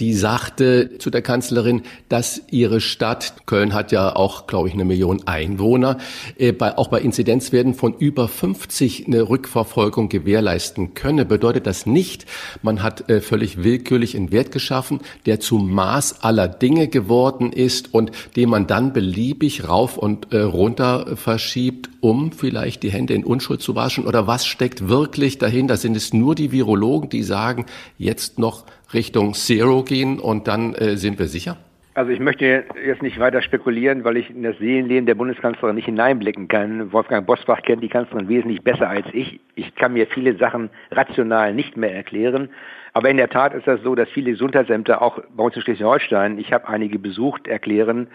die 0.00 0.14
sagte 0.14 0.98
zu 0.98 1.10
der 1.10 1.22
Kanzlerin, 1.22 1.82
dass 2.08 2.42
ihre 2.50 2.80
Stadt, 2.80 3.46
Köln 3.46 3.74
hat 3.74 3.92
ja 3.92 4.16
auch, 4.16 4.46
glaube 4.46 4.68
ich, 4.68 4.74
eine 4.74 4.84
Million 4.84 5.26
Einwohner, 5.26 5.98
äh, 6.38 6.52
bei, 6.52 6.76
auch 6.78 6.88
bei 6.88 7.00
Inzidenzwerten 7.00 7.74
von 7.74 7.94
über 7.94 8.28
50 8.28 9.06
eine 9.06 9.28
Rückverfolgung 9.28 10.08
gewährleisten 10.08 10.94
könne. 10.94 11.24
Bedeutet 11.24 11.66
das 11.66 11.86
nicht, 11.86 12.26
man 12.62 12.82
hat 12.82 13.08
äh, 13.10 13.20
völlig 13.20 13.62
willkürlich 13.62 14.16
einen 14.16 14.32
Wert 14.32 14.52
geschaffen, 14.52 15.00
der 15.26 15.40
zum 15.40 15.72
Maß 15.72 16.22
aller 16.22 16.48
Dinge 16.48 16.88
geworden 16.88 17.52
ist 17.52 17.92
und 17.92 18.10
den 18.36 18.48
man 18.48 18.66
dann 18.66 18.92
beliebig 18.92 19.68
rauf 19.68 19.98
und 19.98 20.32
äh, 20.32 20.40
runter 20.40 21.16
verschiebt, 21.16 21.90
um 22.00 22.32
vielleicht 22.32 22.82
die 22.82 22.90
Hände 22.90 23.14
in 23.14 23.24
Unschuld 23.24 23.60
zu 23.60 23.74
waschen? 23.74 24.06
Oder 24.06 24.26
was 24.26 24.46
steckt 24.46 24.88
wirklich 24.88 25.38
dahinter? 25.38 25.76
Sind 25.76 25.96
es 25.96 26.12
nur 26.12 26.34
die 26.34 26.52
Virologen, 26.52 27.08
die 27.10 27.22
sagen, 27.22 27.66
jetzt 27.98 28.38
noch 28.38 28.64
Richtung 28.92 29.34
Zero 29.34 29.82
gehen 29.82 30.18
und 30.18 30.48
dann 30.48 30.74
äh, 30.74 30.96
sind 30.96 31.18
wir 31.18 31.26
sicher? 31.26 31.58
Also 31.94 32.10
ich 32.10 32.20
möchte 32.20 32.64
jetzt 32.86 33.02
nicht 33.02 33.18
weiter 33.18 33.42
spekulieren, 33.42 34.02
weil 34.04 34.16
ich 34.16 34.30
in 34.30 34.42
das 34.42 34.56
Seelenleben 34.56 35.04
der 35.04 35.14
Bundeskanzlerin 35.14 35.76
nicht 35.76 35.84
hineinblicken 35.84 36.48
kann. 36.48 36.90
Wolfgang 36.90 37.26
Bosbach 37.26 37.60
kennt 37.60 37.82
die 37.82 37.90
Kanzlerin 37.90 38.28
wesentlich 38.28 38.62
besser 38.62 38.88
als 38.88 39.06
ich. 39.12 39.40
Ich 39.56 39.74
kann 39.74 39.92
mir 39.92 40.06
viele 40.06 40.36
Sachen 40.36 40.70
rational 40.90 41.52
nicht 41.52 41.76
mehr 41.76 41.94
erklären. 41.94 42.48
Aber 42.92 43.08
in 43.08 43.16
der 43.16 43.30
Tat 43.30 43.54
ist 43.54 43.66
das 43.66 43.80
so, 43.82 43.94
dass 43.94 44.08
viele 44.10 44.32
Gesundheitsämter 44.32 45.00
auch 45.00 45.18
bei 45.34 45.44
uns 45.44 45.56
in 45.56 45.62
Schleswig-Holstein, 45.62 46.38
ich 46.38 46.52
habe 46.52 46.68
einige 46.68 46.98
besucht, 46.98 47.46
erklären, 47.46 48.08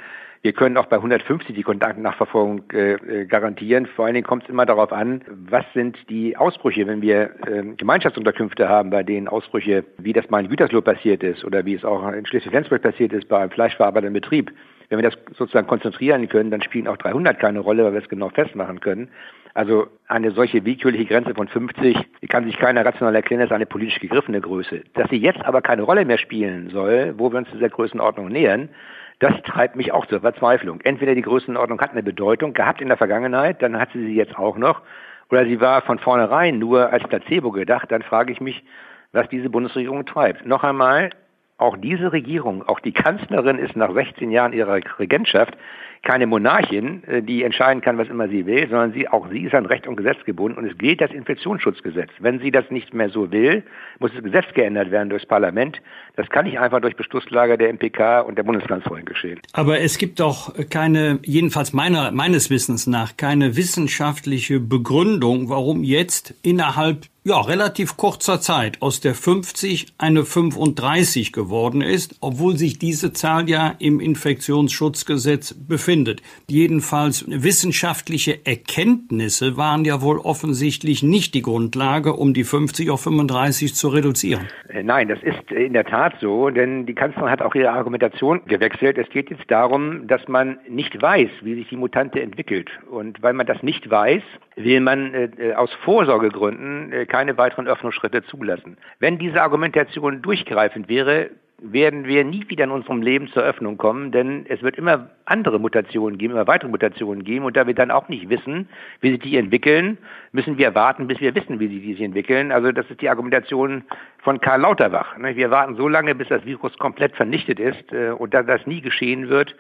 wir 0.44 0.54
können 0.54 0.78
auch 0.78 0.86
bei 0.86 0.98
150 0.98 1.56
die 1.56 1.64
Kontaktnachverfolgung 1.64 2.64
äh, 2.72 2.94
äh, 2.94 3.26
garantieren. 3.26 3.88
Vor 3.88 4.06
allen 4.06 4.14
Dingen 4.14 4.28
kommt 4.28 4.44
es 4.44 4.50
immer 4.50 4.66
darauf 4.66 4.94
an, 4.94 5.22
was 5.50 5.66
sind 5.74 5.98
die 6.10 6.38
Ausbrüche, 6.38 6.86
wenn 6.86 7.02
wir 7.02 7.32
äh, 7.48 7.64
Gemeinschaftsunterkünfte 7.76 8.70
haben, 8.70 8.92
bei 8.92 9.04
denen 9.04 9.28
Ausbrüche, 9.28 9.84
wie 9.98 10.14
das 10.14 10.30
mal 10.30 10.44
in 10.44 10.50
Gütersloh 10.50 10.82
passiert 10.82 11.24
ist 11.24 11.44
oder 11.44 11.66
wie 11.66 11.74
es 11.74 11.84
auch 11.84 12.08
in 12.12 12.26
Schleswig-Flensburg 12.26 12.82
passiert 12.82 13.14
ist 13.14 13.28
bei 13.28 13.40
einem 13.40 13.52
fleischverarbeitenden 13.52 14.14
Betrieb. 14.14 14.52
Wenn 14.90 15.00
wir 15.00 15.10
das 15.10 15.20
sozusagen 15.36 15.68
konzentrieren 15.68 16.30
können, 16.30 16.52
dann 16.52 16.62
spielen 16.62 16.88
auch 16.88 16.98
300 16.98 17.40
keine 17.40 17.60
Rolle, 17.60 17.84
weil 17.84 17.94
wir 17.94 18.02
es 18.02 18.08
genau 18.08 18.30
festmachen 18.30 18.80
können. 18.80 19.10
Also 19.58 19.88
eine 20.08 20.30
solche 20.30 20.64
willkürliche 20.66 21.06
Grenze 21.06 21.34
von 21.34 21.48
50, 21.48 21.98
die 22.22 22.28
kann 22.28 22.46
sich 22.46 22.60
keiner 22.60 22.86
rational 22.86 23.16
erklären, 23.16 23.40
das 23.40 23.50
ist 23.50 23.56
eine 23.56 23.66
politisch 23.66 24.00
gegriffene 24.00 24.40
Größe. 24.40 24.84
Dass 24.94 25.10
sie 25.10 25.18
jetzt 25.18 25.44
aber 25.44 25.64
keine 25.64 25.82
Rolle 25.82 26.06
mehr 26.06 26.20
spielen 26.20 26.70
soll, 26.70 27.16
wo 27.18 27.32
wir 27.32 27.40
uns 27.40 27.50
dieser 27.52 27.70
Größenordnung 27.70 28.28
nähern, 28.28 28.70
das 29.18 29.34
treibt 29.42 29.76
mich 29.76 29.92
auch 29.92 30.06
zur 30.06 30.22
Verzweiflung. 30.22 30.82
Entweder 30.82 31.16
die 31.16 31.24
Größenordnung 31.24 31.82
hat 31.82 31.90
eine 31.90 32.04
Bedeutung 32.04 32.54
gehabt 32.54 32.82
in 32.82 32.90
der 32.90 32.98
Vergangenheit, 32.98 33.64
dann 33.64 33.80
hat 33.80 33.90
sie 33.94 34.06
sie 34.06 34.14
jetzt 34.14 34.38
auch 34.38 34.60
noch, 34.60 34.84
oder 35.32 35.44
sie 35.46 35.60
war 35.60 35.82
von 35.82 35.98
vornherein 35.98 36.60
nur 36.60 36.94
als 36.94 37.04
Placebo 37.06 37.50
gedacht, 37.50 37.92
dann 37.92 38.04
frage 38.04 38.32
ich 38.32 38.40
mich, 38.40 38.64
was 39.12 39.28
diese 39.30 39.50
Bundesregierung 39.50 40.06
treibt. 40.06 40.46
Noch 40.46 40.64
einmal, 40.64 41.10
auch 41.58 41.78
diese 41.78 42.12
Regierung, 42.14 42.62
auch 42.62 42.80
die 42.80 42.92
Kanzlerin 42.92 43.58
ist 43.58 43.76
nach 43.76 43.92
16 43.92 44.30
Jahren 44.30 44.54
ihrer 44.54 44.80
Regentschaft 45.00 45.58
keine 46.04 46.28
Monarchin, 46.28 47.04
äh, 47.06 47.22
die 47.22 47.44
entscheiden 47.44 47.82
kann, 47.82 47.98
was 47.98 48.10
immer 48.10 48.28
sie 48.28 48.46
will, 48.46 48.68
sondern 48.70 48.94
sie, 48.94 49.08
auch 49.08 49.30
sie 49.30 49.44
ist 49.44 49.56
an 49.56 49.66
Recht 49.66 49.88
und 49.88 49.96
Gesetz 49.96 50.24
gebunden 50.26 50.58
und 50.58 50.66
es 50.66 50.78
gilt 50.78 51.02
das 51.02 51.12
Infektionsschutzgesetz. 51.12 52.10
Wenn 52.20 52.40
sie 52.40 52.52
das 52.52 52.70
nicht 52.72 52.94
mehr 52.94 53.10
so 53.10 53.32
will, 53.32 53.64
muss 54.00 54.12
das 54.14 54.24
Gesetz 54.24 54.54
geändert 54.54 54.92
werden 54.92 55.10
durchs 55.10 55.26
Parlament. 55.26 55.82
Das 56.18 56.28
kann 56.30 56.46
nicht 56.46 56.60
einfach 56.60 56.82
durch 56.82 56.96
Beschlusslage 56.96 57.60
der 57.60 57.72
MPK 57.72 58.22
und 58.22 58.40
der 58.40 58.44
Bundeskanzlerin 58.44 59.06
geschehen. 59.06 59.40
Aber 59.54 59.80
es 59.82 60.00
gibt 60.00 60.20
doch 60.20 60.52
keine, 60.72 61.20
jedenfalls 61.22 61.74
meiner, 61.74 62.12
meines 62.12 62.50
Wissens 62.50 62.88
nach, 62.88 63.18
keine 63.18 63.56
wissenschaftliche 63.56 64.60
Begründung, 64.60 65.50
warum 65.50 65.84
jetzt 65.84 66.34
innerhalb 66.42 67.06
ja, 67.28 67.42
relativ 67.42 67.98
kurzer 67.98 68.40
Zeit 68.40 68.82
aus 68.82 69.02
der 69.02 69.14
50 69.14 69.88
eine 69.98 70.24
35 70.24 71.34
geworden 71.34 71.82
ist, 71.82 72.16
obwohl 72.22 72.56
sich 72.56 72.80
diese 72.80 73.12
Zahl 73.12 73.50
ja 73.50 73.76
im 73.80 74.00
Infektionsschutzgesetz 74.00 75.54
befindet. 75.54 76.22
Jedenfalls 76.48 77.26
wissenschaftliche 77.28 78.46
Erkenntnisse 78.46 79.58
waren 79.58 79.84
ja 79.84 80.02
wohl 80.02 80.20
offensichtlich 80.20 81.04
nicht 81.04 81.34
die 81.34 81.42
Grundlage, 81.42 82.14
um 82.14 82.34
die 82.34 82.46
50 82.46 82.90
auf 82.92 83.02
35 83.02 83.76
zu 83.76 83.90
reduzieren. 83.90 84.48
Nein, 84.82 85.10
das 85.10 85.22
ist 85.22 85.52
in 85.52 85.74
der 85.74 85.84
Tat 85.84 86.07
so, 86.20 86.50
denn 86.50 86.86
die 86.86 86.96
Kanzlerin 86.96 87.30
hat 87.30 87.42
auch 87.42 87.56
ihre 87.56 87.72
Argumentation 87.72 88.46
gewechselt. 88.46 88.98
Es 88.98 89.10
geht 89.10 89.30
jetzt 89.30 89.50
darum, 89.50 90.08
dass 90.08 90.28
man 90.28 90.60
nicht 90.68 91.02
weiß, 91.02 91.30
wie 91.42 91.56
sich 91.56 91.70
die 91.70 91.78
Mutante 91.78 92.22
entwickelt. 92.22 92.70
Und 92.90 93.22
weil 93.22 93.34
man 93.34 93.46
das 93.46 93.62
nicht 93.64 93.90
weiß, 93.90 94.24
will 94.56 94.80
man 94.82 95.14
äh, 95.14 95.30
äh 95.38 95.54
aus 95.56 95.74
Vorsorgegründen 95.84 96.92
äh, 96.92 97.06
keine 97.06 97.38
weiteren 97.38 97.68
Öffnungsschritte 97.68 98.24
zulassen. 98.24 98.78
Wenn 99.00 99.18
diese 99.18 99.42
Argumentation 99.42 100.22
durchgreifend 100.22 100.90
wäre, 100.90 101.30
werden 101.60 102.06
wir 102.06 102.24
nie 102.24 102.48
wieder 102.50 102.66
in 102.66 102.72
unserem 102.72 103.02
Leben 103.02 103.30
zur 103.30 103.42
Öffnung 103.42 103.78
kommen, 103.78 104.12
denn 104.12 104.46
es 104.48 104.62
wird 104.62 104.78
immer 104.78 105.10
andere 105.26 105.60
Mutationen 105.60 106.20
geben, 106.20 106.34
immer 106.34 106.46
weitere 106.46 106.70
Mutationen 106.70 107.24
geben 107.24 107.46
und 107.46 107.58
da 107.58 107.66
wir 107.66 107.74
dann 107.74 107.90
auch 107.90 108.10
nicht 108.10 108.30
wissen, 108.30 108.70
wie 109.02 109.12
sich 109.12 109.20
die 109.22 109.38
entwickeln, 109.38 109.98
müssen 110.32 110.60
wir 110.60 110.76
warten, 110.76 111.08
bis 111.08 111.20
wir 111.20 111.34
wissen, 111.34 111.60
wie 111.60 111.68
sie 111.68 111.80
sich 111.80 112.02
entwickeln. 112.02 112.52
Also 112.52 112.72
das 112.72 112.90
ist 112.92 113.02
die 113.02 113.10
Argumentation 113.10 113.84
von 114.20 114.40
Karl 114.40 114.62
Lauterbach. 114.62 115.16
Wir 115.18 115.50
warten 115.50 115.76
so 115.76 115.88
lange, 115.88 116.14
bis 116.14 116.28
das 116.28 116.46
Virus 116.46 116.78
komplett 116.78 117.16
vernichtet 117.16 117.60
ist 117.60 117.92
äh, 117.92 118.12
und 118.12 118.36
da 118.36 118.44
das 118.44 118.68
nie 118.68 118.82
geschehen 118.82 119.30
wird, 119.30 119.56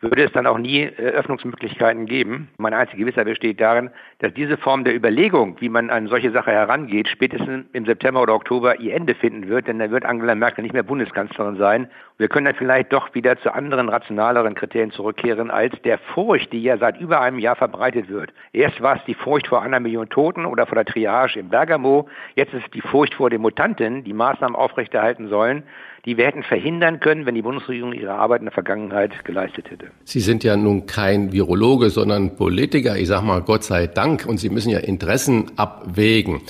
würde 0.00 0.24
es 0.24 0.32
dann 0.32 0.46
auch 0.46 0.58
nie 0.58 0.82
äh, 0.82 0.90
Öffnungsmöglichkeiten 0.90 2.06
geben. 2.06 2.48
Meine 2.58 2.76
einzige 2.76 3.00
Gewissheit 3.00 3.24
besteht 3.24 3.60
darin, 3.60 3.90
dass 4.18 4.34
diese 4.34 4.58
Form 4.58 4.84
der 4.84 4.94
Überlegung, 4.94 5.56
wie 5.60 5.70
man 5.70 5.90
an 5.90 6.06
solche 6.06 6.30
Sache 6.30 6.50
herangeht, 6.50 7.08
spätestens 7.08 7.64
im 7.72 7.86
September 7.86 8.22
oder 8.22 8.34
Oktober 8.34 8.78
ihr 8.78 8.94
Ende 8.94 9.14
finden 9.14 9.48
wird, 9.48 9.68
denn 9.68 9.78
dann 9.78 9.90
wird 9.90 10.04
Angela 10.04 10.34
Merkel 10.34 10.62
nicht 10.62 10.74
mehr 10.74 10.82
Bundeskanzlerin 10.82 11.56
sein. 11.56 11.88
Wir 12.18 12.28
können 12.28 12.46
dann 12.46 12.54
vielleicht 12.54 12.92
doch 12.92 13.14
wieder 13.14 13.38
zu 13.38 13.52
anderen 13.52 13.88
rationaleren 13.88 14.54
Kriterien 14.54 14.90
zurückkehren 14.90 15.50
als 15.50 15.74
der 15.82 15.98
Furcht, 15.98 16.52
die 16.52 16.62
ja 16.62 16.76
seit 16.76 17.00
über 17.00 17.20
einem 17.20 17.38
Jahr 17.38 17.56
verbreitet 17.56 18.08
wird. 18.08 18.32
Erst 18.52 18.80
war 18.82 18.96
es 18.96 19.04
die 19.04 19.14
Furcht 19.14 19.48
vor 19.48 19.62
einer 19.62 19.80
Million 19.80 20.08
Toten 20.08 20.44
oder 20.44 20.66
vor 20.66 20.76
der 20.76 20.84
Triage 20.84 21.40
im 21.40 21.48
Bergamo, 21.48 22.08
jetzt 22.34 22.52
ist 22.52 22.64
es 22.64 22.70
die 22.70 22.80
Furcht 22.80 23.14
vor 23.14 23.30
den 23.30 23.40
Mutanten, 23.40 24.04
die 24.04 24.12
Maßnahmen 24.12 24.56
aufrechterhalten 24.56 25.28
sollen 25.28 25.62
die 26.06 26.16
wir 26.16 26.24
hätten 26.24 26.44
verhindern 26.44 27.00
können, 27.00 27.26
wenn 27.26 27.34
die 27.34 27.42
Bundesregierung 27.42 27.92
ihre 27.92 28.14
Arbeit 28.14 28.40
in 28.40 28.46
der 28.46 28.52
Vergangenheit 28.52 29.24
geleistet 29.24 29.70
hätte. 29.70 29.88
Sie 30.04 30.20
sind 30.20 30.44
ja 30.44 30.56
nun 30.56 30.86
kein 30.86 31.32
Virologe, 31.32 31.90
sondern 31.90 32.36
Politiker. 32.36 32.96
Ich 32.96 33.08
sage 33.08 33.26
mal 33.26 33.42
Gott 33.42 33.64
sei 33.64 33.88
Dank. 33.88 34.24
Und 34.24 34.38
Sie 34.38 34.48
müssen 34.48 34.70
ja 34.70 34.78
Interessen 34.78 35.50
abwägen. 35.56 36.42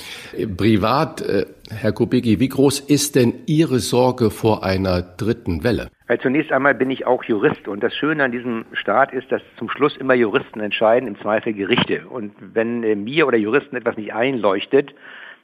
Privat, 0.55 1.21
äh, 1.21 1.47
Herr 1.71 1.91
Kubicki, 1.91 2.39
wie 2.39 2.49
groß 2.49 2.81
ist 2.81 3.15
denn 3.15 3.33
Ihre 3.47 3.79
Sorge 3.79 4.29
vor 4.29 4.63
einer 4.63 5.01
dritten 5.01 5.63
Welle? 5.63 5.89
Weil 6.05 6.19
zunächst 6.19 6.51
einmal 6.51 6.75
bin 6.75 6.91
ich 6.91 7.07
auch 7.07 7.23
Jurist 7.23 7.67
und 7.67 7.81
das 7.81 7.95
Schöne 7.95 8.23
an 8.23 8.31
diesem 8.31 8.65
Staat 8.73 9.11
ist, 9.11 9.31
dass 9.31 9.41
zum 9.57 9.69
Schluss 9.71 9.97
immer 9.97 10.13
Juristen 10.13 10.59
entscheiden, 10.59 11.07
im 11.07 11.19
Zweifel 11.19 11.53
Gerichte. 11.53 12.07
Und 12.07 12.31
wenn 12.39 12.83
äh, 12.83 12.95
mir 12.95 13.25
oder 13.25 13.37
Juristen 13.37 13.75
etwas 13.75 13.97
nicht 13.97 14.13
einleuchtet, 14.13 14.93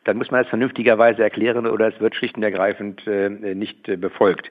dann 0.03 0.17
muss 0.17 0.31
man 0.31 0.41
das 0.41 0.49
vernünftigerweise 0.49 1.23
erklären 1.23 1.67
oder 1.67 1.87
es 1.87 1.99
wird 1.99 2.15
schlicht 2.15 2.35
und 2.37 2.43
ergreifend 2.43 3.05
äh, 3.07 3.29
nicht 3.29 3.87
äh, 3.87 3.97
befolgt. 3.97 4.49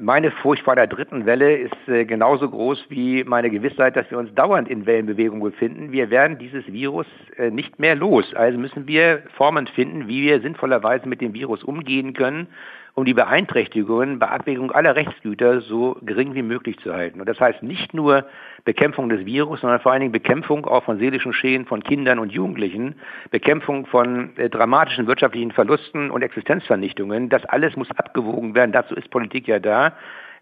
Meine 0.00 0.30
Furcht 0.30 0.64
vor 0.64 0.74
der 0.74 0.86
dritten 0.86 1.24
Welle 1.26 1.56
ist 1.56 1.88
äh, 1.88 2.04
genauso 2.04 2.48
groß 2.48 2.86
wie 2.88 3.22
meine 3.22 3.50
Gewissheit, 3.50 3.96
dass 3.96 4.10
wir 4.10 4.18
uns 4.18 4.34
dauernd 4.34 4.68
in 4.68 4.86
Wellenbewegung 4.86 5.40
befinden. 5.40 5.92
Wir 5.92 6.10
werden 6.10 6.38
dieses 6.38 6.66
Virus 6.72 7.06
nicht 7.50 7.78
mehr 7.78 7.94
los. 7.94 8.32
Also 8.34 8.58
müssen 8.58 8.86
wir 8.86 9.22
Formen 9.36 9.66
finden, 9.66 10.08
wie 10.08 10.22
wir 10.22 10.40
sinnvollerweise 10.40 11.08
mit 11.08 11.20
dem 11.20 11.34
Virus 11.34 11.62
umgehen 11.62 12.14
können 12.14 12.48
um 12.94 13.04
die 13.04 13.14
Beeinträchtigungen 13.14 14.20
bei 14.20 14.28
Abwägung 14.28 14.70
aller 14.70 14.94
Rechtsgüter 14.94 15.60
so 15.60 15.96
gering 16.02 16.34
wie 16.34 16.42
möglich 16.42 16.78
zu 16.78 16.92
halten. 16.94 17.20
Und 17.20 17.28
das 17.28 17.40
heißt 17.40 17.62
nicht 17.62 17.92
nur 17.92 18.24
Bekämpfung 18.64 19.08
des 19.08 19.26
Virus, 19.26 19.60
sondern 19.60 19.80
vor 19.80 19.92
allen 19.92 20.00
Dingen 20.00 20.12
Bekämpfung 20.12 20.64
auch 20.64 20.84
von 20.84 20.98
seelischen 20.98 21.32
Schäden 21.32 21.66
von 21.66 21.82
Kindern 21.82 22.20
und 22.20 22.30
Jugendlichen, 22.30 22.94
Bekämpfung 23.30 23.86
von 23.86 24.36
äh, 24.36 24.48
dramatischen 24.48 25.08
wirtschaftlichen 25.08 25.50
Verlusten 25.50 26.10
und 26.10 26.22
Existenzvernichtungen. 26.22 27.28
Das 27.28 27.44
alles 27.46 27.76
muss 27.76 27.90
abgewogen 27.90 28.54
werden. 28.54 28.70
Dazu 28.70 28.94
ist 28.94 29.10
Politik 29.10 29.48
ja 29.48 29.58
da. 29.58 29.94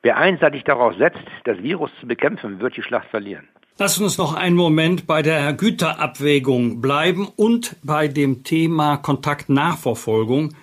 Wer 0.03 0.19
einseitig 0.19 0.65
darauf 0.65 0.95
setzt, 0.97 1.23
das 1.45 1.63
Virus 1.63 1.91
zu 2.01 2.07
bekämpfen, 2.07 2.61
wird 2.61 2.77
die 2.77 2.83
Schlacht 2.83 3.09
verlieren. 3.09 3.49
Lass 3.79 3.99
uns 3.99 4.19
noch 4.19 4.35
einen 4.35 4.57
Moment 4.57 5.07
bei 5.07 5.23
der 5.23 5.55
Güterabwägung 5.55 6.83
bleiben 6.83 7.27
und 7.37 7.77
bei 7.83 8.09
dem 8.09 8.45
Thema 8.45 8.99
Kontaktnachverfolgung. 8.99 10.55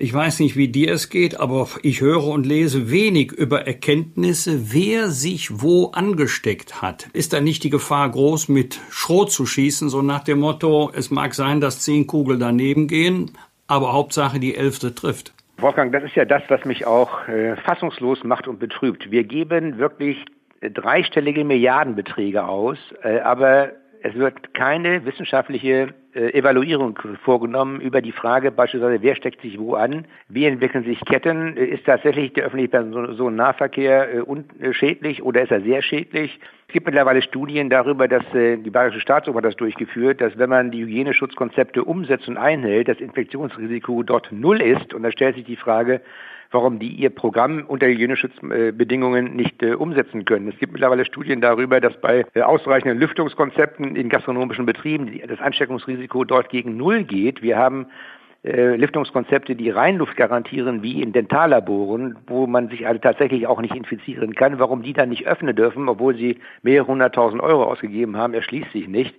Ich 0.00 0.14
weiß 0.14 0.38
nicht, 0.38 0.56
wie 0.56 0.68
dir 0.68 0.92
es 0.92 1.10
geht, 1.10 1.40
aber 1.40 1.66
ich 1.82 2.00
höre 2.00 2.28
und 2.28 2.46
lese 2.46 2.88
wenig 2.88 3.32
über 3.32 3.66
Erkenntnisse, 3.66 4.72
wer 4.72 5.08
sich 5.08 5.60
wo 5.60 5.90
angesteckt 5.90 6.80
hat. 6.80 7.08
Ist 7.14 7.32
da 7.32 7.40
nicht 7.40 7.64
die 7.64 7.70
Gefahr 7.70 8.08
groß, 8.08 8.48
mit 8.48 8.78
Schrot 8.90 9.32
zu 9.32 9.44
schießen, 9.44 9.88
so 9.88 10.00
nach 10.00 10.22
dem 10.22 10.38
Motto, 10.38 10.92
es 10.94 11.10
mag 11.10 11.34
sein, 11.34 11.60
dass 11.60 11.80
zehn 11.80 12.06
Kugeln 12.06 12.38
daneben 12.38 12.86
gehen, 12.86 13.32
aber 13.66 13.92
Hauptsache 13.92 14.38
die 14.38 14.54
elfte 14.54 14.94
trifft? 14.94 15.32
Wolfgang, 15.56 15.92
das 15.92 16.04
ist 16.04 16.14
ja 16.14 16.24
das, 16.24 16.44
was 16.46 16.64
mich 16.64 16.86
auch 16.86 17.26
äh, 17.26 17.56
fassungslos 17.56 18.22
macht 18.22 18.46
und 18.46 18.60
betrübt. 18.60 19.10
Wir 19.10 19.24
geben 19.24 19.78
wirklich 19.78 20.24
dreistellige 20.60 21.42
Milliardenbeträge 21.44 22.44
aus, 22.44 22.78
äh, 23.02 23.18
aber 23.18 23.72
es 24.04 24.14
wird 24.14 24.54
keine 24.54 25.04
wissenschaftliche 25.04 25.92
Evaluierung 26.34 26.98
vorgenommen 27.22 27.80
über 27.80 28.00
die 28.00 28.12
Frage 28.12 28.50
beispielsweise, 28.50 29.02
wer 29.02 29.14
steckt 29.16 29.42
sich 29.42 29.58
wo 29.58 29.74
an, 29.74 30.06
wie 30.28 30.46
entwickeln 30.46 30.84
sich 30.84 31.00
Ketten, 31.04 31.56
äh, 31.56 31.64
ist 31.64 31.86
tatsächlich 31.86 32.32
der 32.32 32.44
öffentliche 32.44 32.70
Personennahverkehr 32.70 34.14
äh, 34.14 34.20
unschädlich 34.20 35.22
oder 35.22 35.42
ist 35.42 35.52
er 35.52 35.60
sehr 35.60 35.82
schädlich? 35.82 36.38
Es 36.66 36.72
gibt 36.72 36.86
mittlerweile 36.86 37.22
Studien 37.22 37.70
darüber, 37.70 38.08
dass 38.08 38.24
die 38.34 38.68
Bayerische 38.68 39.00
Staatsoper 39.00 39.40
das 39.40 39.56
durchgeführt, 39.56 40.20
dass 40.20 40.36
wenn 40.36 40.50
man 40.50 40.70
die 40.70 40.82
Hygieneschutzkonzepte 40.82 41.82
umsetzt 41.82 42.28
und 42.28 42.36
einhält, 42.36 42.88
das 42.88 43.00
Infektionsrisiko 43.00 44.02
dort 44.02 44.30
null 44.32 44.60
ist. 44.60 44.92
Und 44.92 45.02
da 45.02 45.10
stellt 45.10 45.36
sich 45.36 45.46
die 45.46 45.56
Frage, 45.56 46.02
warum 46.50 46.78
die 46.78 46.88
ihr 46.88 47.10
Programm 47.10 47.64
unter 47.66 47.86
Hygieneschutzbedingungen 47.86 49.36
nicht 49.36 49.62
äh, 49.62 49.74
umsetzen 49.74 50.24
können. 50.24 50.48
Es 50.48 50.58
gibt 50.58 50.72
mittlerweile 50.72 51.04
Studien 51.04 51.40
darüber, 51.40 51.80
dass 51.80 52.00
bei 52.00 52.24
äh, 52.34 52.42
ausreichenden 52.42 52.98
Lüftungskonzepten 52.98 53.96
in 53.96 54.08
gastronomischen 54.08 54.66
Betrieben 54.66 55.10
das 55.26 55.40
Ansteckungsrisiko 55.40 56.24
dort 56.24 56.48
gegen 56.48 56.76
Null 56.76 57.04
geht. 57.04 57.42
Wir 57.42 57.58
haben 57.58 57.86
äh, 58.44 58.76
Lüftungskonzepte, 58.76 59.56
die 59.56 59.70
Reinluft 59.70 60.16
garantieren, 60.16 60.82
wie 60.82 61.02
in 61.02 61.12
Dentallaboren, 61.12 62.16
wo 62.26 62.46
man 62.46 62.68
sich 62.68 62.86
also 62.86 63.00
tatsächlich 63.00 63.46
auch 63.46 63.60
nicht 63.60 63.74
infizieren 63.74 64.34
kann. 64.34 64.58
Warum 64.58 64.82
die 64.82 64.92
dann 64.92 65.08
nicht 65.08 65.26
öffnen 65.26 65.54
dürfen, 65.54 65.88
obwohl 65.88 66.14
sie 66.14 66.38
mehrere 66.62 66.86
hunderttausend 66.86 67.42
Euro 67.42 67.64
ausgegeben 67.64 68.16
haben, 68.16 68.34
erschließt 68.34 68.72
sich 68.72 68.88
nicht. 68.88 69.14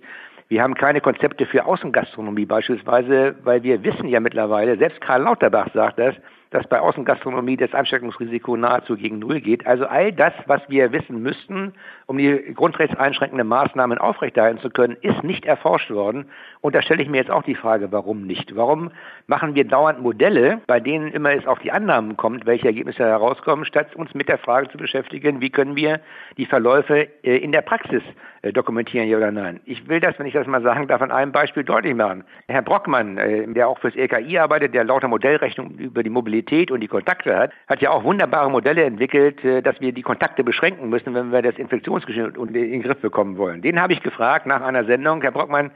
Wir 0.48 0.62
haben 0.62 0.74
keine 0.74 1.00
Konzepte 1.00 1.46
für 1.46 1.64
Außengastronomie 1.64 2.46
beispielsweise, 2.46 3.36
weil 3.44 3.62
wir 3.62 3.84
wissen 3.84 4.08
ja 4.08 4.18
mittlerweile, 4.18 4.76
selbst 4.78 5.00
Karl 5.00 5.22
Lauterbach 5.22 5.68
sagt 5.72 6.00
das, 6.00 6.16
dass 6.50 6.66
bei 6.66 6.80
Außengastronomie 6.80 7.56
das 7.56 7.72
Ansteckungsrisiko 7.74 8.56
nahezu 8.56 8.96
gegen 8.96 9.20
Null 9.20 9.40
geht. 9.40 9.66
Also 9.66 9.86
all 9.86 10.12
das, 10.12 10.32
was 10.46 10.60
wir 10.68 10.90
wissen 10.92 11.22
müssten, 11.22 11.72
um 12.06 12.18
die 12.18 12.52
grundrechtseinschränkenden 12.54 13.46
Maßnahmen 13.46 13.98
aufrechterhalten 13.98 14.60
zu 14.60 14.70
können, 14.70 14.96
ist 15.00 15.22
nicht 15.22 15.44
erforscht 15.44 15.90
worden. 15.90 16.26
Und 16.60 16.74
da 16.74 16.82
stelle 16.82 17.02
ich 17.02 17.08
mir 17.08 17.18
jetzt 17.18 17.30
auch 17.30 17.44
die 17.44 17.54
Frage, 17.54 17.92
warum 17.92 18.26
nicht? 18.26 18.56
Warum 18.56 18.90
machen 19.28 19.54
wir 19.54 19.64
dauernd 19.64 20.02
Modelle, 20.02 20.60
bei 20.66 20.80
denen 20.80 21.12
immer 21.12 21.32
es 21.32 21.46
auf 21.46 21.60
die 21.60 21.70
Annahmen 21.70 22.16
kommt, 22.16 22.46
welche 22.46 22.66
Ergebnisse 22.66 23.04
herauskommen, 23.04 23.64
statt 23.64 23.94
uns 23.94 24.12
mit 24.14 24.28
der 24.28 24.38
Frage 24.38 24.68
zu 24.70 24.78
beschäftigen, 24.78 25.40
wie 25.40 25.50
können 25.50 25.76
wir 25.76 26.00
die 26.36 26.46
Verläufe 26.46 27.08
äh, 27.22 27.36
in 27.36 27.52
der 27.52 27.62
Praxis 27.62 28.02
äh, 28.42 28.52
dokumentieren, 28.52 29.08
ja 29.08 29.16
oder 29.16 29.30
nein? 29.30 29.60
Ich 29.66 29.88
will 29.88 30.00
das, 30.00 30.18
wenn 30.18 30.26
ich 30.26 30.34
das 30.34 30.48
mal 30.48 30.62
sagen 30.62 30.88
darf, 30.88 31.00
an 31.00 31.12
einem 31.12 31.30
Beispiel 31.30 31.62
deutlich 31.62 31.94
machen. 31.94 32.24
Herr 32.48 32.62
Brockmann, 32.62 33.18
äh, 33.18 33.46
der 33.46 33.68
auch 33.68 33.78
fürs 33.78 33.94
LKI 33.94 34.38
arbeitet, 34.38 34.74
der 34.74 34.82
lauter 34.82 35.06
Modellrechnung 35.06 35.70
über 35.78 36.02
die 36.02 36.10
Mobilität 36.10 36.39
und 36.70 36.80
die 36.80 36.88
Kontakte 36.88 37.36
hat, 37.36 37.52
hat 37.68 37.82
ja 37.82 37.90
auch 37.90 38.04
wunderbare 38.04 38.50
Modelle 38.50 38.84
entwickelt, 38.84 39.38
dass 39.64 39.80
wir 39.80 39.92
die 39.92 40.02
Kontakte 40.02 40.42
beschränken 40.42 40.88
müssen, 40.88 41.14
wenn 41.14 41.30
wir 41.32 41.42
das 41.42 41.56
Infektionsgeschehen 41.56 42.34
in 42.34 42.52
den 42.52 42.82
Griff 42.82 43.00
bekommen 43.00 43.36
wollen. 43.36 43.62
Den 43.62 43.80
habe 43.80 43.92
ich 43.92 44.02
gefragt 44.02 44.46
nach 44.46 44.62
einer 44.62 44.84
Sendung, 44.84 45.22
Herr 45.22 45.32
Brockmann, 45.32 45.70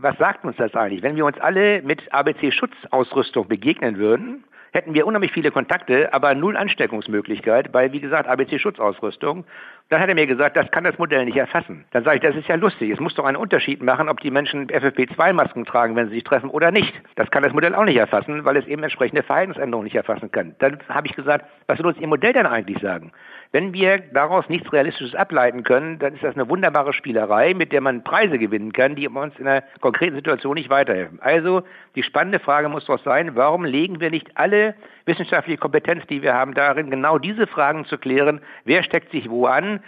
was 0.00 0.16
sagt 0.18 0.44
uns 0.44 0.56
das 0.56 0.74
eigentlich? 0.74 1.02
Wenn 1.02 1.16
wir 1.16 1.24
uns 1.24 1.38
alle 1.40 1.82
mit 1.82 2.12
ABC-Schutzausrüstung 2.12 3.48
begegnen 3.48 3.98
würden, 3.98 4.44
hätten 4.72 4.94
wir 4.94 5.06
unheimlich 5.06 5.32
viele 5.32 5.50
Kontakte, 5.50 6.12
aber 6.12 6.34
null 6.34 6.56
Ansteckungsmöglichkeit, 6.56 7.72
weil, 7.72 7.92
wie 7.92 8.00
gesagt, 8.00 8.28
ABC-Schutzausrüstung. 8.28 9.44
Dann 9.88 10.00
hat 10.00 10.08
er 10.08 10.14
mir 10.14 10.26
gesagt, 10.26 10.56
das 10.56 10.70
kann 10.70 10.84
das 10.84 10.98
Modell 10.98 11.24
nicht 11.24 11.36
erfassen. 11.36 11.84
Dann 11.92 12.04
sage 12.04 12.16
ich, 12.16 12.22
das 12.22 12.36
ist 12.36 12.46
ja 12.46 12.56
lustig. 12.56 12.90
Es 12.90 13.00
muss 13.00 13.14
doch 13.14 13.24
einen 13.24 13.38
Unterschied 13.38 13.82
machen, 13.82 14.08
ob 14.08 14.20
die 14.20 14.30
Menschen 14.30 14.68
FFP2-Masken 14.68 15.64
tragen, 15.64 15.96
wenn 15.96 16.08
sie 16.08 16.14
sich 16.16 16.24
treffen 16.24 16.50
oder 16.50 16.70
nicht. 16.70 16.92
Das 17.16 17.30
kann 17.30 17.42
das 17.42 17.54
Modell 17.54 17.74
auch 17.74 17.84
nicht 17.84 17.96
erfassen, 17.96 18.44
weil 18.44 18.56
es 18.56 18.66
eben 18.66 18.82
entsprechende 18.82 19.22
Verhaltensänderungen 19.22 19.84
nicht 19.84 19.96
erfassen 19.96 20.30
kann. 20.30 20.54
Dann 20.58 20.78
habe 20.88 21.06
ich 21.06 21.16
gesagt, 21.16 21.46
was 21.66 21.78
soll 21.78 21.86
uns 21.86 21.98
Ihr 21.98 22.06
Modell 22.06 22.34
denn 22.34 22.46
eigentlich 22.46 22.82
sagen? 22.82 23.12
Wenn 23.50 23.72
wir 23.72 23.98
daraus 24.12 24.46
nichts 24.50 24.70
Realistisches 24.72 25.14
ableiten 25.14 25.62
können, 25.62 25.98
dann 25.98 26.14
ist 26.14 26.22
das 26.22 26.34
eine 26.34 26.50
wunderbare 26.50 26.92
Spielerei, 26.92 27.54
mit 27.54 27.72
der 27.72 27.80
man 27.80 28.04
Preise 28.04 28.38
gewinnen 28.38 28.72
kann, 28.72 28.94
die 28.94 29.08
uns 29.08 29.38
in 29.38 29.48
einer 29.48 29.62
konkreten 29.80 30.16
Situation 30.16 30.54
nicht 30.54 30.68
weiterhelfen. 30.68 31.18
Also 31.22 31.62
die 31.94 32.02
spannende 32.02 32.40
Frage 32.40 32.68
muss 32.68 32.84
doch 32.84 33.02
sein, 33.02 33.36
warum 33.36 33.64
legen 33.64 34.00
wir 34.00 34.10
nicht 34.10 34.36
alle 34.36 34.74
wissenschaftliche 35.06 35.58
Kompetenz, 35.58 36.06
die 36.08 36.20
wir 36.22 36.34
haben, 36.34 36.52
darin, 36.52 36.90
genau 36.90 37.18
diese 37.18 37.46
Fragen 37.46 37.86
zu 37.86 37.96
klären, 37.96 38.42
wer 38.64 38.82
steckt 38.82 39.10
sich 39.12 39.30
wo 39.30 39.46
an, 39.46 39.80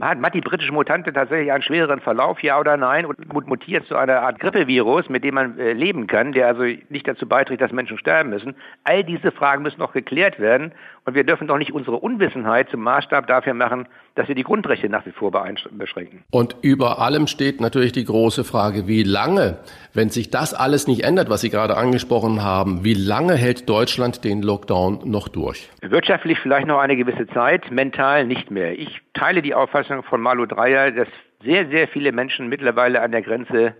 hat 0.00 0.34
die 0.34 0.40
britische 0.40 0.72
Mutante 0.72 1.12
tatsächlich 1.12 1.52
einen 1.52 1.62
schwereren 1.62 2.00
Verlauf, 2.00 2.42
ja 2.42 2.58
oder 2.58 2.76
nein, 2.78 3.04
und 3.04 3.46
mutiert 3.46 3.86
zu 3.86 3.96
einer 3.96 4.22
Art 4.22 4.40
Grippevirus, 4.40 5.10
mit 5.10 5.22
dem 5.22 5.34
man 5.34 5.58
äh, 5.58 5.74
leben 5.74 6.06
kann, 6.06 6.32
der 6.32 6.46
also 6.46 6.62
nicht 6.88 7.06
dazu 7.06 7.28
beiträgt, 7.28 7.60
dass 7.60 7.72
Menschen 7.72 7.98
sterben 7.98 8.30
müssen? 8.30 8.54
All 8.84 9.04
diese 9.04 9.30
Fragen 9.32 9.62
müssen 9.62 9.80
noch 9.80 9.92
geklärt 9.92 10.40
werden 10.40 10.72
und 11.04 11.14
wir 11.14 11.24
dürfen 11.24 11.46
doch 11.46 11.58
nicht 11.58 11.72
unsere 11.72 11.96
Unwissenheit 11.96 12.70
zum 12.70 12.80
Maßstab 12.80 13.26
dafür 13.26 13.52
machen, 13.54 13.86
dass 14.14 14.28
wir 14.28 14.34
die 14.34 14.42
Grundrechte 14.42 14.88
nach 14.88 15.06
wie 15.06 15.10
vor 15.10 15.30
beschränken. 15.72 16.24
Und 16.30 16.56
über 16.62 16.98
allem 17.00 17.26
steht 17.26 17.60
natürlich 17.60 17.92
die 17.92 18.04
große 18.04 18.44
Frage, 18.44 18.86
wie 18.86 19.02
lange, 19.02 19.58
wenn 19.94 20.10
sich 20.10 20.30
das 20.30 20.52
alles 20.54 20.86
nicht 20.86 21.04
ändert, 21.04 21.30
was 21.30 21.40
Sie 21.40 21.50
gerade 21.50 21.76
angesprochen 21.76 22.42
haben, 22.42 22.84
wie 22.84 22.94
lange 22.94 23.34
hält 23.34 23.68
Deutschland 23.68 24.24
den 24.24 24.42
Lockdown 24.42 25.00
noch 25.04 25.28
durch? 25.28 25.70
Wirtschaftlich 25.80 26.38
vielleicht 26.38 26.66
noch 26.66 26.78
eine 26.78 26.96
gewisse 26.96 27.26
Zeit, 27.28 27.70
mental 27.70 28.26
nicht 28.26 28.50
mehr. 28.50 28.78
Ich 28.78 29.00
teile 29.14 29.42
die 29.42 29.54
Auffassung 29.54 30.02
von 30.02 30.20
Malu 30.20 30.46
Dreyer, 30.46 30.90
dass 30.90 31.08
sehr, 31.42 31.68
sehr 31.68 31.88
viele 31.88 32.12
Menschen 32.12 32.48
mittlerweile 32.48 33.00
an 33.00 33.12
der 33.12 33.22
Grenze 33.22 33.74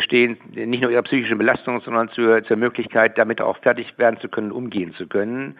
stehen, 0.00 0.36
nicht 0.52 0.82
nur 0.82 0.90
ihrer 0.90 1.02
psychischen 1.02 1.38
Belastung, 1.38 1.80
sondern 1.80 2.10
zur, 2.10 2.44
zur 2.44 2.56
Möglichkeit, 2.56 3.16
damit 3.16 3.40
auch 3.40 3.56
fertig 3.58 3.96
werden 3.96 4.20
zu 4.20 4.28
können, 4.28 4.52
umgehen 4.52 4.94
zu 4.94 5.06
können. 5.06 5.56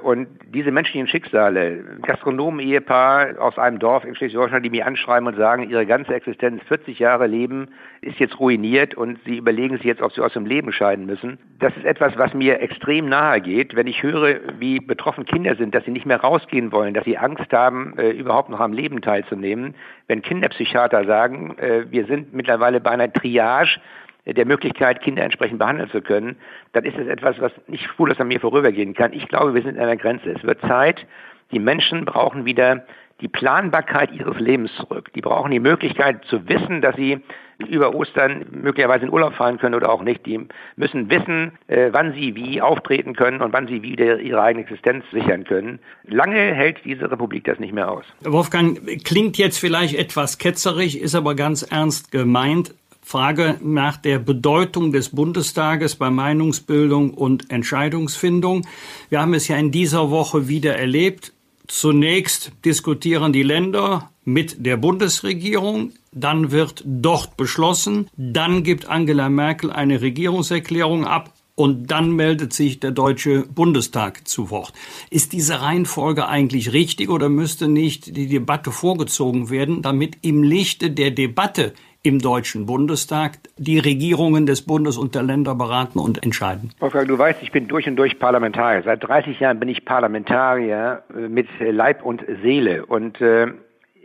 Und 0.00 0.28
diese 0.54 0.70
menschlichen 0.70 1.08
Schicksale, 1.08 1.82
Gastronomen-Ehepaar 2.02 3.40
aus 3.40 3.58
einem 3.58 3.80
Dorf 3.80 4.04
in 4.04 4.14
Schleswig-Holstein, 4.14 4.62
die 4.62 4.70
mir 4.70 4.86
anschreiben 4.86 5.26
und 5.26 5.36
sagen, 5.36 5.68
ihre 5.68 5.86
ganze 5.86 6.14
Existenz, 6.14 6.62
40 6.68 7.00
Jahre 7.00 7.26
Leben, 7.26 7.70
ist 8.00 8.20
jetzt 8.20 8.38
ruiniert 8.38 8.94
und 8.94 9.18
sie 9.24 9.38
überlegen 9.38 9.76
sich 9.76 9.86
jetzt, 9.86 10.00
ob 10.00 10.12
sie 10.12 10.20
aus 10.20 10.34
dem 10.34 10.46
Leben 10.46 10.72
scheiden 10.72 11.04
müssen. 11.06 11.38
Das 11.58 11.76
ist 11.76 11.84
etwas, 11.84 12.16
was 12.16 12.32
mir 12.32 12.60
extrem 12.60 13.08
nahe 13.08 13.40
geht, 13.40 13.74
wenn 13.74 13.88
ich 13.88 14.04
höre, 14.04 14.36
wie 14.60 14.78
betroffen 14.78 15.24
Kinder 15.24 15.56
sind, 15.56 15.74
dass 15.74 15.84
sie 15.84 15.90
nicht 15.90 16.06
mehr 16.06 16.20
rausgehen 16.20 16.70
wollen, 16.70 16.94
dass 16.94 17.04
sie 17.04 17.18
Angst 17.18 17.52
haben, 17.52 17.98
äh, 17.98 18.10
überhaupt 18.10 18.50
noch 18.50 18.60
am 18.60 18.72
Leben 18.72 19.00
teilzunehmen. 19.00 19.74
Wenn 20.06 20.22
Kinderpsychiater 20.22 21.06
sagen, 21.06 21.58
äh, 21.58 21.90
wir 21.90 22.06
sind 22.06 22.32
mittlerweile 22.32 22.80
bei 22.80 22.90
einer 22.90 23.12
Triage, 23.12 23.80
der 24.26 24.46
Möglichkeit, 24.46 25.00
Kinder 25.00 25.22
entsprechend 25.22 25.58
behandeln 25.58 25.90
zu 25.90 26.02
können, 26.02 26.36
dann 26.72 26.84
ist 26.84 26.98
es 26.98 27.06
etwas, 27.06 27.40
was 27.40 27.52
nicht 27.66 27.84
spurlos 27.84 28.20
an 28.20 28.28
mir 28.28 28.40
vorübergehen 28.40 28.94
kann. 28.94 29.12
Ich 29.12 29.28
glaube, 29.28 29.54
wir 29.54 29.62
sind 29.62 29.78
an 29.78 29.84
einer 29.84 29.96
Grenze. 29.96 30.30
Es 30.30 30.42
wird 30.44 30.60
Zeit. 30.60 31.06
Die 31.50 31.58
Menschen 31.58 32.04
brauchen 32.04 32.44
wieder 32.44 32.84
die 33.20 33.28
Planbarkeit 33.28 34.12
ihres 34.12 34.38
Lebens 34.38 34.70
zurück. 34.76 35.12
Die 35.14 35.20
brauchen 35.20 35.50
die 35.50 35.60
Möglichkeit 35.60 36.24
zu 36.26 36.48
wissen, 36.48 36.82
dass 36.82 36.94
sie 36.94 37.20
über 37.66 37.92
Ostern 37.94 38.46
möglicherweise 38.50 39.06
in 39.06 39.12
Urlaub 39.12 39.34
fahren 39.34 39.58
können 39.58 39.74
oder 39.74 39.90
auch 39.90 40.02
nicht. 40.02 40.24
Die 40.26 40.46
müssen 40.76 41.10
wissen, 41.10 41.58
äh, 41.66 41.88
wann 41.90 42.12
sie 42.12 42.36
wie 42.36 42.60
auftreten 42.62 43.16
können 43.16 43.40
und 43.42 43.52
wann 43.52 43.66
sie 43.66 43.82
wieder 43.82 44.20
ihre 44.20 44.40
eigene 44.40 44.64
Existenz 44.64 45.04
sichern 45.10 45.42
können. 45.42 45.80
Lange 46.04 46.38
hält 46.54 46.84
diese 46.84 47.10
Republik 47.10 47.44
das 47.44 47.58
nicht 47.58 47.72
mehr 47.72 47.90
aus. 47.90 48.04
Wolfgang, 48.20 48.80
klingt 49.04 49.38
jetzt 49.38 49.58
vielleicht 49.58 49.98
etwas 49.98 50.38
ketzerig, 50.38 51.00
ist 51.00 51.16
aber 51.16 51.34
ganz 51.34 51.62
ernst 51.62 52.12
gemeint. 52.12 52.74
Frage 53.08 53.56
nach 53.62 53.96
der 53.96 54.18
Bedeutung 54.18 54.92
des 54.92 55.08
Bundestages 55.08 55.96
bei 55.96 56.10
Meinungsbildung 56.10 57.14
und 57.14 57.50
Entscheidungsfindung. 57.50 58.66
Wir 59.08 59.22
haben 59.22 59.32
es 59.32 59.48
ja 59.48 59.56
in 59.56 59.70
dieser 59.70 60.10
Woche 60.10 60.46
wieder 60.48 60.76
erlebt. 60.76 61.32
Zunächst 61.68 62.52
diskutieren 62.66 63.32
die 63.32 63.42
Länder 63.42 64.10
mit 64.26 64.66
der 64.66 64.76
Bundesregierung, 64.76 65.92
dann 66.12 66.50
wird 66.50 66.82
dort 66.84 67.38
beschlossen, 67.38 68.10
dann 68.18 68.62
gibt 68.62 68.90
Angela 68.90 69.30
Merkel 69.30 69.70
eine 69.70 70.02
Regierungserklärung 70.02 71.06
ab 71.06 71.32
und 71.54 71.90
dann 71.90 72.12
meldet 72.12 72.52
sich 72.52 72.78
der 72.78 72.90
Deutsche 72.90 73.46
Bundestag 73.52 74.28
zu 74.28 74.50
Wort. 74.50 74.74
Ist 75.08 75.32
diese 75.32 75.62
Reihenfolge 75.62 76.28
eigentlich 76.28 76.74
richtig 76.74 77.08
oder 77.08 77.30
müsste 77.30 77.68
nicht 77.68 78.18
die 78.18 78.28
Debatte 78.28 78.70
vorgezogen 78.70 79.48
werden, 79.48 79.80
damit 79.80 80.18
im 80.20 80.42
Lichte 80.42 80.90
der 80.90 81.10
Debatte 81.10 81.72
im 82.02 82.20
Deutschen 82.20 82.66
Bundestag 82.66 83.32
die 83.56 83.78
Regierungen 83.78 84.46
des 84.46 84.62
Bundes 84.62 84.96
und 84.96 85.14
der 85.14 85.22
Länder 85.22 85.54
beraten 85.54 85.98
und 85.98 86.22
entscheiden. 86.22 86.70
Wolfgang, 86.78 87.08
du 87.08 87.18
weißt, 87.18 87.42
ich 87.42 87.50
bin 87.50 87.68
durch 87.68 87.88
und 87.88 87.96
durch 87.96 88.18
Parlamentarier. 88.18 88.82
Seit 88.84 89.02
30 89.02 89.40
Jahren 89.40 89.58
bin 89.58 89.68
ich 89.68 89.84
Parlamentarier 89.84 91.02
äh, 91.14 91.28
mit 91.28 91.48
Leib 91.60 92.04
und 92.04 92.24
Seele 92.42 92.86
und 92.86 93.20
äh, 93.20 93.48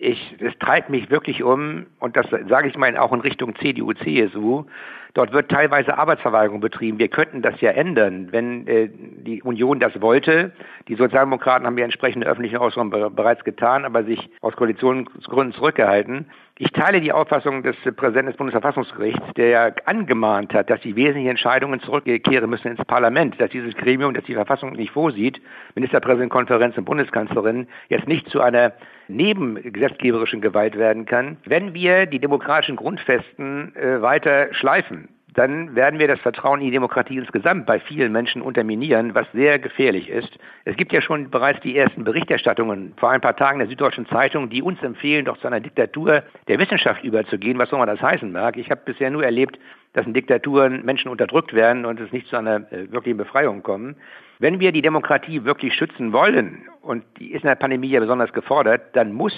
ich, 0.04 0.36
es 0.40 0.54
treibt 0.60 0.90
mich 0.90 1.10
wirklich 1.10 1.44
um, 1.44 1.86
und 2.00 2.18
das 2.18 2.26
sage 2.50 2.68
ich 2.68 2.78
mal 2.78 2.98
auch 2.98 3.14
in 3.14 3.22
Richtung 3.22 3.56
CDU, 3.56 3.94
CSU, 3.94 4.66
Dort 5.14 5.32
wird 5.32 5.50
teilweise 5.50 5.96
Arbeitsverweigerung 5.96 6.60
betrieben. 6.60 6.98
Wir 6.98 7.08
könnten 7.08 7.44
das 7.44 7.62
ja 7.62 7.70
ändern, 7.70 8.30
wenn 8.32 8.68
äh, 8.68 8.90
die 8.92 9.44
Union 9.44 9.80
das 9.80 10.02
wollte. 10.02 10.54
Die 10.88 10.96
Sozialdemokraten 10.96 11.68
haben 11.68 11.78
ja 11.78 11.86
entsprechende 11.86 12.26
öffentliche 12.26 12.60
Äußerungen 12.60 13.16
bereits 13.16 13.44
getan, 13.44 13.86
aber 13.86 14.04
sich 14.04 14.30
aus 14.42 14.56
Koalitionsgründen 14.56 15.54
zurückgehalten. 15.54 16.26
Ich 16.58 16.72
teile 16.72 17.00
die 17.00 17.12
Auffassung 17.12 17.62
des 17.62 17.76
Präsidenten 17.96 18.28
des 18.28 18.38
Bundesverfassungsgerichts, 18.38 19.34
der 19.36 19.50
ja 19.50 19.72
angemahnt 19.86 20.54
hat, 20.54 20.72
dass 20.72 20.82
die 20.82 20.96
wesentlichen 20.96 21.30
Entscheidungen 21.30 21.80
zurückkehren 21.80 22.50
müssen 22.50 22.70
ins 22.70 22.86
Parlament, 22.86 23.40
dass 23.40 23.52
dieses 23.52 23.76
Gremium, 23.76 24.16
das 24.16 24.24
die 24.24 24.34
Verfassung 24.34 24.74
nicht 24.74 24.92
vorsieht, 24.92 25.42
Ministerpräsidentenkonferenz 25.76 26.76
und 26.78 26.86
Bundeskanzlerin, 26.86 27.68
jetzt 27.90 28.08
nicht 28.08 28.30
zu 28.30 28.42
einer 28.42 28.74
nebengesetzgeberischen 29.08 30.42
Gewalt 30.42 30.78
werden 30.78 31.06
kann. 31.06 31.38
Wenn 31.46 31.74
wir 31.74 32.06
die 32.06 32.20
demokratischen 32.20 32.76
Grundfesten 32.76 33.76
äh, 33.76 34.02
weiter 34.02 34.54
schleifen, 34.54 35.10
dann 35.34 35.76
werden 35.76 36.00
wir 36.00 36.08
das 36.08 36.20
Vertrauen 36.20 36.60
in 36.60 36.68
die 36.68 36.72
Demokratie 36.72 37.18
insgesamt 37.18 37.66
bei 37.66 37.80
vielen 37.80 38.12
Menschen 38.12 38.42
unterminieren, 38.42 39.16
was 39.16 39.26
sehr 39.34 39.60
gefährlich 39.60 40.10
ist. 40.10 40.38
Es 40.66 40.78
gibt 40.78 40.94
ja 40.94 41.02
schon 41.02 41.30
bereits 41.30 41.60
die 41.62 41.76
ersten 41.76 42.04
Berichterstattungen 42.04 42.94
vor 42.98 43.10
ein 43.10 43.22
paar 43.22 43.36
Tagen 43.36 43.60
der 43.60 43.68
Süddeutschen 43.68 44.06
Zeitung, 44.08 44.50
die 44.50 44.62
uns 44.62 44.82
empfehlen, 44.84 45.26
doch 45.26 45.38
zu 45.38 45.48
einer 45.48 45.60
Diktatur 45.60 46.24
der 46.48 46.60
Wissenschaft 46.60 47.04
überzugehen, 47.04 47.58
was 47.58 47.70
auch 47.70 47.78
immer 47.78 47.86
das 47.86 48.02
heißen 48.02 48.32
mag. 48.32 48.58
Ich 48.58 48.70
habe 48.70 48.82
bisher 48.86 49.10
nur 49.10 49.24
erlebt, 49.24 49.58
dass 49.94 50.06
in 50.06 50.14
Diktaturen 50.14 50.84
Menschen 50.86 51.10
unterdrückt 51.10 51.54
werden 51.54 51.86
und 51.86 52.00
es 52.00 52.12
nicht 52.12 52.28
zu 52.28 52.38
einer 52.38 52.72
äh, 52.72 52.92
wirklichen 52.92 53.18
Befreiung 53.18 53.64
kommen. 53.64 53.96
Wenn 54.40 54.60
wir 54.60 54.72
die 54.72 54.82
Demokratie 54.82 55.44
wirklich 55.44 55.74
schützen 55.74 56.12
wollen, 56.14 56.68
und 56.82 57.04
die 57.18 57.32
ist 57.32 57.44
in 57.44 57.48
der 57.48 57.56
Pandemie 57.56 57.90
ja 57.90 58.00
besonders 58.00 58.34
gefordert, 58.34 58.96
dann 58.96 59.14
muss 59.14 59.34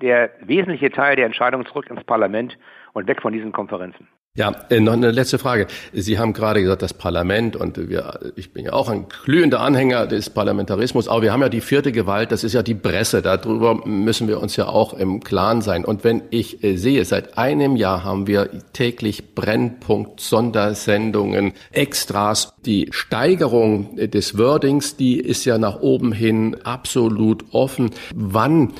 der 0.00 0.30
wesentliche 0.40 0.90
Teil 0.90 1.16
der 1.16 1.26
Entscheidung 1.26 1.64
zurück 1.66 1.88
ins 1.88 2.04
Parlament 2.04 2.58
und 2.92 3.06
weg 3.06 3.22
von 3.22 3.32
diesen 3.32 3.52
Konferenzen. 3.52 4.06
Ja, 4.36 4.54
äh, 4.68 4.80
noch 4.80 4.92
eine 4.92 5.12
letzte 5.12 5.38
Frage. 5.38 5.66
Sie 5.94 6.18
haben 6.18 6.34
gerade 6.34 6.60
gesagt, 6.60 6.82
das 6.82 6.92
Parlament 6.92 7.56
und 7.56 7.88
wir, 7.88 8.20
ich 8.36 8.52
bin 8.52 8.66
ja 8.66 8.74
auch 8.74 8.90
ein 8.90 9.06
glühender 9.24 9.60
Anhänger 9.60 10.06
des 10.06 10.28
Parlamentarismus, 10.28 11.08
aber 11.08 11.22
wir 11.22 11.32
haben 11.32 11.40
ja 11.40 11.48
die 11.48 11.62
vierte 11.62 11.90
Gewalt, 11.90 12.32
das 12.32 12.44
ist 12.44 12.52
ja 12.52 12.62
die 12.62 12.74
Presse. 12.74 13.22
Darüber 13.22 13.86
müssen 13.86 14.28
wir 14.28 14.42
uns 14.42 14.54
ja 14.56 14.66
auch 14.66 14.92
im 14.92 15.20
Klaren 15.24 15.62
sein. 15.62 15.86
Und 15.86 16.04
wenn 16.04 16.20
ich 16.28 16.62
äh, 16.62 16.76
sehe, 16.76 17.02
seit 17.06 17.38
einem 17.38 17.76
Jahr 17.76 18.04
haben 18.04 18.26
wir 18.26 18.50
täglich 18.74 19.34
Brennpunkt, 19.34 20.20
Sondersendungen, 20.20 21.52
Extras. 21.72 22.52
Die 22.66 22.88
Steigerung 22.90 23.96
des 23.96 24.36
Wordings, 24.36 24.96
die 24.96 25.18
ist 25.18 25.46
ja 25.46 25.56
nach 25.56 25.80
oben 25.80 26.12
hin 26.12 26.56
absolut 26.64 27.44
offen. 27.52 27.90
Wann 28.14 28.74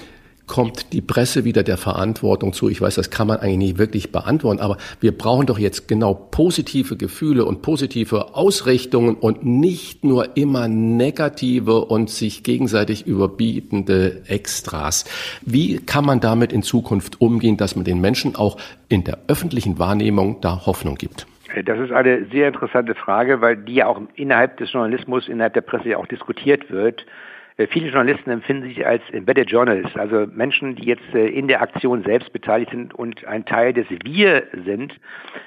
kommt 0.47 0.93
die 0.93 1.01
Presse 1.01 1.45
wieder 1.45 1.63
der 1.63 1.77
Verantwortung 1.77 2.53
zu. 2.53 2.69
Ich 2.69 2.81
weiß, 2.81 2.95
das 2.95 3.11
kann 3.11 3.27
man 3.27 3.39
eigentlich 3.39 3.59
nicht 3.59 3.79
wirklich 3.79 4.13
beantworten, 4.13 4.61
aber 4.61 4.77
wir 5.01 5.17
brauchen 5.17 5.47
doch 5.47 5.59
jetzt 5.59 5.89
genau 5.89 6.15
positive 6.15 6.97
Gefühle 6.97 7.45
und 7.45 7.63
positive 7.63 8.35
Ausrichtungen 8.35 9.17
und 9.17 9.45
nicht 9.45 10.05
nur 10.05 10.37
immer 10.37 10.69
negative 10.69 11.85
und 11.85 12.11
sich 12.11 12.43
gegenseitig 12.43 13.07
überbietende 13.07 14.23
Extras. 14.29 15.05
Wie 15.43 15.79
kann 15.79 16.05
man 16.05 16.21
damit 16.21 16.53
in 16.53 16.63
Zukunft 16.63 17.21
umgehen, 17.21 17.57
dass 17.57 17.77
man 17.77 17.85
den 17.85 18.01
Menschen 18.01 18.37
auch 18.37 18.57
in 18.89 19.05
der 19.05 19.19
öffentlichen 19.29 19.79
Wahrnehmung 19.79 20.41
da 20.41 20.67
Hoffnung 20.67 20.97
gibt? 20.97 21.27
Das 21.65 21.79
ist 21.79 21.93
eine 21.93 22.27
sehr 22.27 22.49
interessante 22.49 22.95
Frage, 22.95 23.41
weil 23.41 23.57
die 23.57 23.77
ja 23.77 23.87
auch 23.87 24.01
innerhalb 24.15 24.59
des 24.59 24.73
Journalismus, 24.73 25.29
innerhalb 25.29 25.55
der 25.55 25.63
Presse 25.63 25.91
ja 25.91 25.97
auch 25.97 26.07
diskutiert 26.07 26.71
wird. 26.71 27.07
Äh, 27.57 27.67
viele 27.69 27.89
Journalisten 27.89 28.31
empfinden 28.31 28.69
sich 28.69 28.87
als 28.87 29.03
Embedded 29.11 29.51
Journalists, 29.51 29.97
also 29.97 30.27
Menschen, 30.33 30.77
die 30.77 30.85
jetzt 30.85 31.15
äh, 31.15 31.27
in 31.29 31.49
der 31.49 31.63
Aktion 31.63 32.03
selbst 32.03 32.33
beteiligt 32.33 32.71
sind 32.71 32.95
und 32.95 33.25
ein 33.27 33.45
Teil 33.45 33.73
des 33.73 33.87
Wir 34.05 34.45
sind, 34.65 34.95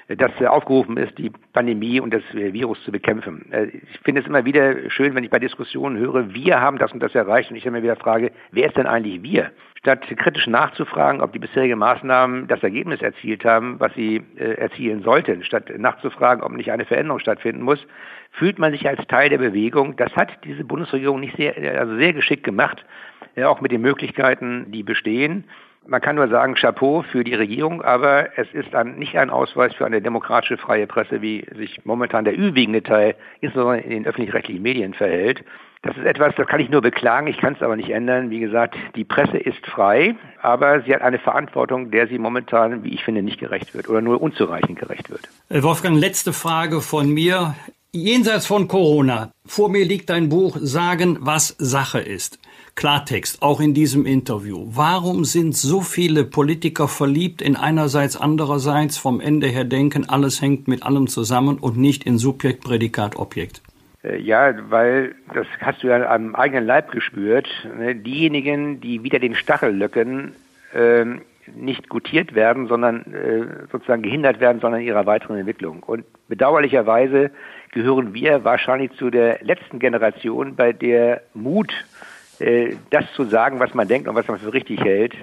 äh, 0.07 0.15
das 0.15 0.31
aufgerufen 0.41 0.97
ist, 0.97 1.17
die 1.17 1.31
Pandemie 1.53 1.99
und 1.99 2.13
das 2.13 2.23
Virus 2.33 2.81
zu 2.83 2.91
bekämpfen. 2.91 3.51
Ich 3.83 3.99
finde 3.99 4.21
es 4.21 4.27
immer 4.27 4.45
wieder 4.45 4.89
schön, 4.89 5.13
wenn 5.15 5.23
ich 5.23 5.29
bei 5.29 5.39
Diskussionen 5.39 5.97
höre, 5.97 6.33
wir 6.33 6.59
haben 6.59 6.77
das 6.77 6.91
und 6.91 7.01
das 7.01 7.13
erreicht 7.13 7.51
und 7.51 7.57
ich 7.57 7.65
immer 7.65 7.83
wieder 7.83 7.95
frage, 7.95 8.31
wer 8.51 8.67
ist 8.67 8.77
denn 8.77 8.87
eigentlich 8.87 9.21
wir? 9.21 9.51
Statt 9.79 10.05
kritisch 10.17 10.47
nachzufragen, 10.47 11.21
ob 11.21 11.31
die 11.31 11.39
bisherigen 11.39 11.79
Maßnahmen 11.79 12.47
das 12.47 12.61
Ergebnis 12.61 13.01
erzielt 13.01 13.45
haben, 13.45 13.79
was 13.79 13.93
sie 13.93 14.21
erzielen 14.35 15.03
sollten, 15.03 15.43
statt 15.45 15.71
nachzufragen, 15.77 16.43
ob 16.43 16.51
nicht 16.51 16.71
eine 16.71 16.83
Veränderung 16.83 17.19
stattfinden 17.19 17.61
muss, 17.61 17.85
fühlt 18.31 18.59
man 18.59 18.73
sich 18.73 18.87
als 18.89 18.99
Teil 19.07 19.29
der 19.29 19.37
Bewegung. 19.37 19.95
Das 19.95 20.13
hat 20.17 20.43
diese 20.43 20.65
Bundesregierung 20.65 21.21
nicht 21.21 21.37
sehr, 21.37 21.55
also 21.79 21.95
sehr 21.95 22.11
geschickt 22.11 22.43
gemacht, 22.43 22.85
ja, 23.37 23.47
auch 23.47 23.61
mit 23.61 23.71
den 23.71 23.81
Möglichkeiten, 23.81 24.69
die 24.69 24.83
bestehen. 24.83 25.45
Man 25.87 26.01
kann 26.01 26.17
nur 26.17 26.27
sagen, 26.27 26.55
Chapeau 26.55 27.03
für 27.03 27.23
die 27.23 27.33
Regierung, 27.33 27.81
aber 27.81 28.37
es 28.37 28.53
ist 28.53 28.75
ein, 28.75 28.95
nicht 28.99 29.17
ein 29.17 29.29
Ausweis 29.29 29.73
für 29.73 29.85
eine 29.85 30.01
demokratische 30.01 30.57
freie 30.57 30.87
Presse, 30.87 31.21
wie 31.21 31.45
sich 31.55 31.85
momentan 31.85 32.25
der 32.25 32.35
überwiegende 32.35 32.83
Teil, 32.83 33.15
insbesondere 33.39 33.79
in 33.79 33.91
den 33.91 34.05
öffentlich-rechtlichen 34.05 34.61
Medien, 34.61 34.93
verhält. 34.93 35.43
Das 35.81 35.95
ist 35.95 36.05
etwas, 36.05 36.35
das 36.35 36.45
kann 36.47 36.59
ich 36.59 36.69
nur 36.69 36.81
beklagen, 36.81 37.27
ich 37.27 37.37
kann 37.37 37.53
es 37.53 37.61
aber 37.61 37.77
nicht 37.77 37.89
ändern. 37.89 38.29
Wie 38.29 38.39
gesagt, 38.39 38.75
die 38.95 39.05
Presse 39.05 39.37
ist 39.37 39.65
frei, 39.65 40.15
aber 40.41 40.81
sie 40.81 40.93
hat 40.93 41.01
eine 41.01 41.19
Verantwortung, 41.19 41.89
der 41.89 42.07
sie 42.07 42.17
momentan, 42.17 42.83
wie 42.83 42.93
ich 42.93 43.03
finde, 43.03 43.23
nicht 43.23 43.39
gerecht 43.39 43.73
wird 43.73 43.87
oder 43.87 44.01
nur 44.01 44.21
unzureichend 44.21 44.77
gerecht 44.77 45.09
wird. 45.09 45.29
Äh, 45.47 45.63
Wolfgang, 45.63 45.97
letzte 45.97 46.33
Frage 46.33 46.81
von 46.81 47.09
mir. 47.09 47.55
Jenseits 47.91 48.45
von 48.45 48.67
Corona, 48.67 49.31
vor 49.47 49.67
mir 49.69 49.83
liegt 49.83 50.11
ein 50.11 50.29
Buch 50.29 50.57
Sagen, 50.61 51.17
was 51.21 51.55
Sache 51.57 51.99
ist. 51.99 52.37
Klartext, 52.75 53.41
auch 53.41 53.59
in 53.59 53.73
diesem 53.73 54.05
Interview. 54.05 54.67
Warum 54.69 55.25
sind 55.25 55.55
so 55.55 55.81
viele 55.81 56.23
Politiker 56.23 56.87
verliebt 56.87 57.41
in 57.41 57.55
einerseits, 57.55 58.15
andererseits 58.15 58.97
vom 58.97 59.19
Ende 59.19 59.47
her 59.47 59.63
denken, 59.63 60.07
alles 60.07 60.39
hängt 60.39 60.67
mit 60.67 60.83
allem 60.83 61.07
zusammen 61.07 61.57
und 61.57 61.77
nicht 61.77 62.03
in 62.03 62.19
Subjekt, 62.19 62.63
Prädikat, 62.63 63.15
Objekt? 63.15 63.63
Äh, 64.03 64.17
ja, 64.21 64.53
weil 64.69 65.15
das 65.33 65.47
hast 65.61 65.83
du 65.83 65.87
ja 65.87 66.09
am 66.09 66.35
eigenen 66.35 66.65
Leib 66.65 66.91
gespürt. 66.91 67.47
Ne? 67.77 67.95
Diejenigen, 67.95 68.79
die 68.81 69.03
wieder 69.03 69.19
den 69.19 69.35
Stachel 69.35 69.75
löcken, 69.75 70.33
ähm, 70.73 71.21
nicht 71.55 71.89
gutiert 71.89 72.35
werden, 72.35 72.67
sondern 72.67 73.01
äh, 73.13 73.67
sozusagen 73.71 74.03
gehindert 74.03 74.39
werden, 74.39 74.61
sondern 74.61 74.81
ihrer 74.81 75.05
weiteren 75.05 75.37
Entwicklung. 75.37 75.83
Und 75.83 76.05
bedauerlicherweise 76.27 77.31
gehören 77.71 78.13
wir 78.13 78.43
wahrscheinlich 78.43 78.91
zu 78.93 79.09
der 79.09 79.39
letzten 79.43 79.79
Generation, 79.79 80.55
bei 80.55 80.73
der 80.73 81.21
Mut, 81.33 81.73
äh, 82.39 82.75
das 82.91 83.11
zu 83.13 83.25
sagen, 83.25 83.59
was 83.59 83.73
man 83.73 83.87
denkt 83.87 84.07
und 84.07 84.15
was 84.15 84.27
man 84.27 84.39
für 84.39 84.53
richtig 84.53 84.81
hält, 84.81 85.15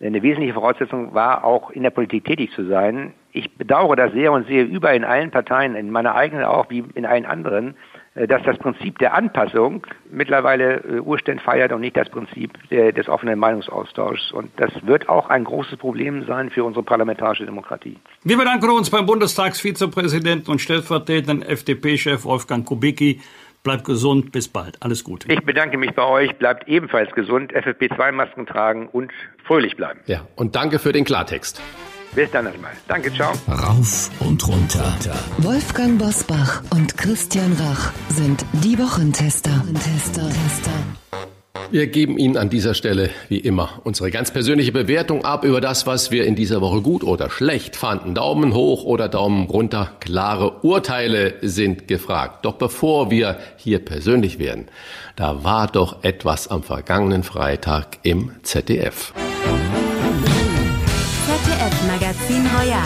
eine 0.00 0.22
wesentliche 0.22 0.54
Voraussetzung 0.54 1.14
war, 1.14 1.44
auch 1.44 1.70
in 1.70 1.82
der 1.82 1.90
Politik 1.90 2.24
tätig 2.24 2.52
zu 2.52 2.64
sein. 2.66 3.14
Ich 3.32 3.52
bedauere 3.56 3.96
das 3.96 4.12
sehr 4.12 4.30
und 4.30 4.46
sehe 4.46 4.62
überall 4.62 4.96
in 4.96 5.04
allen 5.04 5.30
Parteien, 5.30 5.74
in 5.74 5.90
meiner 5.90 6.14
eigenen 6.14 6.44
auch 6.44 6.70
wie 6.70 6.84
in 6.94 7.04
allen 7.04 7.26
anderen, 7.26 7.74
dass 8.14 8.42
das 8.42 8.58
Prinzip 8.58 8.98
der 8.98 9.14
Anpassung 9.14 9.86
mittlerweile 10.10 10.76
äh, 10.84 11.00
Urständ 11.00 11.40
feiert 11.40 11.72
und 11.72 11.80
nicht 11.80 11.96
das 11.96 12.08
Prinzip 12.08 12.52
der, 12.70 12.92
des 12.92 13.08
offenen 13.08 13.38
Meinungsaustauschs. 13.38 14.32
Und 14.32 14.50
das 14.56 14.70
wird 14.84 15.08
auch 15.08 15.28
ein 15.28 15.44
großes 15.44 15.78
Problem 15.78 16.24
sein 16.26 16.50
für 16.50 16.64
unsere 16.64 16.82
parlamentarische 16.82 17.44
Demokratie. 17.44 17.96
Wir 18.24 18.36
bedanken 18.36 18.70
uns 18.70 18.90
beim 18.90 19.06
Bundestagsvizepräsidenten 19.06 20.50
und 20.50 20.60
stellvertretenden 20.60 21.42
FDP-Chef 21.42 22.24
Wolfgang 22.24 22.66
Kubicki. 22.66 23.20
Bleibt 23.62 23.84
gesund, 23.84 24.32
bis 24.32 24.48
bald. 24.48 24.80
Alles 24.80 25.04
Gute. 25.04 25.30
Ich 25.32 25.44
bedanke 25.44 25.78
mich 25.78 25.92
bei 25.94 26.04
euch, 26.04 26.36
bleibt 26.38 26.68
ebenfalls 26.68 27.12
gesund, 27.12 27.52
FFP2-Masken 27.52 28.46
tragen 28.46 28.88
und 28.88 29.10
fröhlich 29.44 29.76
bleiben. 29.76 30.00
Ja, 30.06 30.26
und 30.36 30.54
danke 30.54 30.78
für 30.78 30.92
den 30.92 31.04
Klartext. 31.04 31.60
Bis 32.14 32.30
dann 32.30 32.46
erstmal. 32.46 32.72
Danke, 32.86 33.12
ciao. 33.12 33.32
Rauf 33.48 34.10
und 34.20 34.46
runter. 34.48 34.94
Wolfgang 35.38 35.98
Bosbach 35.98 36.62
und 36.70 36.96
Christian 36.96 37.52
Rach 37.54 37.92
sind 38.08 38.44
die 38.52 38.78
Wochentester. 38.78 39.50
Tester. 39.74 40.28
Wir 41.70 41.86
geben 41.86 42.16
Ihnen 42.16 42.38
an 42.38 42.48
dieser 42.48 42.72
Stelle, 42.72 43.10
wie 43.28 43.40
immer, 43.40 43.80
unsere 43.84 44.10
ganz 44.10 44.30
persönliche 44.30 44.72
Bewertung 44.72 45.26
ab 45.26 45.44
über 45.44 45.60
das, 45.60 45.86
was 45.86 46.10
wir 46.10 46.24
in 46.24 46.34
dieser 46.34 46.62
Woche 46.62 46.80
gut 46.80 47.04
oder 47.04 47.28
schlecht 47.28 47.76
fanden. 47.76 48.14
Daumen 48.14 48.54
hoch 48.54 48.84
oder 48.84 49.08
Daumen 49.08 49.44
runter. 49.44 49.92
Klare 50.00 50.60
Urteile 50.62 51.34
sind 51.42 51.86
gefragt. 51.86 52.46
Doch 52.46 52.54
bevor 52.54 53.10
wir 53.10 53.36
hier 53.58 53.84
persönlich 53.84 54.38
werden, 54.38 54.68
da 55.14 55.44
war 55.44 55.66
doch 55.66 56.04
etwas 56.04 56.48
am 56.48 56.62
vergangenen 56.62 57.22
Freitag 57.22 57.98
im 58.02 58.30
ZDF. 58.42 59.12
Magazin 62.18 62.46
Royal 62.46 62.82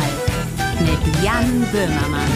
mit 0.80 1.24
Jan 1.24 1.66
Böhmermann. 1.72 2.28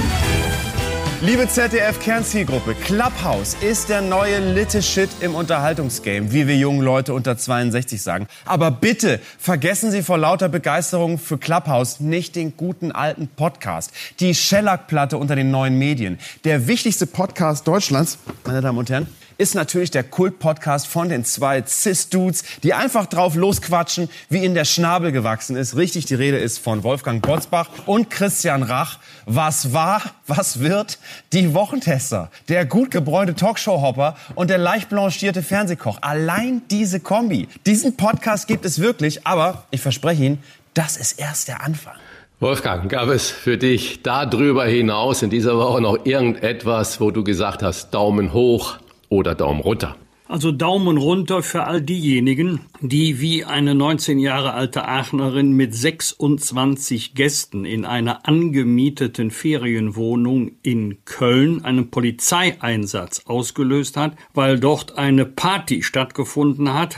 Liebe 1.22 1.48
ZDF-Kernzielgruppe, 1.48 2.74
Clubhouse 2.74 3.56
ist 3.60 3.88
der 3.88 4.00
neue 4.00 4.52
Litte 4.54 4.82
Shit 4.82 5.10
im 5.20 5.34
Unterhaltungsgame, 5.34 6.32
wie 6.32 6.46
wir 6.46 6.56
jungen 6.56 6.82
Leute 6.82 7.12
unter 7.14 7.36
62 7.36 8.00
sagen. 8.00 8.26
Aber 8.44 8.70
bitte 8.70 9.20
vergessen 9.38 9.90
Sie 9.90 10.02
vor 10.02 10.18
lauter 10.18 10.48
Begeisterung 10.48 11.18
für 11.18 11.38
Clubhouse 11.38 12.00
nicht 12.00 12.36
den 12.36 12.56
guten 12.56 12.92
alten 12.92 13.28
Podcast, 13.28 13.92
die 14.20 14.34
Shellac-Platte 14.34 15.18
unter 15.18 15.36
den 15.36 15.50
neuen 15.50 15.78
Medien, 15.78 16.18
der 16.44 16.66
wichtigste 16.66 17.06
Podcast 17.06 17.66
Deutschlands, 17.66 18.18
meine 18.44 18.60
Damen 18.60 18.78
und 18.78 18.90
Herren 18.90 19.06
ist 19.38 19.54
natürlich 19.54 19.90
der 19.90 20.04
Kult-Podcast 20.04 20.86
von 20.86 21.08
den 21.08 21.24
zwei 21.24 21.62
Cis-Dudes, 21.62 22.44
die 22.62 22.74
einfach 22.74 23.06
drauf 23.06 23.34
losquatschen, 23.34 24.08
wie 24.28 24.44
ihnen 24.44 24.54
der 24.54 24.64
Schnabel 24.64 25.12
gewachsen 25.12 25.56
ist. 25.56 25.76
Richtig, 25.76 26.06
die 26.06 26.14
Rede 26.14 26.38
ist 26.38 26.58
von 26.58 26.82
Wolfgang 26.84 27.20
Botzbach 27.20 27.68
und 27.86 28.10
Christian 28.10 28.62
Rach. 28.62 28.98
Was 29.26 29.72
war, 29.72 30.02
was 30.26 30.60
wird? 30.60 30.98
Die 31.32 31.54
Wochentester, 31.54 32.30
der 32.48 32.64
gut 32.64 32.90
gebräunte 32.90 33.34
Talkshow-Hopper 33.34 34.16
und 34.34 34.50
der 34.50 34.58
leicht 34.58 34.88
blanchierte 34.88 35.42
Fernsehkoch. 35.42 35.98
Allein 36.00 36.62
diese 36.70 37.00
Kombi. 37.00 37.48
Diesen 37.66 37.96
Podcast 37.96 38.48
gibt 38.48 38.64
es 38.64 38.80
wirklich, 38.80 39.26
aber 39.26 39.64
ich 39.70 39.80
verspreche 39.80 40.24
Ihnen, 40.24 40.42
das 40.74 40.96
ist 40.96 41.18
erst 41.18 41.48
der 41.48 41.62
Anfang. 41.62 41.94
Wolfgang, 42.38 42.90
gab 42.90 43.08
es 43.08 43.30
für 43.30 43.56
dich 43.56 44.02
darüber 44.02 44.66
hinaus 44.66 45.22
in 45.22 45.30
dieser 45.30 45.56
Woche 45.56 45.80
noch 45.80 46.04
irgendetwas, 46.04 47.00
wo 47.00 47.10
du 47.10 47.24
gesagt 47.24 47.62
hast, 47.62 47.94
Daumen 47.94 48.34
hoch, 48.34 48.76
oder 49.08 49.34
Daumen 49.34 49.60
runter. 49.60 49.96
Also 50.28 50.50
Daumen 50.50 50.96
runter 50.96 51.40
für 51.44 51.64
all 51.64 51.80
diejenigen, 51.80 52.60
die 52.80 53.20
wie 53.20 53.44
eine 53.44 53.76
19 53.76 54.18
Jahre 54.18 54.54
alte 54.54 54.88
Aachenerin 54.88 55.52
mit 55.52 55.72
26 55.72 57.14
Gästen 57.14 57.64
in 57.64 57.84
einer 57.84 58.26
angemieteten 58.26 59.30
Ferienwohnung 59.30 60.52
in 60.62 60.98
Köln 61.04 61.64
einen 61.64 61.92
Polizeieinsatz 61.92 63.22
ausgelöst 63.26 63.96
hat, 63.96 64.16
weil 64.34 64.58
dort 64.58 64.98
eine 64.98 65.26
Party 65.26 65.84
stattgefunden 65.84 66.74
hat. 66.74 66.96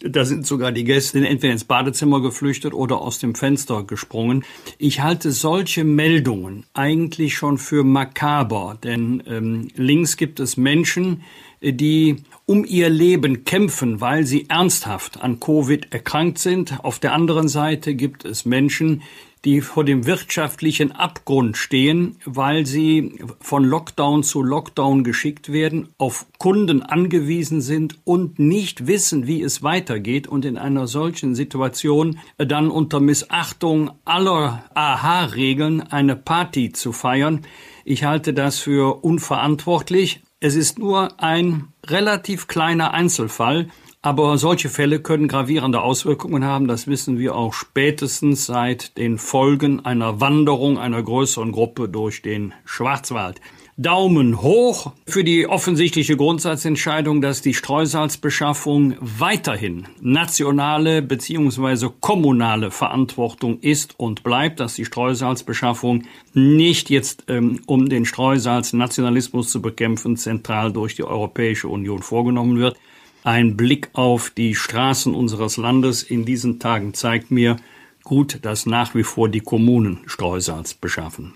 Da 0.00 0.24
sind 0.24 0.46
sogar 0.46 0.70
die 0.70 0.84
Gäste 0.84 1.26
entweder 1.26 1.52
ins 1.52 1.64
Badezimmer 1.64 2.22
geflüchtet 2.22 2.74
oder 2.74 3.00
aus 3.00 3.18
dem 3.18 3.34
Fenster 3.34 3.82
gesprungen. 3.82 4.44
Ich 4.78 5.00
halte 5.00 5.32
solche 5.32 5.82
Meldungen 5.82 6.64
eigentlich 6.74 7.34
schon 7.34 7.58
für 7.58 7.82
makaber, 7.82 8.78
denn 8.82 9.20
ähm, 9.26 9.68
links 9.74 10.16
gibt 10.16 10.38
es 10.38 10.56
Menschen, 10.56 11.22
die 11.60 12.16
um 12.46 12.64
ihr 12.64 12.88
Leben 12.88 13.44
kämpfen, 13.44 14.00
weil 14.00 14.24
sie 14.24 14.48
ernsthaft 14.48 15.22
an 15.22 15.40
Covid 15.40 15.92
erkrankt 15.92 16.38
sind. 16.38 16.82
Auf 16.82 16.98
der 16.98 17.12
anderen 17.12 17.48
Seite 17.48 17.94
gibt 17.94 18.24
es 18.24 18.44
Menschen, 18.44 19.02
die 19.44 19.60
vor 19.60 19.84
dem 19.84 20.06
wirtschaftlichen 20.06 20.92
Abgrund 20.92 21.56
stehen, 21.56 22.16
weil 22.24 22.66
sie 22.66 23.22
von 23.40 23.64
Lockdown 23.64 24.22
zu 24.22 24.42
Lockdown 24.42 25.04
geschickt 25.04 25.52
werden, 25.52 25.88
auf 25.96 26.26
Kunden 26.38 26.82
angewiesen 26.82 27.60
sind 27.60 27.98
und 28.04 28.38
nicht 28.38 28.86
wissen, 28.86 29.26
wie 29.26 29.42
es 29.42 29.62
weitergeht 29.62 30.26
und 30.26 30.44
in 30.44 30.58
einer 30.58 30.86
solchen 30.86 31.34
Situation 31.34 32.18
dann 32.36 32.70
unter 32.70 33.00
Missachtung 33.00 33.92
aller 34.04 34.64
AHA-Regeln 34.74 35.82
eine 35.82 36.16
Party 36.16 36.72
zu 36.72 36.92
feiern. 36.92 37.42
Ich 37.84 38.04
halte 38.04 38.34
das 38.34 38.58
für 38.58 39.04
unverantwortlich. 39.04 40.22
Es 40.40 40.54
ist 40.54 40.78
nur 40.78 41.20
ein 41.20 41.72
relativ 41.84 42.46
kleiner 42.46 42.94
Einzelfall, 42.94 43.70
aber 44.02 44.38
solche 44.38 44.68
Fälle 44.68 45.00
können 45.00 45.26
gravierende 45.26 45.80
Auswirkungen 45.80 46.44
haben. 46.44 46.68
Das 46.68 46.86
wissen 46.86 47.18
wir 47.18 47.34
auch 47.34 47.52
spätestens 47.52 48.46
seit 48.46 48.96
den 48.98 49.18
Folgen 49.18 49.84
einer 49.84 50.20
Wanderung 50.20 50.78
einer 50.78 51.02
größeren 51.02 51.50
Gruppe 51.50 51.88
durch 51.88 52.22
den 52.22 52.54
Schwarzwald. 52.64 53.40
Daumen 53.80 54.42
hoch 54.42 54.92
für 55.06 55.22
die 55.22 55.46
offensichtliche 55.46 56.16
Grundsatzentscheidung, 56.16 57.20
dass 57.20 57.42
die 57.42 57.54
Streusalzbeschaffung 57.54 58.96
weiterhin 58.98 59.86
nationale 60.00 61.00
bzw. 61.00 61.90
kommunale 62.00 62.72
Verantwortung 62.72 63.60
ist 63.60 63.94
und 63.96 64.24
bleibt, 64.24 64.58
dass 64.58 64.74
die 64.74 64.84
Streusalzbeschaffung 64.84 66.02
nicht 66.34 66.90
jetzt, 66.90 67.26
ähm, 67.28 67.60
um 67.66 67.88
den 67.88 68.04
Streusalznationalismus 68.04 69.48
zu 69.50 69.62
bekämpfen, 69.62 70.16
zentral 70.16 70.72
durch 70.72 70.96
die 70.96 71.04
Europäische 71.04 71.68
Union 71.68 72.02
vorgenommen 72.02 72.58
wird. 72.58 72.76
Ein 73.22 73.56
Blick 73.56 73.90
auf 73.92 74.30
die 74.30 74.56
Straßen 74.56 75.14
unseres 75.14 75.56
Landes 75.56 76.02
in 76.02 76.24
diesen 76.24 76.58
Tagen 76.58 76.94
zeigt 76.94 77.30
mir, 77.30 77.54
gut, 78.02 78.40
dass 78.42 78.66
nach 78.66 78.96
wie 78.96 79.04
vor 79.04 79.28
die 79.28 79.38
Kommunen 79.38 80.00
Streusalz 80.06 80.74
beschaffen. 80.74 81.34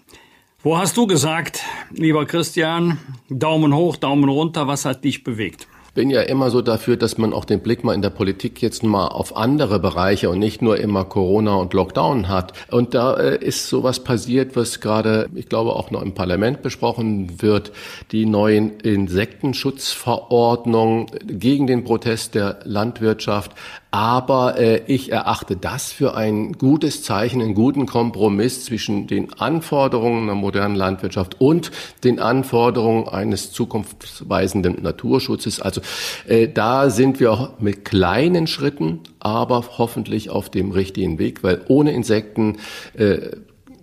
Wo 0.64 0.78
hast 0.78 0.96
du 0.96 1.08
gesagt, 1.08 1.64
lieber 1.90 2.24
Christian, 2.24 2.98
Daumen 3.28 3.74
hoch, 3.74 3.96
Daumen 3.96 4.28
runter, 4.28 4.68
was 4.68 4.84
hat 4.84 5.02
dich 5.02 5.24
bewegt? 5.24 5.66
bin 5.94 6.10
ja 6.10 6.22
immer 6.22 6.50
so 6.50 6.62
dafür, 6.62 6.96
dass 6.96 7.18
man 7.18 7.34
auch 7.34 7.44
den 7.44 7.60
Blick 7.60 7.84
mal 7.84 7.94
in 7.94 8.02
der 8.02 8.10
Politik 8.10 8.60
jetzt 8.62 8.82
mal 8.82 9.06
auf 9.08 9.36
andere 9.36 9.78
Bereiche 9.78 10.30
und 10.30 10.38
nicht 10.38 10.62
nur 10.62 10.78
immer 10.78 11.04
Corona 11.04 11.56
und 11.56 11.74
Lockdown 11.74 12.28
hat. 12.28 12.54
Und 12.70 12.94
da 12.94 13.12
äh, 13.14 13.44
ist 13.44 13.68
sowas 13.68 14.02
passiert, 14.02 14.56
was 14.56 14.80
gerade, 14.80 15.28
ich 15.34 15.50
glaube, 15.50 15.76
auch 15.76 15.90
noch 15.90 16.00
im 16.02 16.14
Parlament 16.14 16.62
besprochen 16.62 17.42
wird, 17.42 17.72
die 18.10 18.24
neuen 18.24 18.80
Insektenschutzverordnung 18.80 21.10
gegen 21.26 21.66
den 21.66 21.84
Protest 21.84 22.34
der 22.34 22.60
Landwirtschaft. 22.64 23.52
Aber 23.93 24.59
äh, 24.59 24.80
ich 24.86 25.12
erachte 25.12 25.55
das 25.55 25.93
für 25.93 26.16
ein 26.16 26.55
gutes 26.55 27.03
Zeichen, 27.03 27.43
einen 27.43 27.55
guten 27.55 27.84
Kompromiss 27.84 28.64
zwischen 28.64 29.07
den 29.07 29.34
Anforderungen 29.34 30.22
einer 30.22 30.34
modernen 30.34 30.76
Landwirtschaft 30.76 31.43
und 31.43 31.70
den 32.03 32.18
Anforderungen 32.18 33.07
eines 33.07 33.53
zukunftsweisenden 33.53 34.82
Naturschutzes. 34.82 35.61
Also 35.61 35.82
äh, 36.26 36.49
da 36.49 36.88
sind 36.88 37.20
wir 37.20 37.32
auch 37.32 37.61
mit 37.61 37.84
kleinen 37.84 38.47
Schritten, 38.47 39.01
aber 39.20 39.62
hoffentlich 39.76 40.30
auf 40.30 40.49
dem 40.49 40.70
richtigen 40.70 41.18
Weg, 41.18 41.43
weil 41.45 41.61
ohne 41.68 41.93
Insekten 41.93 42.61
äh, 42.95 43.18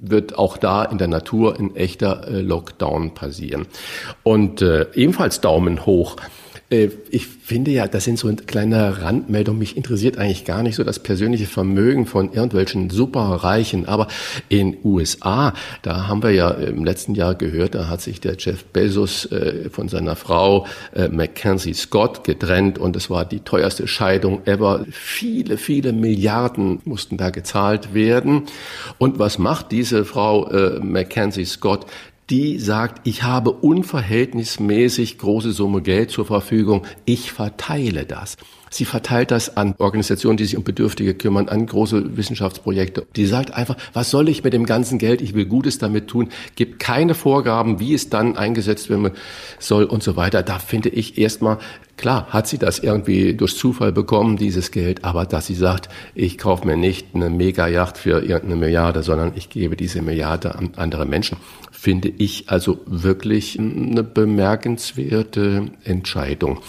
wird 0.02 0.40
auch 0.40 0.58
da 0.58 0.84
in 0.86 0.98
der 0.98 1.08
Natur 1.08 1.60
ein 1.60 1.76
echter 1.76 2.28
äh, 2.28 2.42
Lockdown 2.42 3.14
passieren. 3.14 3.68
Und 4.24 4.64
äh, 4.64 4.88
ebenfalls 4.96 5.40
Daumen 5.40 5.86
hoch 5.86 6.16
ich 6.72 7.26
finde 7.26 7.72
ja, 7.72 7.88
das 7.88 8.04
sind 8.04 8.20
so 8.20 8.32
kleine 8.46 9.02
Randmeldungen. 9.02 9.58
Mich 9.58 9.76
interessiert 9.76 10.20
eigentlich 10.20 10.46
gar 10.46 10.62
nicht 10.62 10.76
so 10.76 10.84
das 10.84 11.00
persönliche 11.00 11.48
Vermögen 11.48 12.06
von 12.06 12.32
irgendwelchen 12.32 12.92
Superreichen. 12.92 13.88
Aber 13.88 14.08
in 14.50 14.78
USA, 14.84 15.54
da 15.82 16.08
haben 16.08 16.22
wir 16.22 16.30
ja 16.30 16.52
im 16.52 16.86
letzten 16.86 17.16
Jahr 17.16 17.34
gehört, 17.34 17.74
da 17.74 17.88
hat 17.88 18.02
sich 18.02 18.22
der 18.22 18.36
Jeff 18.38 18.66
Bezos 18.66 19.26
äh, 19.32 19.72
von 19.72 19.90
seiner 19.90 20.16
Frau 20.16 20.68
äh, 20.94 21.08
Mackenzie 21.08 21.74
Scott 21.74 22.24
getrennt 22.24 22.78
und 22.78 22.96
es 22.96 23.10
war 23.10 23.26
die 23.26 23.40
teuerste 23.40 23.88
Scheidung 23.88 24.46
ever. 24.46 24.86
Viele, 24.92 25.58
viele 25.58 25.92
Milliarden 25.92 26.82
mussten 26.86 27.18
da 27.18 27.32
gezahlt 27.32 27.96
werden. 27.96 28.44
Und 29.00 29.18
was 29.18 29.40
macht 29.40 29.72
diese 29.72 30.06
Frau 30.06 30.50
Mackenzie 30.82 31.46
Scott? 31.46 31.88
Die 32.30 32.60
sagt, 32.60 33.08
ich 33.08 33.24
habe 33.24 33.52
unverhältnismäßig 33.52 35.18
große 35.18 35.52
Summe 35.52 35.82
Geld 35.82 36.12
zur 36.12 36.26
Verfügung, 36.26 36.86
ich 37.06 37.32
verteile 37.32 38.06
das. 38.06 38.38
Sie 38.70 38.86
verteilt 38.86 39.32
das 39.32 39.58
an 39.58 39.76
Organisationen, 39.78 40.38
die 40.38 40.46
sich 40.46 40.58
um 40.58 40.64
Bedürftige 40.64 41.14
kümmern, 41.14 41.50
an 41.50 41.66
große 41.66 42.18
Wissenschaftsprojekte. 42.18 43.06
Die 43.16 43.26
sagt 43.26 43.54
einfach, 43.54 43.78
was 43.94 44.10
soll 44.10 44.30
ich 44.30 44.44
mit 44.44 44.54
dem 44.54 44.66
ganzen 44.66 44.98
Geld? 44.98 45.22
Ich 45.22 45.34
will 45.34 45.46
Gutes 45.46 45.80
damit 45.80 46.08
tun. 46.08 46.30
Gibt 46.56 46.80
keine 46.80 47.16
Vorgaben, 47.16 47.80
wie 47.80 47.94
es 47.94 48.10
dann 48.10 48.38
eingesetzt 48.38 48.90
werden 48.90 49.12
soll 49.60 49.86
und 49.86 50.04
so 50.04 50.16
weiter. 50.16 50.44
Da 50.44 50.60
finde 50.60 50.90
ich 50.90 51.18
erstmal, 51.18 51.58
klar, 51.98 52.28
hat 52.30 52.48
sie 52.48 52.58
das 52.58 52.80
irgendwie 52.80 53.34
durch 53.34 53.56
Zufall 53.56 53.92
bekommen, 53.92 54.38
dieses 54.38 54.72
Geld, 54.72 55.04
aber 55.04 55.26
dass 55.26 55.48
sie 55.48 55.56
sagt, 55.56 55.90
ich 56.16 56.38
kaufe 56.38 56.66
mir 56.66 56.78
nicht 56.78 57.08
eine 57.14 57.30
Mega-Yacht 57.30 57.98
für 57.98 58.22
irgendeine 58.22 58.56
Milliarde, 58.56 59.04
sondern 59.04 59.34
ich 59.36 59.50
gebe 59.50 59.76
diese 59.76 60.02
Milliarde 60.02 60.56
an 60.56 60.72
andere 60.76 61.06
Menschen 61.06 61.38
finde 61.80 62.10
ich 62.10 62.50
also 62.50 62.80
wirklich 62.86 63.58
eine 63.58 64.04
bemerkenswerte 64.04 65.72
Entscheidung. 65.86 66.60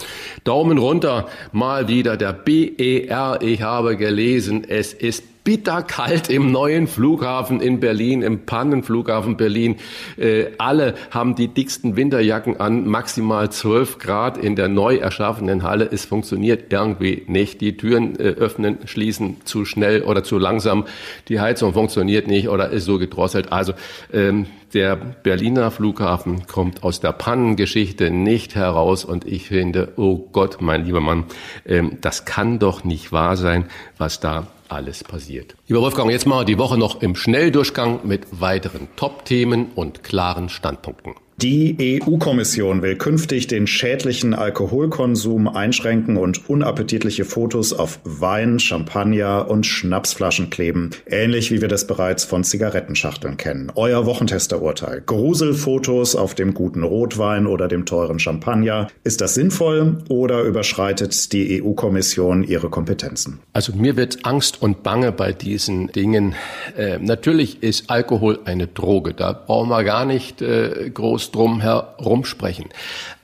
Daumen 0.45 0.77
runter, 0.77 1.27
mal 1.51 1.85
wieder 1.91 2.15
der 2.15 2.31
BER. 2.31 3.39
Ich 3.41 3.61
habe 3.61 3.97
gelesen, 3.97 4.63
es 4.67 4.93
ist 4.93 5.23
bitterkalt 5.43 6.29
im 6.29 6.51
neuen 6.51 6.87
Flughafen 6.87 7.61
in 7.61 7.79
Berlin, 7.79 8.21
im 8.21 8.45
Pannenflughafen 8.45 9.37
Berlin. 9.37 9.77
Äh, 10.17 10.47
alle 10.57 10.93
haben 11.09 11.35
die 11.35 11.47
dicksten 11.47 11.95
Winterjacken 11.95 12.59
an, 12.59 12.87
maximal 12.87 13.51
12 13.51 13.97
Grad 13.97 14.37
in 14.37 14.55
der 14.55 14.67
neu 14.67 14.97
erschaffenen 14.97 15.63
Halle. 15.63 15.89
Es 15.91 16.05
funktioniert 16.05 16.71
irgendwie 16.71 17.23
nicht. 17.27 17.61
Die 17.61 17.75
Türen 17.77 18.19
äh, 18.19 18.23
öffnen, 18.23 18.79
schließen 18.85 19.37
zu 19.43 19.65
schnell 19.65 20.03
oder 20.03 20.23
zu 20.23 20.37
langsam. 20.37 20.85
Die 21.27 21.39
Heizung 21.39 21.73
funktioniert 21.73 22.27
nicht 22.27 22.49
oder 22.49 22.69
ist 22.69 22.85
so 22.85 22.99
gedrosselt. 22.99 23.51
Also 23.51 23.73
ähm, 24.13 24.45
der 24.73 24.95
Berliner 24.95 25.71
Flughafen 25.71 26.47
kommt 26.47 26.83
aus 26.83 26.99
der 26.99 27.11
Pannengeschichte 27.11 28.09
nicht 28.09 28.55
heraus 28.55 29.03
und 29.03 29.25
ich 29.25 29.47
finde, 29.47 29.93
oh 29.97 30.29
Gott, 30.31 30.61
mein 30.61 30.85
lieber 30.85 31.01
Mann, 31.01 31.25
ähm, 31.65 31.97
das 31.99 32.25
kann 32.25 32.59
doch 32.59 32.83
nicht 32.83 33.11
wahr 33.11 33.35
sein, 33.35 33.65
was 33.97 34.19
da 34.19 34.47
alles 34.71 35.03
passiert. 35.03 35.55
Lieber 35.67 35.81
Wolfgang, 35.81 36.09
jetzt 36.11 36.25
mal 36.25 36.45
die 36.45 36.57
Woche 36.57 36.77
noch 36.77 37.01
im 37.01 37.15
Schnelldurchgang 37.15 38.01
mit 38.03 38.41
weiteren 38.41 38.87
Top-Themen 38.95 39.71
und 39.75 40.03
klaren 40.03 40.49
Standpunkten. 40.49 41.15
Die 41.41 41.99
EU-Kommission 42.05 42.83
will 42.83 42.97
künftig 42.97 43.47
den 43.47 43.65
schädlichen 43.65 44.35
Alkoholkonsum 44.35 45.47
einschränken 45.47 46.15
und 46.15 46.47
unappetitliche 46.47 47.25
Fotos 47.25 47.73
auf 47.73 47.99
Wein, 48.03 48.59
Champagner 48.59 49.49
und 49.49 49.65
Schnapsflaschen 49.65 50.51
kleben, 50.51 50.91
ähnlich 51.07 51.49
wie 51.49 51.59
wir 51.59 51.67
das 51.67 51.87
bereits 51.87 52.25
von 52.25 52.43
Zigarettenschachteln 52.43 53.37
kennen. 53.37 53.71
Euer 53.73 54.05
Wochentesterurteil. 54.05 55.01
Gruselfotos 55.01 56.15
auf 56.15 56.35
dem 56.35 56.53
guten 56.53 56.83
Rotwein 56.83 57.47
oder 57.47 57.67
dem 57.67 57.87
teuren 57.87 58.19
Champagner. 58.19 58.89
Ist 59.03 59.19
das 59.19 59.33
sinnvoll 59.33 59.97
oder 60.09 60.43
überschreitet 60.43 61.33
die 61.33 61.63
EU-Kommission 61.63 62.43
ihre 62.43 62.69
Kompetenzen? 62.69 63.39
Also 63.51 63.73
mir 63.73 63.97
wird 63.97 64.27
Angst 64.27 64.61
und 64.61 64.83
Bange 64.83 65.11
bei 65.11 65.33
diesen 65.33 65.87
Dingen. 65.87 66.35
Äh, 66.77 66.99
natürlich 66.99 67.63
ist 67.63 67.89
Alkohol 67.89 68.37
eine 68.45 68.67
Droge. 68.67 69.15
Da 69.15 69.33
brauchen 69.33 69.69
wir 69.69 69.83
gar 69.83 70.05
nicht 70.05 70.43
äh, 70.43 70.91
groß 70.93 71.30
drum 71.31 71.61
herum 71.61 72.25
sprechen. 72.25 72.69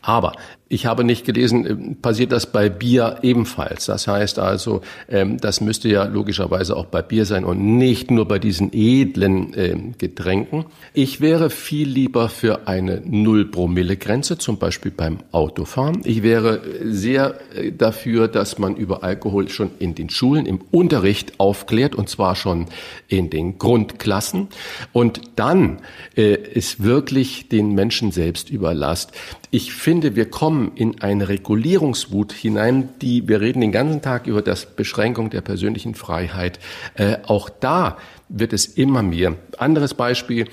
Aber 0.08 0.32
ich 0.70 0.86
habe 0.86 1.04
nicht 1.04 1.26
gelesen, 1.26 1.66
äh, 1.66 1.96
passiert 2.02 2.32
das 2.32 2.52
bei 2.52 2.70
Bier 2.70 3.20
ebenfalls. 3.24 3.86
Das 3.86 4.08
heißt 4.08 4.40
also, 4.40 4.82
ähm, 5.10 5.38
das 5.38 5.60
müsste 5.60 5.90
ja 5.90 6.06
logischerweise 6.06 6.78
auch 6.78 6.86
bei 6.86 7.02
Bier 7.02 7.26
sein 7.26 7.44
und 7.44 7.78
nicht 7.78 8.10
nur 8.10 8.26
bei 8.26 8.40
diesen 8.40 8.72
edlen 8.74 9.54
ähm, 9.56 9.96
Getränken. 9.98 10.66
Ich 10.94 11.20
wäre 11.20 11.50
viel 11.50 11.90
lieber 11.90 12.30
für 12.30 12.70
eine 12.70 13.02
Null-Promille-Grenze, 13.04 14.38
zum 14.38 14.58
Beispiel 14.58 14.92
beim 14.92 15.20
Autofahren. 15.34 16.02
Ich 16.06 16.24
wäre 16.24 16.62
sehr 16.84 17.36
äh, 17.54 17.74
dafür, 17.74 18.30
dass 18.30 18.60
man 18.60 18.78
über 18.78 19.04
Alkohol 19.04 19.50
schon 19.50 19.72
in 19.80 19.94
den 19.94 20.10
Schulen 20.10 20.46
im 20.46 20.62
Unterricht 20.72 21.40
aufklärt 21.40 21.96
und 21.96 22.08
zwar 22.08 22.38
schon 22.38 22.68
in 23.10 23.30
den 23.30 23.58
Grundklassen 23.58 24.48
und 24.94 25.22
dann 25.36 25.80
äh, 26.16 26.38
es 26.56 26.82
wirklich 26.82 27.50
den 27.50 27.74
Menschen 27.74 28.12
selbst 28.12 28.50
überlasst. 28.50 29.12
Ich 29.50 29.74
finde, 29.74 30.16
wir 30.16 30.30
kommen 30.30 30.74
in 30.76 31.02
eine 31.02 31.30
Regulierungswut 31.30 32.34
hinein, 32.34 32.90
die, 33.02 33.28
wir 33.30 33.40
reden 33.40 33.62
den 33.62 33.72
ganzen 33.72 34.02
Tag 34.02 34.28
über 34.28 34.42
das 34.42 34.66
Beschränkung 34.66 35.30
der 35.30 35.42
persönlichen 35.42 35.96
Freiheit. 35.96 36.60
Äh, 36.96 37.18
auch 37.26 37.50
da 37.50 37.98
wird 38.28 38.52
es 38.52 38.66
immer 38.66 39.04
mehr. 39.04 39.36
Anderes 39.58 39.94
Beispiel, 39.94 40.48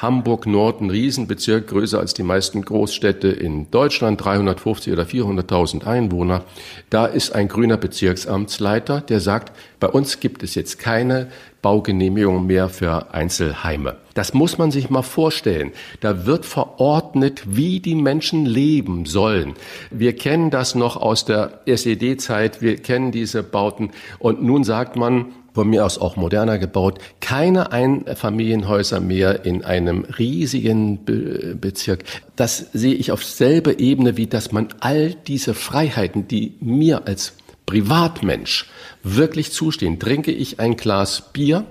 Hamburg 0.00 0.46
Nord, 0.46 0.80
ein 0.80 0.88
Riesenbezirk, 0.88 1.68
größer 1.68 1.98
als 1.98 2.14
die 2.14 2.22
meisten 2.22 2.62
Großstädte 2.62 3.28
in 3.28 3.70
Deutschland, 3.70 4.24
350 4.24 4.92
oder 4.94 5.02
400.000 5.02 5.84
Einwohner. 5.84 6.44
Da 6.88 7.04
ist 7.04 7.34
ein 7.34 7.48
grüner 7.48 7.76
Bezirksamtsleiter, 7.76 9.02
der 9.02 9.20
sagt, 9.20 9.52
bei 9.78 9.88
uns 9.88 10.18
gibt 10.18 10.42
es 10.42 10.54
jetzt 10.54 10.78
keine 10.78 11.28
Baugenehmigung 11.60 12.46
mehr 12.46 12.70
für 12.70 13.12
Einzelheime. 13.12 13.96
Das 14.14 14.32
muss 14.32 14.56
man 14.56 14.70
sich 14.70 14.88
mal 14.88 15.02
vorstellen. 15.02 15.72
Da 16.00 16.24
wird 16.24 16.46
verordnet, 16.46 17.42
wie 17.46 17.80
die 17.80 17.94
Menschen 17.94 18.46
leben 18.46 19.04
sollen. 19.04 19.54
Wir 19.90 20.16
kennen 20.16 20.50
das 20.50 20.74
noch 20.74 20.96
aus 20.96 21.26
der 21.26 21.60
SED-Zeit. 21.66 22.62
Wir 22.62 22.78
kennen 22.78 23.12
diese 23.12 23.42
Bauten. 23.42 23.90
Und 24.18 24.42
nun 24.42 24.64
sagt 24.64 24.96
man, 24.96 25.26
von 25.52 25.68
mir 25.68 25.84
aus 25.84 25.98
auch 25.98 26.16
moderner 26.16 26.58
gebaut, 26.58 26.98
keine 27.20 27.72
Einfamilienhäuser 27.72 29.00
mehr 29.00 29.44
in 29.44 29.64
einem 29.64 30.04
riesigen 30.18 31.04
Be 31.04 31.56
Bezirk. 31.60 32.04
Das 32.36 32.66
sehe 32.72 32.94
ich 32.94 33.12
auf 33.12 33.24
selbe 33.24 33.78
Ebene, 33.78 34.16
wie 34.16 34.26
dass 34.26 34.52
man 34.52 34.68
all 34.80 35.14
diese 35.26 35.54
Freiheiten, 35.54 36.28
die 36.28 36.54
mir 36.60 37.06
als 37.06 37.34
Privatmensch 37.66 38.68
wirklich 39.02 39.52
zustehen. 39.52 39.98
Trinke 39.98 40.32
ich 40.32 40.60
ein 40.60 40.76
Glas 40.76 41.32
Bier 41.32 41.64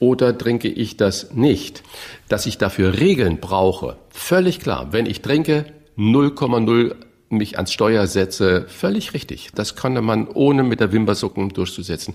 oder 0.00 0.36
trinke 0.36 0.68
ich 0.68 0.96
das 0.96 1.32
nicht? 1.32 1.82
Dass 2.28 2.46
ich 2.46 2.58
dafür 2.58 2.98
Regeln 2.98 3.38
brauche, 3.38 3.96
völlig 4.10 4.60
klar. 4.60 4.92
Wenn 4.92 5.06
ich 5.06 5.20
trinke, 5.20 5.66
0,0 5.96 6.94
mich 7.36 7.56
ans 7.56 7.72
Steuer 7.72 8.06
setze, 8.06 8.66
völlig 8.68 9.14
richtig. 9.14 9.50
Das 9.54 9.76
kann 9.76 10.02
man 10.04 10.28
ohne 10.28 10.62
mit 10.62 10.80
der 10.80 10.92
Wimpersucken 10.92 11.50
durchzusetzen. 11.50 12.14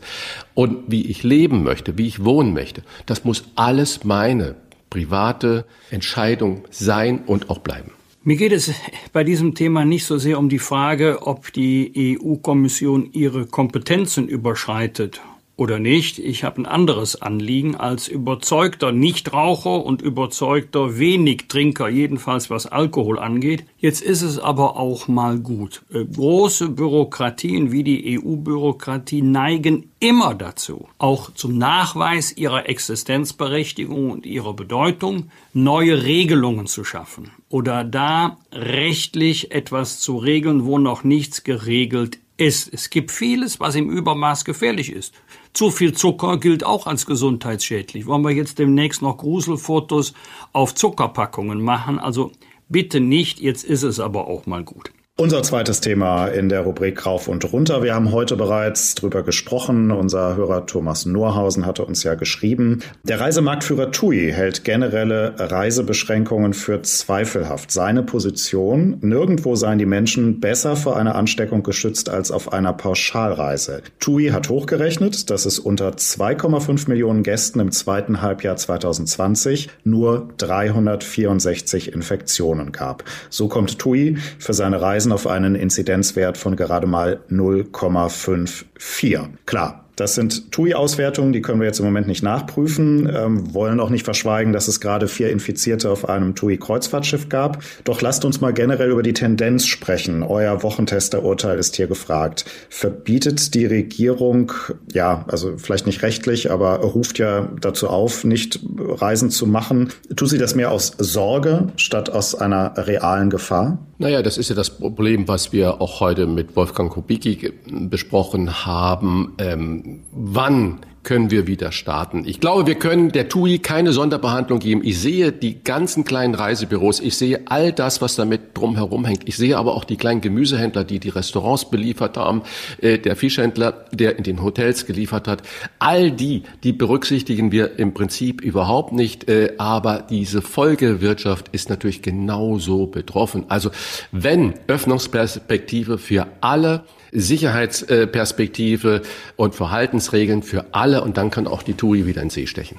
Und 0.53 0.83
wie 0.87 1.05
ich 1.05 1.23
leben 1.23 1.63
möchte, 1.63 1.97
wie 1.97 2.07
ich 2.07 2.23
wohnen 2.23 2.53
möchte, 2.53 2.83
das 3.05 3.23
muss 3.23 3.43
alles 3.55 4.03
meine 4.03 4.55
private 4.89 5.65
Entscheidung 5.91 6.63
sein 6.69 7.23
und 7.25 7.49
auch 7.49 7.59
bleiben. 7.59 7.91
Mir 8.23 8.35
geht 8.35 8.51
es 8.51 8.73
bei 9.13 9.23
diesem 9.23 9.55
Thema 9.55 9.85
nicht 9.85 10.05
so 10.05 10.17
sehr 10.17 10.37
um 10.39 10.49
die 10.49 10.59
Frage, 10.59 11.25
ob 11.25 11.53
die 11.53 12.19
EU-Kommission 12.21 13.09
ihre 13.13 13.45
Kompetenzen 13.45 14.27
überschreitet 14.27 15.21
oder 15.59 15.79
nicht. 15.79 16.19
Ich 16.19 16.43
habe 16.43 16.61
ein 16.61 16.65
anderes 16.65 17.21
Anliegen 17.21 17.75
als 17.75 18.07
überzeugter 18.07 18.91
Nichtraucher 18.91 19.85
und 19.85 20.01
überzeugter 20.01 20.97
Wenigtrinker, 20.97 21.89
jedenfalls 21.89 22.49
was 22.49 22.65
Alkohol 22.65 23.19
angeht. 23.19 23.65
Jetzt 23.77 24.01
ist 24.01 24.21
es 24.21 24.39
aber 24.39 24.77
auch 24.77 25.07
mal 25.07 25.39
gut. 25.39 25.83
Äh, 25.93 26.05
große 26.05 26.69
Bürokratien 26.69 27.71
wie 27.71 27.83
die 27.83 28.19
EU-Bürokratie 28.19 29.21
neigen 29.21 29.91
immer 29.99 30.33
dazu, 30.33 30.87
auch 30.97 31.33
zum 31.33 31.57
Nachweis 31.57 32.31
ihrer 32.31 32.69
Existenzberechtigung 32.69 34.11
und 34.11 34.25
ihrer 34.25 34.53
Bedeutung, 34.53 35.31
neue 35.53 36.03
Regelungen 36.03 36.67
zu 36.67 36.83
schaffen 36.83 37.31
oder 37.49 37.83
da 37.83 38.37
rechtlich 38.51 39.51
etwas 39.51 39.99
zu 39.99 40.17
regeln, 40.17 40.65
wo 40.65 40.77
noch 40.77 41.03
nichts 41.03 41.43
geregelt 41.43 42.19
ist. 42.37 42.73
Es 42.73 42.89
gibt 42.89 43.11
vieles, 43.11 43.59
was 43.59 43.75
im 43.75 43.89
Übermaß 43.89 44.45
gefährlich 44.45 44.91
ist. 44.91 45.13
Zu 45.53 45.71
viel 45.71 45.93
Zucker 45.93 46.37
gilt 46.39 46.63
auch 46.63 46.87
als 46.87 47.05
gesundheitsschädlich. 47.05 48.05
Wollen 48.05 48.23
wir 48.23 48.31
jetzt 48.31 48.59
demnächst 48.59 49.01
noch 49.01 49.17
Gruselfotos 49.17 50.13
auf 50.53 50.73
Zuckerpackungen 50.73 51.61
machen? 51.61 51.99
Also 51.99 52.31
bitte 52.69 53.01
nicht, 53.01 53.39
jetzt 53.39 53.65
ist 53.65 53.83
es 53.83 53.99
aber 53.99 54.27
auch 54.27 54.45
mal 54.45 54.63
gut. 54.63 54.91
Unser 55.19 55.43
zweites 55.43 55.81
Thema 55.81 56.27
in 56.27 56.47
der 56.47 56.61
Rubrik 56.61 57.05
Rauf 57.05 57.27
und 57.27 57.51
Runter. 57.51 57.83
Wir 57.83 57.93
haben 57.93 58.13
heute 58.13 58.37
bereits 58.37 58.95
drüber 58.95 59.21
gesprochen. 59.21 59.91
Unser 59.91 60.37
Hörer 60.37 60.65
Thomas 60.65 61.05
Norhausen 61.05 61.65
hatte 61.65 61.83
uns 61.83 62.03
ja 62.03 62.15
geschrieben. 62.15 62.79
Der 63.03 63.19
Reisemarktführer 63.19 63.91
TUI 63.91 64.31
hält 64.31 64.63
generelle 64.63 65.35
Reisebeschränkungen 65.37 66.53
für 66.53 66.83
zweifelhaft. 66.83 67.69
Seine 67.69 68.01
Position, 68.01 68.95
nirgendwo 69.01 69.57
seien 69.57 69.77
die 69.77 69.85
Menschen 69.85 70.39
besser 70.39 70.77
vor 70.77 70.95
einer 70.95 71.15
Ansteckung 71.15 71.63
geschützt 71.63 72.07
als 72.07 72.31
auf 72.31 72.53
einer 72.53 72.71
Pauschalreise. 72.71 73.81
TUI 73.99 74.29
hat 74.29 74.47
hochgerechnet, 74.47 75.29
dass 75.29 75.45
es 75.45 75.59
unter 75.59 75.89
2,5 75.89 76.87
Millionen 76.87 77.23
Gästen 77.23 77.59
im 77.59 77.73
zweiten 77.73 78.21
Halbjahr 78.21 78.55
2020 78.55 79.67
nur 79.83 80.29
364 80.37 81.91
Infektionen 81.91 82.71
gab. 82.71 83.03
So 83.29 83.49
kommt 83.49 83.79
TUI 83.79 84.15
für 84.37 84.53
seine 84.53 84.79
Reisen 84.79 85.08
auf 85.11 85.27
einen 85.27 85.55
Inzidenzwert 85.55 86.37
von 86.37 86.55
gerade 86.55 86.87
mal 86.87 87.19
0,54. 87.29 89.27
Klar, 89.45 89.88
das 89.99 90.15
sind 90.15 90.51
TUI-Auswertungen, 90.51 91.33
die 91.33 91.41
können 91.41 91.59
wir 91.59 91.67
jetzt 91.67 91.79
im 91.79 91.85
Moment 91.85 92.07
nicht 92.07 92.23
nachprüfen, 92.23 93.11
ähm, 93.13 93.53
wollen 93.53 93.79
auch 93.79 93.89
nicht 93.89 94.05
verschweigen, 94.05 94.53
dass 94.53 94.67
es 94.67 94.79
gerade 94.79 95.07
vier 95.07 95.29
Infizierte 95.29 95.89
auf 95.89 96.07
einem 96.07 96.35
TUI-Kreuzfahrtschiff 96.35 97.27
gab. 97.27 97.61
Doch 97.83 98.01
lasst 98.01 98.23
uns 98.23 98.39
mal 98.39 98.53
generell 98.53 98.91
über 98.91 99.03
die 99.03 99.13
Tendenz 99.13 99.65
sprechen. 99.65 100.23
Euer 100.23 100.63
Wochentester-Urteil 100.63 101.59
ist 101.59 101.75
hier 101.75 101.87
gefragt. 101.87 102.45
Verbietet 102.69 103.53
die 103.53 103.65
Regierung, 103.65 104.53
ja, 104.93 105.25
also 105.27 105.57
vielleicht 105.57 105.85
nicht 105.85 106.01
rechtlich, 106.01 106.49
aber 106.49 106.77
ruft 106.77 107.19
ja 107.19 107.49
dazu 107.59 107.89
auf, 107.89 108.23
nicht 108.23 108.59
Reisen 108.77 109.29
zu 109.29 109.47
machen. 109.47 109.89
Tut 110.15 110.29
sie 110.29 110.37
das 110.37 110.55
mehr 110.55 110.71
aus 110.71 110.93
Sorge 110.97 111.67
statt 111.75 112.09
aus 112.09 112.35
einer 112.35 112.73
realen 112.77 113.29
Gefahr? 113.29 113.79
Naja, 114.01 114.21
das 114.21 114.37
ist 114.37 114.49
ja 114.49 114.55
das 114.55 114.69
Problem, 114.69 115.27
was 115.27 115.51
wir 115.51 115.81
auch 115.81 115.99
heute 115.99 116.25
mit 116.25 116.55
Wolfgang 116.55 116.89
Kubicki 116.89 117.51
besprochen 117.67 118.65
haben. 118.65 119.33
Ähm, 119.39 119.88
wann 120.11 120.79
können 121.03 121.31
wir 121.31 121.47
wieder 121.47 121.71
starten. 121.71 122.23
Ich 122.25 122.39
glaube, 122.39 122.67
wir 122.67 122.75
können 122.75 123.11
der 123.11 123.29
TUI 123.29 123.59
keine 123.59 123.93
Sonderbehandlung 123.93 124.59
geben. 124.59 124.81
Ich 124.83 124.99
sehe 124.99 125.31
die 125.31 125.63
ganzen 125.63 126.03
kleinen 126.03 126.35
Reisebüros, 126.35 126.99
ich 126.99 127.17
sehe 127.17 127.41
all 127.45 127.71
das, 127.71 128.01
was 128.01 128.15
damit 128.15 128.55
drumherum 128.55 129.05
hängt. 129.05 129.27
Ich 129.27 129.37
sehe 129.37 129.57
aber 129.57 129.75
auch 129.75 129.85
die 129.85 129.95
kleinen 129.95 130.21
Gemüsehändler, 130.21 130.83
die 130.83 130.99
die 130.99 131.09
Restaurants 131.09 131.69
beliefert 131.69 132.17
haben, 132.17 132.43
äh, 132.79 132.99
der 132.99 133.15
Fischhändler, 133.15 133.85
der 133.91 134.17
in 134.17 134.23
den 134.23 134.43
Hotels 134.43 134.85
geliefert 134.85 135.27
hat. 135.27 135.41
All 135.79 136.11
die, 136.11 136.43
die 136.63 136.73
berücksichtigen 136.73 137.51
wir 137.51 137.79
im 137.79 137.93
Prinzip 137.93 138.41
überhaupt 138.41 138.91
nicht. 138.91 139.29
Äh, 139.29 139.53
aber 139.57 140.05
diese 140.07 140.41
Folgewirtschaft 140.41 141.47
ist 141.53 141.69
natürlich 141.69 142.01
genauso 142.01 142.87
betroffen. 142.87 143.45
Also 143.47 143.71
wenn 144.11 144.53
Öffnungsperspektive 144.67 145.97
für 145.97 146.27
alle 146.41 146.83
Sicherheitsperspektive 147.11 149.01
und 149.35 149.55
Verhaltensregeln 149.55 150.43
für 150.43 150.73
alle 150.73 151.03
und 151.03 151.17
dann 151.17 151.31
kann 151.31 151.47
auch 151.47 151.63
die 151.63 151.73
TUI 151.73 152.05
wieder 152.05 152.21
in 152.21 152.29
See 152.29 152.47
stechen. 152.47 152.77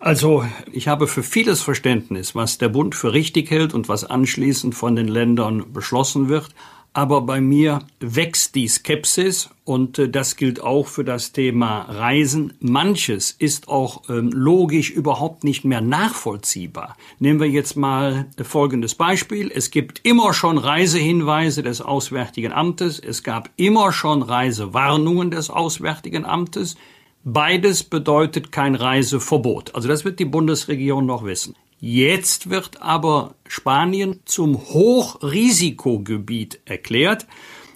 Also, 0.00 0.44
ich 0.72 0.86
habe 0.86 1.08
für 1.08 1.24
vieles 1.24 1.60
Verständnis, 1.60 2.36
was 2.36 2.58
der 2.58 2.68
Bund 2.68 2.94
für 2.94 3.12
richtig 3.12 3.50
hält 3.50 3.74
und 3.74 3.88
was 3.88 4.04
anschließend 4.04 4.76
von 4.76 4.94
den 4.94 5.08
Ländern 5.08 5.72
beschlossen 5.72 6.28
wird 6.28 6.50
aber 6.98 7.20
bei 7.20 7.40
mir 7.40 7.78
wächst 8.00 8.56
die 8.56 8.66
Skepsis 8.66 9.50
und 9.62 10.00
äh, 10.00 10.08
das 10.08 10.34
gilt 10.34 10.60
auch 10.60 10.88
für 10.88 11.04
das 11.04 11.30
Thema 11.30 11.82
Reisen. 11.82 12.54
Manches 12.58 13.30
ist 13.38 13.68
auch 13.68 14.02
ähm, 14.08 14.32
logisch 14.34 14.90
überhaupt 14.90 15.44
nicht 15.44 15.64
mehr 15.64 15.80
nachvollziehbar. 15.80 16.96
Nehmen 17.20 17.38
wir 17.38 17.48
jetzt 17.48 17.76
mal 17.76 18.26
folgendes 18.42 18.96
Beispiel. 18.96 19.48
Es 19.54 19.70
gibt 19.70 20.00
immer 20.04 20.34
schon 20.34 20.58
Reisehinweise 20.58 21.62
des 21.62 21.80
Auswärtigen 21.80 22.50
Amtes. 22.50 22.98
Es 22.98 23.22
gab 23.22 23.50
immer 23.54 23.92
schon 23.92 24.22
Reisewarnungen 24.22 25.30
des 25.30 25.50
Auswärtigen 25.50 26.24
Amtes. 26.24 26.74
Beides 27.22 27.84
bedeutet 27.84 28.50
kein 28.50 28.74
Reiseverbot. 28.74 29.72
Also 29.76 29.86
das 29.86 30.04
wird 30.04 30.18
die 30.18 30.24
Bundesregierung 30.24 31.06
noch 31.06 31.24
wissen. 31.24 31.54
Jetzt 31.80 32.50
wird 32.50 32.82
aber 32.82 33.36
Spanien 33.46 34.18
zum 34.24 34.58
Hochrisikogebiet 34.58 36.58
erklärt. 36.64 37.28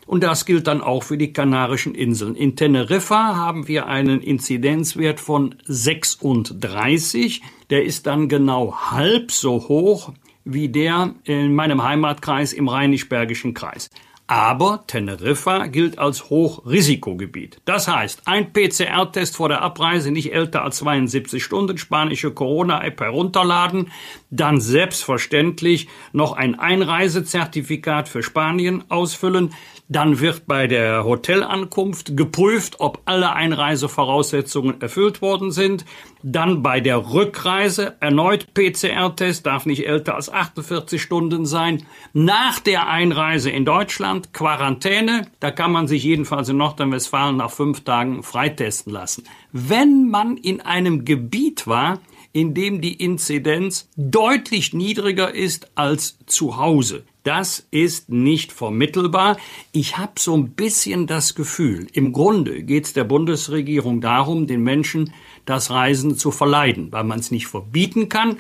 Und 0.07 0.25
das 0.25 0.45
gilt 0.45 0.67
dann 0.67 0.81
auch 0.81 1.05
für 1.05 1.17
die 1.17 1.33
Kanarischen 1.33 1.95
Inseln. 1.95 2.35
In 2.35 2.57
Teneriffa 2.57 3.37
haben 3.37 3.69
wir 3.69 3.87
einen 3.87 4.21
Inzidenzwert 4.21 5.21
von 5.21 5.55
36. 5.65 7.43
Der 7.71 7.85
ist 7.85 8.09
dann 8.09 8.29
genau 8.29 8.75
halb 8.75 9.31
so 9.31 9.69
hoch 9.69 10.13
wie 10.45 10.69
der 10.69 11.15
in 11.23 11.55
meinem 11.55 11.85
Heimatkreis 11.85 12.53
im 12.53 12.67
Rheinisch-Bergischen 12.69 13.55
Kreis. 13.55 13.89
Aber 14.27 14.85
Teneriffa 14.87 15.67
gilt 15.67 15.99
als 15.99 16.31
Hochrisikogebiet. 16.31 17.61
Das 17.65 17.89
heißt, 17.89 18.27
ein 18.27 18.53
PCR-Test 18.53 19.37
vor 19.37 19.49
der 19.49 19.63
Abreise 19.63 20.11
nicht 20.11 20.33
älter 20.33 20.63
als 20.63 20.79
72 20.79 21.43
Stunden, 21.43 21.77
spanische 21.77 22.31
Corona-App 22.31 23.01
herunterladen, 23.01 23.91
dann 24.31 24.61
selbstverständlich 24.61 25.89
noch 26.13 26.33
ein 26.33 26.59
Einreisezertifikat 26.59 28.09
für 28.09 28.23
Spanien 28.23 28.85
ausfüllen, 28.89 29.53
dann 29.93 30.21
wird 30.21 30.47
bei 30.47 30.67
der 30.67 31.05
Hotelankunft 31.05 32.17
geprüft, 32.17 32.81
ob 32.81 33.03
alle 33.05 33.33
Einreisevoraussetzungen 33.35 34.81
erfüllt 34.81 35.21
worden 35.21 35.51
sind. 35.51 35.85
Dann 36.23 36.63
bei 36.63 36.81
der 36.81 37.13
Rückreise 37.13 37.97
erneut 38.01 38.55
PCR-Test, 38.55 39.45
darf 39.45 39.67
nicht 39.67 39.87
älter 39.87 40.15
als 40.15 40.31
48 40.31 41.01
Stunden 41.01 41.45
sein. 41.45 41.85
Nach 42.15 42.59
der 42.59 42.89
Einreise 42.89 43.51
in 43.51 43.65
Deutschland 43.65 44.33
Quarantäne, 44.33 45.27
da 45.41 45.51
kann 45.51 45.73
man 45.73 45.87
sich 45.87 46.03
jedenfalls 46.05 46.49
in 46.49 46.57
Nordrhein-Westfalen 46.57 47.37
nach 47.37 47.51
fünf 47.51 47.85
Tagen 47.85 48.23
freitesten 48.23 48.93
lassen. 48.93 49.25
Wenn 49.53 50.09
man 50.09 50.37
in 50.39 50.61
einem 50.61 51.05
Gebiet 51.05 51.67
war, 51.67 52.01
in 52.33 52.55
dem 52.55 52.81
die 52.81 52.95
Inzidenz 52.95 53.91
deutlich 53.97 54.73
niedriger 54.73 55.35
ist 55.35 55.71
als 55.75 56.19
zu 56.27 56.57
Hause. 56.57 57.05
Das 57.23 57.67
ist 57.71 58.11
nicht 58.11 58.53
vermittelbar. 58.53 59.37
Ich 59.71 59.97
habe 59.97 60.13
so 60.19 60.37
ein 60.37 60.51
bisschen 60.51 61.07
das 61.07 61.35
Gefühl, 61.35 61.87
im 61.93 62.13
Grunde 62.13 62.63
geht 62.65 62.87
es 62.87 62.93
der 62.93 63.05
Bundesregierung 63.05 64.01
darum, 64.01 64.47
den 64.47 64.63
Menschen 64.63 65.13
das 65.45 65.71
Reisen 65.71 66.17
zu 66.17 66.33
verleiden, 66.33 66.91
weil 66.91 67.05
man 67.05 67.21
es 67.21 67.31
nicht 67.31 67.47
verbieten 67.47 68.09
kann, 68.09 68.39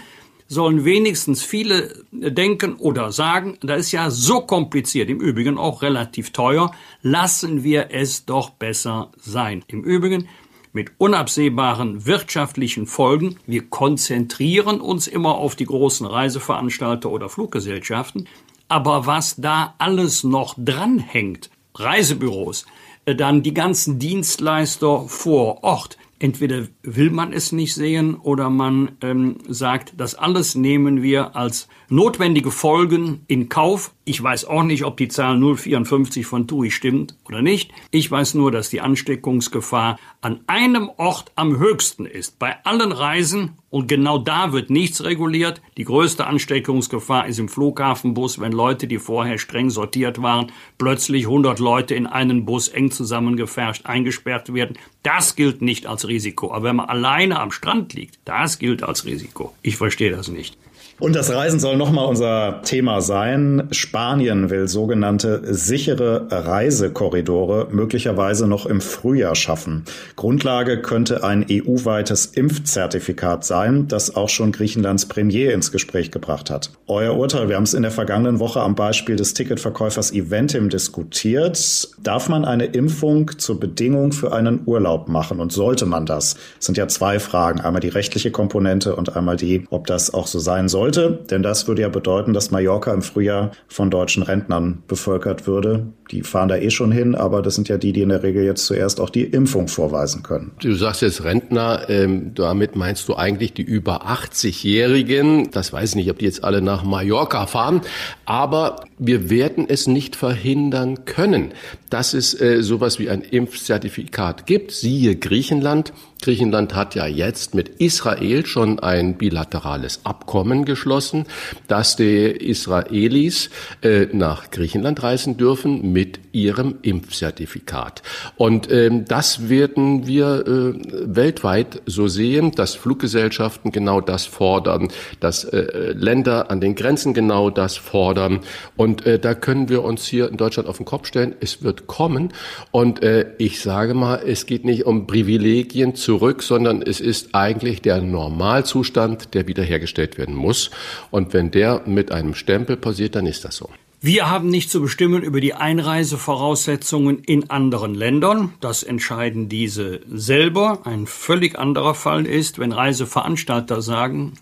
sollen 0.48 0.84
wenigstens 0.84 1.42
viele 1.42 2.04
denken 2.10 2.74
oder 2.74 3.12
sagen, 3.12 3.56
da 3.62 3.74
ist 3.74 3.92
ja 3.92 4.10
so 4.10 4.42
kompliziert, 4.42 5.08
im 5.08 5.20
Übrigen 5.20 5.58
auch 5.58 5.82
relativ 5.82 6.30
teuer, 6.30 6.72
lassen 7.00 7.64
wir 7.64 7.88
es 7.90 8.26
doch 8.26 8.50
besser 8.50 9.12
sein. 9.16 9.64
Im 9.68 9.82
Übrigen 9.84 10.28
mit 10.72 10.92
unabsehbaren 10.98 12.06
wirtschaftlichen 12.06 12.86
Folgen. 12.86 13.36
Wir 13.46 13.68
konzentrieren 13.68 14.80
uns 14.80 15.06
immer 15.06 15.36
auf 15.36 15.54
die 15.54 15.66
großen 15.66 16.06
Reiseveranstalter 16.06 17.10
oder 17.10 17.28
Fluggesellschaften. 17.28 18.26
Aber 18.72 19.04
was 19.04 19.36
da 19.36 19.74
alles 19.76 20.24
noch 20.24 20.54
dranhängt, 20.56 21.50
Reisebüros, 21.74 22.64
äh, 23.04 23.14
dann 23.14 23.42
die 23.42 23.52
ganzen 23.52 23.98
Dienstleister 23.98 25.04
vor 25.08 25.62
Ort, 25.62 25.98
entweder 26.18 26.68
will 26.82 27.10
man 27.10 27.34
es 27.34 27.52
nicht 27.52 27.74
sehen 27.74 28.14
oder 28.14 28.48
man 28.48 28.92
ähm, 29.02 29.36
sagt, 29.46 29.92
das 29.98 30.14
alles 30.14 30.54
nehmen 30.54 31.02
wir 31.02 31.36
als 31.36 31.68
notwendige 31.90 32.50
Folgen 32.50 33.24
in 33.26 33.50
Kauf. 33.50 33.92
Ich 34.04 34.20
weiß 34.20 34.46
auch 34.46 34.64
nicht, 34.64 34.84
ob 34.84 34.96
die 34.96 35.06
Zahl 35.06 35.38
054 35.38 36.26
von 36.26 36.48
TUI 36.48 36.72
stimmt 36.72 37.14
oder 37.24 37.40
nicht. 37.40 37.70
Ich 37.92 38.10
weiß 38.10 38.34
nur, 38.34 38.50
dass 38.50 38.68
die 38.68 38.80
Ansteckungsgefahr 38.80 39.96
an 40.20 40.40
einem 40.48 40.90
Ort 40.96 41.30
am 41.36 41.58
höchsten 41.58 42.06
ist. 42.06 42.40
Bei 42.40 42.56
allen 42.64 42.90
Reisen 42.90 43.52
und 43.70 43.86
genau 43.86 44.18
da 44.18 44.52
wird 44.52 44.70
nichts 44.70 45.04
reguliert. 45.04 45.62
Die 45.76 45.84
größte 45.84 46.26
Ansteckungsgefahr 46.26 47.28
ist 47.28 47.38
im 47.38 47.48
Flughafenbus, 47.48 48.40
wenn 48.40 48.50
Leute, 48.50 48.88
die 48.88 48.98
vorher 48.98 49.38
streng 49.38 49.70
sortiert 49.70 50.20
waren, 50.20 50.50
plötzlich 50.78 51.26
100 51.26 51.60
Leute 51.60 51.94
in 51.94 52.08
einen 52.08 52.44
Bus 52.44 52.66
eng 52.66 52.90
zusammengefärscht 52.90 53.86
eingesperrt 53.86 54.52
werden. 54.52 54.78
Das 55.04 55.36
gilt 55.36 55.62
nicht 55.62 55.86
als 55.86 56.08
Risiko. 56.08 56.52
Aber 56.52 56.64
wenn 56.64 56.76
man 56.76 56.88
alleine 56.88 57.38
am 57.38 57.52
Strand 57.52 57.94
liegt, 57.94 58.18
das 58.24 58.58
gilt 58.58 58.82
als 58.82 59.06
Risiko. 59.06 59.54
Ich 59.62 59.76
verstehe 59.76 60.10
das 60.10 60.26
nicht. 60.26 60.58
Und 61.02 61.16
das 61.16 61.34
Reisen 61.34 61.58
soll 61.58 61.76
nochmal 61.76 62.06
unser 62.06 62.62
Thema 62.62 63.00
sein. 63.00 63.66
Spanien 63.72 64.50
will 64.50 64.68
sogenannte 64.68 65.52
sichere 65.52 66.28
Reisekorridore 66.30 67.66
möglicherweise 67.72 68.46
noch 68.46 68.66
im 68.66 68.80
Frühjahr 68.80 69.34
schaffen. 69.34 69.82
Grundlage 70.14 70.80
könnte 70.80 71.24
ein 71.24 71.44
EU-weites 71.50 72.26
Impfzertifikat 72.26 73.44
sein, 73.44 73.88
das 73.88 74.14
auch 74.14 74.28
schon 74.28 74.52
Griechenlands 74.52 75.06
Premier 75.06 75.52
ins 75.52 75.72
Gespräch 75.72 76.12
gebracht 76.12 76.50
hat. 76.50 76.70
Euer 76.86 77.16
Urteil, 77.16 77.48
wir 77.48 77.56
haben 77.56 77.64
es 77.64 77.74
in 77.74 77.82
der 77.82 77.90
vergangenen 77.90 78.38
Woche 78.38 78.60
am 78.60 78.76
Beispiel 78.76 79.16
des 79.16 79.34
Ticketverkäufers 79.34 80.12
Eventim 80.12 80.68
diskutiert. 80.68 81.88
Darf 82.00 82.28
man 82.28 82.44
eine 82.44 82.66
Impfung 82.66 83.28
zur 83.38 83.58
Bedingung 83.58 84.12
für 84.12 84.32
einen 84.32 84.60
Urlaub 84.66 85.08
machen 85.08 85.40
und 85.40 85.50
sollte 85.50 85.84
man 85.84 86.06
das? 86.06 86.34
Das 86.58 86.66
sind 86.66 86.78
ja 86.78 86.86
zwei 86.86 87.18
Fragen. 87.18 87.60
Einmal 87.60 87.80
die 87.80 87.88
rechtliche 87.88 88.30
Komponente 88.30 88.94
und 88.94 89.16
einmal 89.16 89.34
die, 89.34 89.66
ob 89.70 89.88
das 89.88 90.14
auch 90.14 90.28
so 90.28 90.38
sein 90.38 90.68
sollte 90.68 90.91
sollte, 90.92 91.24
denn 91.30 91.42
das 91.42 91.68
würde 91.68 91.82
ja 91.82 91.88
bedeuten, 91.88 92.32
dass 92.32 92.50
Mallorca 92.50 92.92
im 92.92 93.02
Frühjahr 93.02 93.52
von 93.68 93.90
deutschen 93.90 94.22
Rentnern 94.22 94.82
bevölkert 94.86 95.46
würde. 95.46 95.86
Die 96.10 96.22
fahren 96.22 96.48
da 96.48 96.56
eh 96.56 96.70
schon 96.70 96.92
hin, 96.92 97.14
aber 97.14 97.42
das 97.42 97.54
sind 97.54 97.68
ja 97.68 97.78
die, 97.78 97.92
die 97.92 98.02
in 98.02 98.10
der 98.10 98.22
Regel 98.22 98.44
jetzt 98.44 98.66
zuerst 98.66 99.00
auch 99.00 99.10
die 99.10 99.24
Impfung 99.24 99.68
vorweisen 99.68 100.22
können. 100.22 100.52
Du 100.60 100.74
sagst 100.74 101.02
jetzt 101.02 101.24
Rentner, 101.24 101.88
ähm, 101.88 102.34
damit 102.34 102.76
meinst 102.76 103.08
du 103.08 103.16
eigentlich 103.16 103.54
die 103.54 103.62
über 103.62 104.06
80-Jährigen. 104.06 105.50
Das 105.50 105.72
weiß 105.72 105.90
ich 105.90 105.96
nicht, 105.96 106.10
ob 106.10 106.18
die 106.18 106.26
jetzt 106.26 106.44
alle 106.44 106.60
nach 106.60 106.84
Mallorca 106.84 107.46
fahren, 107.46 107.80
aber 108.26 108.84
wir 108.98 109.30
werden 109.30 109.66
es 109.68 109.86
nicht 109.86 110.16
verhindern 110.16 111.04
können, 111.04 111.52
dass 111.90 112.14
es 112.14 112.38
äh, 112.38 112.62
sowas 112.62 112.98
wie 112.98 113.08
ein 113.08 113.22
Impfzertifikat 113.22 114.46
gibt. 114.46 114.72
Siehe 114.72 115.16
Griechenland. 115.16 115.92
Griechenland 116.22 116.74
hat 116.74 116.94
ja 116.94 117.06
jetzt 117.06 117.54
mit 117.54 117.68
Israel 117.80 118.46
schon 118.46 118.78
ein 118.78 119.18
bilaterales 119.18 120.00
Abkommen 120.04 120.64
geschlossen, 120.64 121.26
dass 121.68 121.96
die 121.96 122.26
Israelis 122.30 123.50
äh, 123.82 124.06
nach 124.12 124.50
Griechenland 124.50 125.02
reisen 125.02 125.36
dürfen 125.36 125.92
mit 125.92 126.20
ihrem 126.32 126.76
Impfzertifikat. 126.82 128.02
Und 128.36 128.70
ähm, 128.70 129.04
das 129.04 129.48
werden 129.48 130.06
wir 130.06 130.46
äh, 130.46 131.14
weltweit 131.14 131.82
so 131.86 132.08
sehen, 132.08 132.52
dass 132.52 132.74
Fluggesellschaften 132.74 133.70
genau 133.72 134.00
das 134.00 134.24
fordern, 134.24 134.88
dass 135.20 135.44
äh, 135.44 135.92
Länder 135.92 136.50
an 136.50 136.60
den 136.60 136.74
Grenzen 136.74 137.14
genau 137.14 137.50
das 137.50 137.76
fordern. 137.76 138.40
Und 138.76 139.04
äh, 139.06 139.18
da 139.18 139.34
können 139.34 139.68
wir 139.68 139.84
uns 139.84 140.06
hier 140.06 140.28
in 140.28 140.36
Deutschland 140.36 140.68
auf 140.68 140.78
den 140.78 140.86
Kopf 140.86 141.06
stellen. 141.06 141.34
Es 141.40 141.62
wird 141.62 141.86
kommen. 141.86 142.32
Und 142.70 143.02
äh, 143.02 143.32
ich 143.38 143.60
sage 143.60 143.94
mal, 143.94 144.22
es 144.24 144.46
geht 144.46 144.64
nicht 144.64 144.86
um 144.86 145.06
Privilegien 145.06 145.94
zu 145.94 146.11
zurück, 146.12 146.42
sondern 146.42 146.82
es 146.82 147.00
ist 147.00 147.34
eigentlich 147.34 147.80
der 147.80 148.02
Normalzustand, 148.02 149.32
der 149.32 149.48
wiederhergestellt 149.48 150.18
werden 150.18 150.34
muss. 150.34 150.70
Und 151.10 151.32
wenn 151.32 151.50
der 151.50 151.84
mit 151.86 152.12
einem 152.12 152.34
Stempel 152.34 152.76
passiert, 152.76 153.14
dann 153.14 153.24
ist 153.24 153.46
das 153.46 153.56
so. 153.56 153.70
Wir 154.02 154.28
haben 154.28 154.48
nicht 154.48 154.70
zu 154.70 154.82
bestimmen 154.82 155.22
über 155.22 155.40
die 155.40 155.54
Einreisevoraussetzungen 155.54 157.20
in 157.20 157.48
anderen 157.48 157.94
Ländern. 157.94 158.52
Das 158.60 158.82
entscheiden 158.82 159.48
diese 159.48 160.00
selber. 160.06 160.80
Ein 160.84 161.06
völlig 161.06 161.58
anderer 161.58 161.94
Fall 161.94 162.26
ist, 162.26 162.58
wenn 162.58 162.72
Reiseveranstalter 162.72 163.80
sagen, 163.80 164.34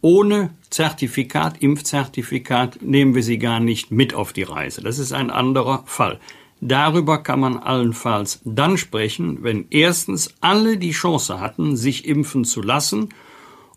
ohne 0.00 0.48
Zertifikat, 0.70 1.62
Impfzertifikat 1.62 2.80
nehmen 2.80 3.14
wir 3.14 3.22
sie 3.22 3.36
gar 3.36 3.60
nicht 3.60 3.90
mit 3.90 4.14
auf 4.14 4.32
die 4.32 4.44
Reise. 4.44 4.80
Das 4.80 4.98
ist 4.98 5.12
ein 5.12 5.30
anderer 5.30 5.82
Fall. 5.84 6.18
Darüber 6.64 7.18
kann 7.18 7.40
man 7.40 7.58
allenfalls 7.58 8.40
dann 8.44 8.78
sprechen, 8.78 9.42
wenn 9.42 9.66
erstens 9.70 10.32
alle 10.40 10.76
die 10.78 10.92
Chance 10.92 11.40
hatten, 11.40 11.76
sich 11.76 12.06
impfen 12.06 12.44
zu 12.44 12.62
lassen 12.62 13.08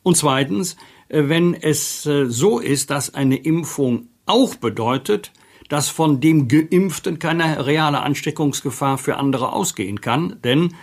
und 0.04 0.16
zweitens, 0.16 0.78
äh, 1.10 1.24
wenn 1.26 1.56
es 1.56 2.06
äh, 2.06 2.28
so 2.28 2.60
ist, 2.60 2.92
dass 2.92 3.12
eine 3.16 3.38
Impfung 3.38 4.10
auch 4.28 4.54
bedeutet, 4.54 5.34
dass 5.68 5.90
von 5.90 6.22
dem 6.22 6.48
Geimpften 6.48 7.18
keine 7.18 7.66
reale 7.66 8.02
Ansteckungsgefahr 8.02 9.00
für 9.00 9.18
andere 9.18 9.52
ausgehen 9.52 10.00
kann, 10.00 10.38
denn 10.44 10.76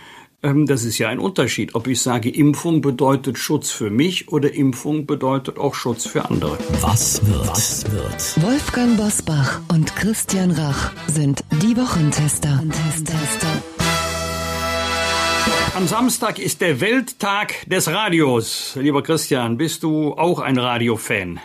das 0.42 0.82
ist 0.82 0.98
ja 0.98 1.08
ein 1.08 1.20
Unterschied, 1.20 1.76
ob 1.76 1.86
ich 1.86 2.00
sage, 2.00 2.28
Impfung 2.28 2.80
bedeutet 2.80 3.38
Schutz 3.38 3.70
für 3.70 3.90
mich 3.90 4.28
oder 4.28 4.52
Impfung 4.52 5.06
bedeutet 5.06 5.56
auch 5.56 5.74
Schutz 5.74 6.04
für 6.04 6.24
andere. 6.28 6.58
Was 6.80 7.24
wird? 7.24 7.46
Was 7.46 7.84
wird? 7.92 8.42
Wolfgang 8.42 8.96
Bosbach 8.96 9.60
und 9.72 9.94
Christian 9.94 10.50
Rach 10.50 10.90
sind 11.06 11.44
die 11.62 11.76
Wochentester. 11.76 12.60
Am 15.76 15.86
Samstag 15.86 16.40
ist 16.40 16.60
der 16.60 16.80
Welttag 16.80 17.54
des 17.66 17.86
Radios. 17.88 18.76
Lieber 18.80 19.02
Christian, 19.04 19.56
bist 19.56 19.84
du 19.84 20.12
auch 20.14 20.40
ein 20.40 20.58
Radiofan? 20.58 21.38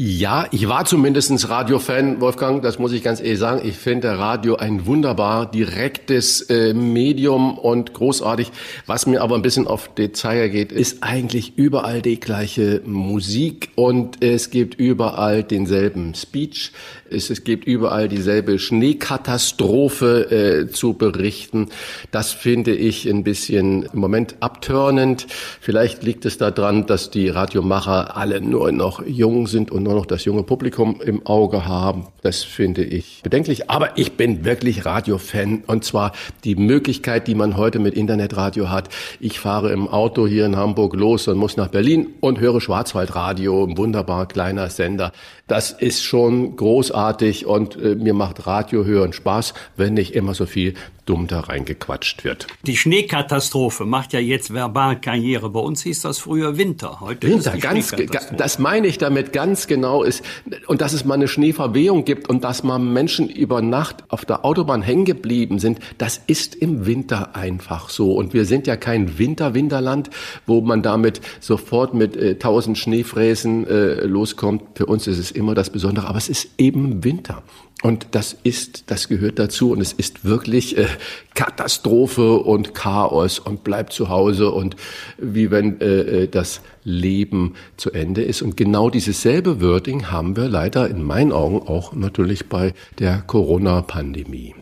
Ja, 0.00 0.46
ich 0.52 0.68
war 0.68 0.84
zumindestens 0.84 1.48
Radiofan, 1.48 2.20
Wolfgang, 2.20 2.62
das 2.62 2.78
muss 2.78 2.92
ich 2.92 3.02
ganz 3.02 3.18
ehrlich 3.18 3.40
sagen. 3.40 3.66
Ich 3.66 3.74
finde 3.74 4.16
Radio 4.16 4.54
ein 4.54 4.86
wunderbar 4.86 5.50
direktes 5.50 6.40
äh, 6.42 6.72
Medium 6.72 7.58
und 7.58 7.94
großartig. 7.94 8.52
Was 8.86 9.06
mir 9.06 9.22
aber 9.22 9.34
ein 9.34 9.42
bisschen 9.42 9.66
auf 9.66 9.92
die 9.92 10.12
Zeiger 10.12 10.50
geht, 10.50 10.70
ist 10.70 11.02
eigentlich 11.02 11.58
überall 11.58 12.00
die 12.00 12.20
gleiche 12.20 12.80
Musik 12.84 13.70
und 13.74 14.22
es 14.22 14.50
gibt 14.50 14.76
überall 14.76 15.42
denselben 15.42 16.14
Speech. 16.14 16.70
Es, 17.10 17.28
es 17.30 17.42
gibt 17.42 17.66
überall 17.66 18.08
dieselbe 18.08 18.60
Schneekatastrophe 18.60 20.30
äh, 20.30 20.70
zu 20.70 20.92
berichten. 20.92 21.70
Das 22.12 22.30
finde 22.30 22.72
ich 22.72 23.08
ein 23.08 23.24
bisschen 23.24 23.88
im 23.92 23.98
Moment 23.98 24.36
abtörnend. 24.38 25.26
Vielleicht 25.60 26.04
liegt 26.04 26.24
es 26.24 26.38
daran, 26.38 26.86
dass 26.86 27.10
die 27.10 27.30
Radiomacher 27.30 28.16
alle 28.16 28.40
nur 28.40 28.70
noch 28.70 29.04
jung 29.04 29.48
sind 29.48 29.72
und 29.72 29.87
nur 29.88 29.96
noch 29.96 30.06
das 30.06 30.24
junge 30.24 30.42
Publikum 30.42 31.00
im 31.00 31.26
Auge 31.26 31.66
haben. 31.66 32.08
Das 32.22 32.44
finde 32.44 32.84
ich 32.84 33.20
bedenklich. 33.22 33.70
Aber 33.70 33.96
ich 33.96 34.12
bin 34.12 34.44
wirklich 34.44 34.84
Radiofan 34.84 35.64
und 35.66 35.84
zwar 35.84 36.12
die 36.44 36.54
Möglichkeit, 36.54 37.26
die 37.26 37.34
man 37.34 37.56
heute 37.56 37.78
mit 37.78 37.94
Internetradio 37.94 38.68
hat. 38.68 38.90
Ich 39.18 39.40
fahre 39.40 39.72
im 39.72 39.88
Auto 39.88 40.26
hier 40.26 40.44
in 40.44 40.56
Hamburg 40.56 40.94
los 40.94 41.26
und 41.26 41.38
muss 41.38 41.56
nach 41.56 41.68
Berlin 41.68 42.08
und 42.20 42.38
höre 42.38 42.60
Schwarzwaldradio, 42.60 43.64
ein 43.64 43.78
wunderbar 43.78 44.28
kleiner 44.28 44.68
Sender. 44.68 45.12
Das 45.46 45.70
ist 45.70 46.04
schon 46.04 46.56
großartig 46.56 47.46
und 47.46 47.76
äh, 47.76 47.94
mir 47.94 48.12
macht 48.12 48.46
Radio 48.46 48.84
hören 48.84 49.14
Spaß, 49.14 49.54
wenn 49.76 49.94
nicht 49.94 50.14
immer 50.14 50.34
so 50.34 50.44
viel 50.44 50.74
dumm 51.08 51.26
da 51.26 51.40
reingequatscht 51.40 52.24
wird. 52.24 52.46
Die 52.64 52.76
Schneekatastrophe 52.76 53.84
macht 53.84 54.12
ja 54.12 54.20
jetzt 54.20 54.52
verbal 54.52 55.00
Karriere. 55.00 55.48
Bei 55.48 55.60
uns 55.60 55.82
hieß 55.82 56.02
das 56.02 56.18
früher 56.18 56.58
Winter. 56.58 57.00
Heute 57.00 57.26
Winter, 57.26 57.56
ganz, 57.56 57.94
das 58.36 58.58
meine 58.58 58.86
ich 58.86 58.98
damit 58.98 59.32
ganz 59.32 59.66
genau 59.66 60.02
ist. 60.02 60.22
Und 60.66 60.80
dass 60.80 60.92
es 60.92 61.04
mal 61.04 61.14
eine 61.14 61.28
Schneeverwehung 61.28 62.04
gibt 62.04 62.28
und 62.28 62.44
dass 62.44 62.62
mal 62.62 62.78
Menschen 62.78 63.28
über 63.28 63.62
Nacht 63.62 64.04
auf 64.08 64.24
der 64.24 64.44
Autobahn 64.44 64.82
hängen 64.82 65.04
geblieben 65.04 65.58
sind, 65.58 65.78
das 65.96 66.20
ist 66.26 66.54
im 66.54 66.84
Winter 66.84 67.34
einfach 67.34 67.88
so. 67.88 68.12
Und 68.12 68.34
wir 68.34 68.44
sind 68.44 68.66
ja 68.66 68.76
kein 68.76 69.18
Winter-Winterland, 69.18 70.10
wo 70.46 70.60
man 70.60 70.82
damit 70.82 71.20
sofort 71.40 71.94
mit 71.94 72.16
äh, 72.16 72.38
tausend 72.38 72.76
Schneefräsen 72.76 73.66
äh, 73.66 74.04
loskommt. 74.04 74.62
Für 74.74 74.86
uns 74.86 75.06
ist 75.06 75.18
es 75.18 75.30
immer 75.30 75.54
das 75.54 75.70
Besondere, 75.70 76.06
aber 76.06 76.18
es 76.18 76.28
ist 76.28 76.50
eben 76.58 77.02
Winter. 77.02 77.42
Und 77.82 78.08
das 78.10 78.36
ist, 78.42 78.90
das 78.90 79.08
gehört 79.08 79.38
dazu 79.38 79.70
und 79.70 79.80
es 79.80 79.92
ist 79.92 80.24
wirklich 80.24 80.76
äh, 80.76 80.86
Katastrophe 81.34 82.34
und 82.34 82.74
Chaos 82.74 83.38
und 83.38 83.62
bleibt 83.62 83.92
zu 83.92 84.08
Hause 84.08 84.50
und 84.50 84.74
wie 85.16 85.52
wenn 85.52 85.80
äh, 85.80 86.24
äh, 86.24 86.28
das 86.28 86.60
Leben 86.82 87.54
zu 87.76 87.92
Ende 87.92 88.22
ist. 88.22 88.42
Und 88.42 88.56
genau 88.56 88.90
dieses 88.90 89.22
selbe 89.22 89.60
Wording 89.60 90.10
haben 90.10 90.36
wir 90.36 90.48
leider 90.48 90.90
in 90.90 91.04
meinen 91.04 91.30
Augen 91.30 91.62
auch 91.68 91.92
natürlich 91.92 92.48
bei 92.48 92.74
der 92.98 93.22
Corona-Pandemie. 93.24 94.56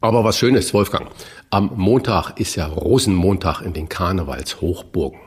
Aber 0.00 0.24
was 0.24 0.38
Schönes, 0.38 0.72
Wolfgang. 0.72 1.10
Am 1.50 1.72
Montag 1.74 2.38
ist 2.38 2.54
ja 2.54 2.66
Rosenmontag 2.66 3.62
in 3.62 3.72
den 3.72 3.88
Karnevalshochburgen. 3.88 5.18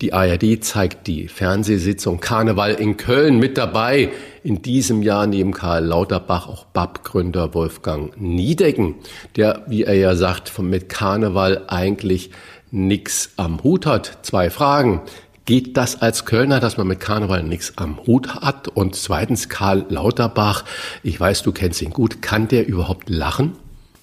Die 0.00 0.12
ARD 0.12 0.62
zeigt 0.62 1.08
die 1.08 1.26
Fernsehsitzung 1.26 2.20
Karneval 2.20 2.74
in 2.74 2.96
Köln 2.96 3.40
mit 3.40 3.58
dabei. 3.58 4.10
In 4.44 4.62
diesem 4.62 5.02
Jahr 5.02 5.26
neben 5.26 5.52
Karl 5.52 5.84
Lauterbach 5.84 6.46
auch 6.46 6.66
BAP-Gründer 6.66 7.52
Wolfgang 7.52 8.12
Niedecken, 8.16 8.94
der, 9.34 9.64
wie 9.66 9.82
er 9.82 9.94
ja 9.94 10.14
sagt, 10.14 10.56
mit 10.60 10.88
Karneval 10.88 11.64
eigentlich 11.66 12.30
nichts 12.70 13.30
am 13.36 13.64
Hut 13.64 13.86
hat. 13.86 14.18
Zwei 14.22 14.50
Fragen. 14.50 15.00
Geht 15.46 15.76
das 15.76 16.00
als 16.00 16.26
Kölner, 16.26 16.60
dass 16.60 16.76
man 16.76 16.86
mit 16.86 17.00
Karneval 17.00 17.42
nichts 17.42 17.72
am 17.76 17.98
Hut 18.06 18.36
hat? 18.36 18.68
Und 18.68 18.94
zweitens, 18.94 19.48
Karl 19.48 19.84
Lauterbach, 19.88 20.64
ich 21.02 21.18
weiß, 21.18 21.42
du 21.42 21.50
kennst 21.50 21.82
ihn 21.82 21.90
gut, 21.90 22.22
kann 22.22 22.46
der 22.46 22.68
überhaupt 22.68 23.10
lachen? 23.10 23.54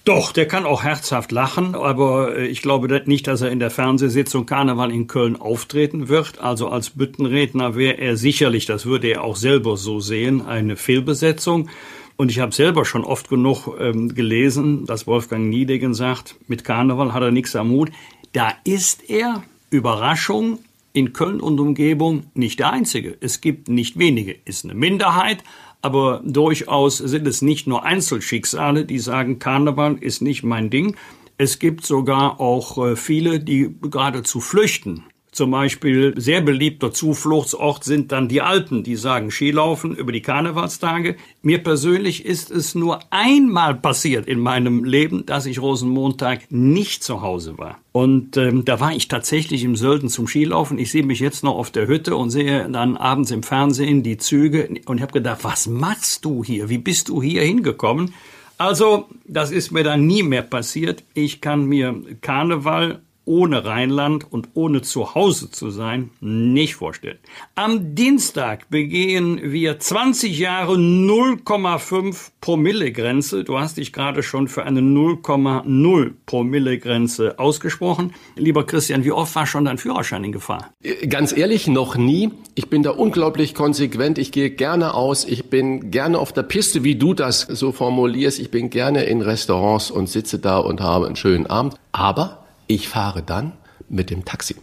Doch, 0.06 0.30
der 0.30 0.46
kann 0.46 0.66
auch 0.66 0.84
herzhaft 0.84 1.32
lachen, 1.32 1.74
aber 1.74 2.36
äh, 2.36 2.46
ich 2.46 2.62
glaube 2.62 3.02
nicht, 3.06 3.26
dass 3.26 3.40
er 3.40 3.50
in 3.50 3.58
der 3.58 3.72
Fernsehsitzung 3.72 4.46
Karneval 4.46 4.92
in 4.92 5.08
Köln 5.08 5.34
auftreten 5.34 6.06
wird. 6.06 6.38
Also 6.38 6.68
als 6.68 6.90
Büttenredner 6.90 7.74
wäre 7.74 7.98
er 7.98 8.16
sicherlich, 8.16 8.66
das 8.66 8.86
würde 8.86 9.08
er 9.08 9.24
auch 9.24 9.34
selber 9.34 9.76
so 9.76 9.98
sehen, 9.98 10.46
eine 10.46 10.76
Fehlbesetzung. 10.76 11.70
Und 12.16 12.30
ich 12.30 12.38
habe 12.38 12.54
selber 12.54 12.84
schon 12.84 13.04
oft 13.04 13.28
genug 13.28 13.66
ähm, 13.80 14.14
gelesen, 14.14 14.86
dass 14.86 15.08
Wolfgang 15.08 15.48
Niedegen 15.48 15.92
sagt, 15.92 16.36
mit 16.46 16.62
Karneval 16.62 17.12
hat 17.12 17.24
er 17.24 17.32
nichts 17.32 17.56
am 17.56 17.70
Hut. 17.70 17.90
Da 18.32 18.52
ist 18.62 19.10
er, 19.10 19.42
Überraschung, 19.70 20.60
in 20.92 21.14
Köln 21.14 21.40
und 21.40 21.58
Umgebung 21.58 22.26
nicht 22.32 22.60
der 22.60 22.72
Einzige. 22.72 23.16
Es 23.20 23.40
gibt 23.40 23.68
nicht 23.68 23.98
wenige, 23.98 24.36
ist 24.44 24.64
eine 24.64 24.74
Minderheit, 24.74 25.42
aber 25.86 26.20
durchaus 26.24 26.98
sind 26.98 27.28
es 27.28 27.42
nicht 27.42 27.68
nur 27.68 27.84
Einzelschicksale, 27.84 28.84
die 28.84 28.98
sagen, 28.98 29.38
Karneval 29.38 29.98
ist 30.00 30.20
nicht 30.20 30.42
mein 30.42 30.68
Ding. 30.68 30.96
Es 31.38 31.60
gibt 31.60 31.86
sogar 31.86 32.40
auch 32.40 32.84
äh, 32.84 32.96
viele, 32.96 33.38
die 33.38 33.72
geradezu 33.80 34.40
flüchten 34.40 35.04
zum 35.36 35.50
Beispiel 35.50 36.14
sehr 36.16 36.40
beliebter 36.40 36.92
Zufluchtsort 36.92 37.84
sind 37.84 38.10
dann 38.10 38.28
die 38.28 38.40
Alpen, 38.40 38.82
die 38.82 38.96
sagen 38.96 39.30
Skilaufen 39.30 39.94
über 39.94 40.10
die 40.10 40.22
Karnevalstage. 40.22 41.16
Mir 41.42 41.62
persönlich 41.62 42.24
ist 42.24 42.50
es 42.50 42.74
nur 42.74 43.00
einmal 43.10 43.74
passiert 43.74 44.26
in 44.26 44.40
meinem 44.40 44.84
Leben, 44.84 45.26
dass 45.26 45.46
ich 45.46 45.60
Rosenmontag 45.60 46.50
nicht 46.50 47.04
zu 47.04 47.20
Hause 47.20 47.58
war. 47.58 47.78
Und 47.92 48.36
ähm, 48.36 48.64
da 48.64 48.80
war 48.80 48.92
ich 48.92 49.08
tatsächlich 49.08 49.62
im 49.62 49.76
Sölden 49.76 50.08
zum 50.08 50.26
Skilaufen. 50.26 50.78
Ich 50.78 50.90
sehe 50.90 51.04
mich 51.04 51.20
jetzt 51.20 51.44
noch 51.44 51.56
auf 51.56 51.70
der 51.70 51.86
Hütte 51.86 52.16
und 52.16 52.30
sehe 52.30 52.68
dann 52.70 52.96
abends 52.96 53.30
im 53.30 53.42
Fernsehen 53.42 54.02
die 54.02 54.16
Züge 54.16 54.68
und 54.86 55.00
habe 55.00 55.12
gedacht, 55.12 55.44
was 55.44 55.66
machst 55.66 56.24
du 56.24 56.42
hier? 56.42 56.68
Wie 56.68 56.78
bist 56.78 57.10
du 57.10 57.22
hier 57.22 57.42
hingekommen? 57.42 58.14
Also, 58.58 59.08
das 59.26 59.50
ist 59.50 59.70
mir 59.70 59.84
dann 59.84 60.06
nie 60.06 60.22
mehr 60.22 60.42
passiert. 60.42 61.04
Ich 61.12 61.42
kann 61.42 61.66
mir 61.66 62.02
Karneval 62.22 63.02
ohne 63.26 63.64
Rheinland 63.64 64.32
und 64.32 64.48
ohne 64.54 64.82
zu 64.82 65.14
Hause 65.14 65.50
zu 65.50 65.70
sein 65.70 66.10
nicht 66.20 66.76
vorstellen. 66.76 67.18
Am 67.56 67.94
Dienstag 67.94 68.70
begehen 68.70 69.40
wir 69.42 69.78
20 69.78 70.38
Jahre 70.38 70.76
0,5 70.76 72.30
Promille 72.40 72.92
Grenze. 72.92 73.44
Du 73.44 73.58
hast 73.58 73.76
dich 73.76 73.92
gerade 73.92 74.22
schon 74.22 74.48
für 74.48 74.64
eine 74.64 74.80
0,0 74.80 76.12
Promille 76.24 76.78
Grenze 76.78 77.38
ausgesprochen. 77.38 78.14
Lieber 78.36 78.64
Christian, 78.64 79.04
wie 79.04 79.12
oft 79.12 79.34
war 79.34 79.46
schon 79.46 79.64
dein 79.64 79.78
Führerschein 79.78 80.22
in 80.22 80.32
Gefahr? 80.32 80.70
Äh, 80.82 81.08
ganz 81.08 81.36
ehrlich, 81.36 81.66
noch 81.66 81.96
nie. 81.96 82.30
Ich 82.54 82.70
bin 82.70 82.84
da 82.84 82.90
unglaublich 82.90 83.54
konsequent. 83.54 84.18
Ich 84.18 84.30
gehe 84.30 84.50
gerne 84.50 84.94
aus. 84.94 85.24
Ich 85.24 85.50
bin 85.50 85.90
gerne 85.90 86.18
auf 86.18 86.32
der 86.32 86.44
Piste, 86.44 86.84
wie 86.84 86.94
du 86.94 87.12
das 87.12 87.40
so 87.40 87.72
formulierst. 87.72 88.38
Ich 88.38 88.52
bin 88.52 88.70
gerne 88.70 89.04
in 89.04 89.20
Restaurants 89.20 89.90
und 89.90 90.08
sitze 90.08 90.38
da 90.38 90.58
und 90.58 90.80
habe 90.80 91.06
einen 91.06 91.16
schönen 91.16 91.46
Abend. 91.46 91.74
Aber 91.90 92.45
ich 92.66 92.88
fahre 92.88 93.22
dann 93.22 93.52
mit 93.88 94.10
dem 94.10 94.24
Taxi 94.24 94.56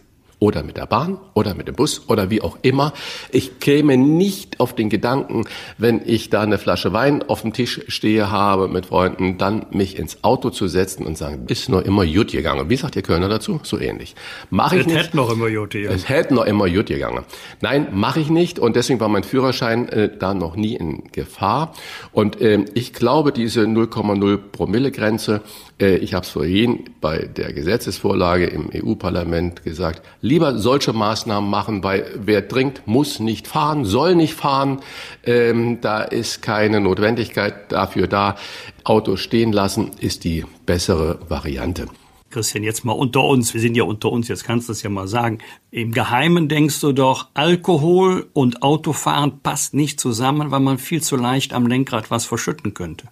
oder 0.44 0.62
mit 0.62 0.76
der 0.76 0.86
Bahn 0.86 1.18
oder 1.32 1.54
mit 1.54 1.68
dem 1.68 1.74
Bus 1.74 2.02
oder 2.08 2.28
wie 2.28 2.42
auch 2.42 2.58
immer. 2.60 2.92
Ich 3.30 3.60
käme 3.60 3.96
nicht 3.96 4.60
auf 4.60 4.74
den 4.74 4.90
Gedanken, 4.90 5.44
wenn 5.78 6.02
ich 6.04 6.28
da 6.28 6.42
eine 6.42 6.58
Flasche 6.58 6.92
Wein 6.92 7.22
auf 7.22 7.42
dem 7.42 7.54
Tisch 7.54 7.80
stehe 7.88 8.30
habe 8.30 8.68
mit 8.68 8.86
Freunden, 8.86 9.38
dann 9.38 9.66
mich 9.70 9.98
ins 9.98 10.22
Auto 10.22 10.50
zu 10.50 10.68
setzen 10.68 11.06
und 11.06 11.16
sagen, 11.16 11.46
ist 11.48 11.70
noch 11.70 11.80
immer 11.80 12.04
gut 12.06 12.32
gegangen. 12.32 12.68
Wie 12.68 12.76
sagt 12.76 12.94
ihr 12.96 13.02
Kölner 13.02 13.28
dazu? 13.28 13.60
So 13.62 13.78
ähnlich. 13.78 14.14
Mache 14.50 14.76
ich 14.76 14.80
es 14.82 14.86
nicht. 14.86 14.96
Es 14.96 15.06
hätte 15.06 15.16
noch 15.16 15.32
immer 15.32 15.50
gut 15.50 15.70
gegangen. 15.70 15.96
Es 15.96 16.08
hätte 16.10 16.34
noch 16.34 16.44
immer 16.44 16.68
gut 16.68 16.86
gegangen. 16.86 17.24
Nein, 17.62 17.88
mache 17.92 18.20
ich 18.20 18.28
nicht 18.28 18.58
und 18.58 18.76
deswegen 18.76 19.00
war 19.00 19.08
mein 19.08 19.24
Führerschein 19.24 19.88
äh, 19.88 20.10
da 20.16 20.34
noch 20.34 20.56
nie 20.56 20.74
in 20.74 21.04
Gefahr. 21.12 21.72
Und 22.12 22.40
äh, 22.42 22.66
ich 22.74 22.92
glaube, 22.92 23.32
diese 23.32 23.62
0,0 23.62 24.36
Promille 24.36 24.90
Grenze 24.90 25.40
ich 25.78 26.14
habe 26.14 26.24
es 26.24 26.30
vorhin 26.30 26.84
bei 27.00 27.18
der 27.18 27.52
Gesetzesvorlage 27.52 28.46
im 28.46 28.70
EU-Parlament 28.72 29.64
gesagt, 29.64 30.02
lieber 30.20 30.56
solche 30.56 30.92
Maßnahmen 30.92 31.50
machen, 31.50 31.82
weil 31.82 32.06
wer 32.16 32.46
trinkt, 32.46 32.86
muss 32.86 33.18
nicht 33.18 33.48
fahren, 33.48 33.84
soll 33.84 34.14
nicht 34.14 34.34
fahren. 34.34 34.80
Ähm, 35.24 35.80
da 35.80 36.02
ist 36.02 36.42
keine 36.42 36.80
Notwendigkeit 36.80 37.72
dafür 37.72 38.06
da. 38.06 38.36
Auto 38.84 39.16
stehen 39.16 39.52
lassen 39.52 39.90
ist 39.98 40.24
die 40.24 40.44
bessere 40.64 41.18
Variante. 41.28 41.86
Christian, 42.34 42.64
jetzt 42.64 42.84
mal 42.84 42.92
unter 42.92 43.22
uns, 43.22 43.54
wir 43.54 43.60
sind 43.60 43.76
ja 43.76 43.84
unter 43.84 44.10
uns, 44.10 44.26
jetzt 44.26 44.42
kannst 44.42 44.68
du 44.68 44.72
es 44.72 44.82
ja 44.82 44.90
mal 44.90 45.06
sagen. 45.06 45.38
Im 45.70 45.92
Geheimen 45.92 46.48
denkst 46.48 46.80
du 46.80 46.92
doch, 46.92 47.28
Alkohol 47.34 48.26
und 48.32 48.64
Autofahren 48.64 49.38
passt 49.40 49.72
nicht 49.72 50.00
zusammen, 50.00 50.50
weil 50.50 50.58
man 50.58 50.78
viel 50.78 51.00
zu 51.00 51.16
leicht 51.16 51.52
am 51.52 51.68
Lenkrad 51.68 52.10
was 52.10 52.24
verschütten 52.24 52.74
könnte. 52.74 53.06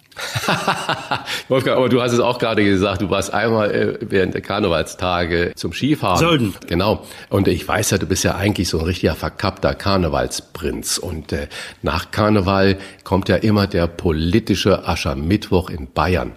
Wolfgang, 1.47 1.77
aber 1.77 1.87
du 1.87 2.01
hast 2.01 2.11
es 2.11 2.19
auch 2.19 2.37
gerade 2.37 2.65
gesagt, 2.65 3.01
du 3.01 3.09
warst 3.09 3.33
einmal 3.33 3.71
äh, 3.71 3.97
während 4.01 4.33
der 4.33 4.41
Karnevalstage 4.41 5.53
zum 5.55 5.71
Skifahren. 5.71 6.19
Sölden. 6.19 6.53
Genau. 6.67 7.05
Und 7.29 7.47
ich 7.47 7.65
weiß 7.65 7.91
ja, 7.91 7.97
du 7.97 8.05
bist 8.05 8.25
ja 8.25 8.35
eigentlich 8.35 8.67
so 8.67 8.79
ein 8.79 8.85
richtiger 8.85 9.15
verkappter 9.15 9.73
Karnevalsprinz. 9.73 10.97
Und 10.97 11.31
äh, 11.31 11.47
nach 11.81 12.11
Karneval 12.11 12.77
kommt 13.05 13.29
ja 13.29 13.37
immer 13.37 13.67
der 13.67 13.87
politische 13.87 14.85
Aschermittwoch 14.85 15.69
in 15.69 15.91
Bayern 15.93 16.33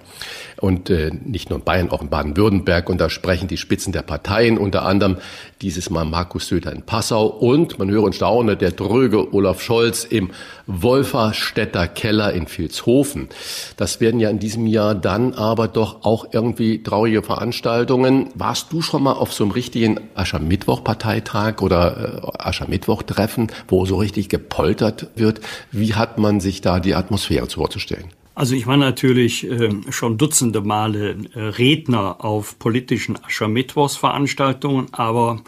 und 0.61 0.91
äh, 0.91 1.11
nicht 1.25 1.51
nur 1.51 1.59
in 1.59 1.65
Bayern, 1.65 1.91
auch 1.91 2.03
in 2.03 2.09
Baden-Württemberg. 2.09 2.89
Und 2.89 3.01
da 3.01 3.11
sprechen 3.11 3.49
die 3.49 3.57
Spitzen 3.57 3.93
der 3.93 4.03
Parteien, 4.03 4.59
unter 4.59 4.85
anderem 4.85 5.19
dieses 5.63 5.91
Mal 5.91 6.05
Markus 6.05 6.49
Söder 6.49 6.73
in 6.73 6.83
Passau 6.83 7.27
und, 7.27 7.79
man 7.79 7.91
höre 7.91 8.03
und 8.03 8.15
staune, 8.15 8.57
der 8.57 8.73
dröge 8.73 9.33
Olaf 9.35 9.63
Scholz 9.63 10.05
im 10.05 10.31
Wolferstädter 10.67 11.89
Keller 11.89 12.33
in 12.33 12.47
Vilshofen. 12.47 13.29
Das 13.77 14.01
werden 14.01 14.21
ja 14.21 14.31
in 14.31 14.39
diesem 14.39 14.67
Jahr 14.67 14.95
dann 14.95 15.35
aber 15.35 15.69
doch 15.69 16.05
auch 16.05 16.27
irgendwie 16.33 16.83
traurige 16.83 17.23
Veranstaltungen. 17.23 18.31
Warst 18.35 18.73
du 18.73 18.83
schon 18.83 19.03
mal 19.03 19.13
auf 19.13 19.33
so 19.33 19.45
einem 19.45 19.53
richtigen 19.53 20.01
Aschermittwoch-Parteitag 20.15 21.63
oder 21.63 22.23
äh, 22.23 22.39
Aschermittwoch-Treffen, 22.39 23.53
wo 23.69 23.87
so 23.87 23.97
richtig 23.97 24.29
gepoltert 24.29 25.09
wird? 25.15 25.41
Wie 25.71 25.95
hat 25.95 26.19
man 26.19 26.41
sich 26.41 26.61
da 26.61 26.81
die 26.81 26.95
Atmosphäre 26.95 27.47
vorzustellen? 27.47 28.16
Also 28.37 28.55
ich 28.55 28.67
war 28.67 28.77
natürlich 28.77 29.51
äh, 29.51 29.71
schon 29.89 30.19
dutzende 30.19 30.61
Male 30.61 31.17
äh, 31.35 31.41
Redner 31.41 32.23
auf 32.23 32.59
politischen 32.59 33.17
Aschermittwochsveranstaltungen, 33.25 34.93
aber 34.93 35.41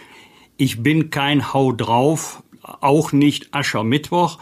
ich 0.56 0.82
bin 0.82 1.10
kein 1.10 1.52
Hau 1.52 1.72
drauf, 1.72 2.42
auch 2.62 3.12
nicht 3.12 3.54
Aschermittwoch. 3.54 4.38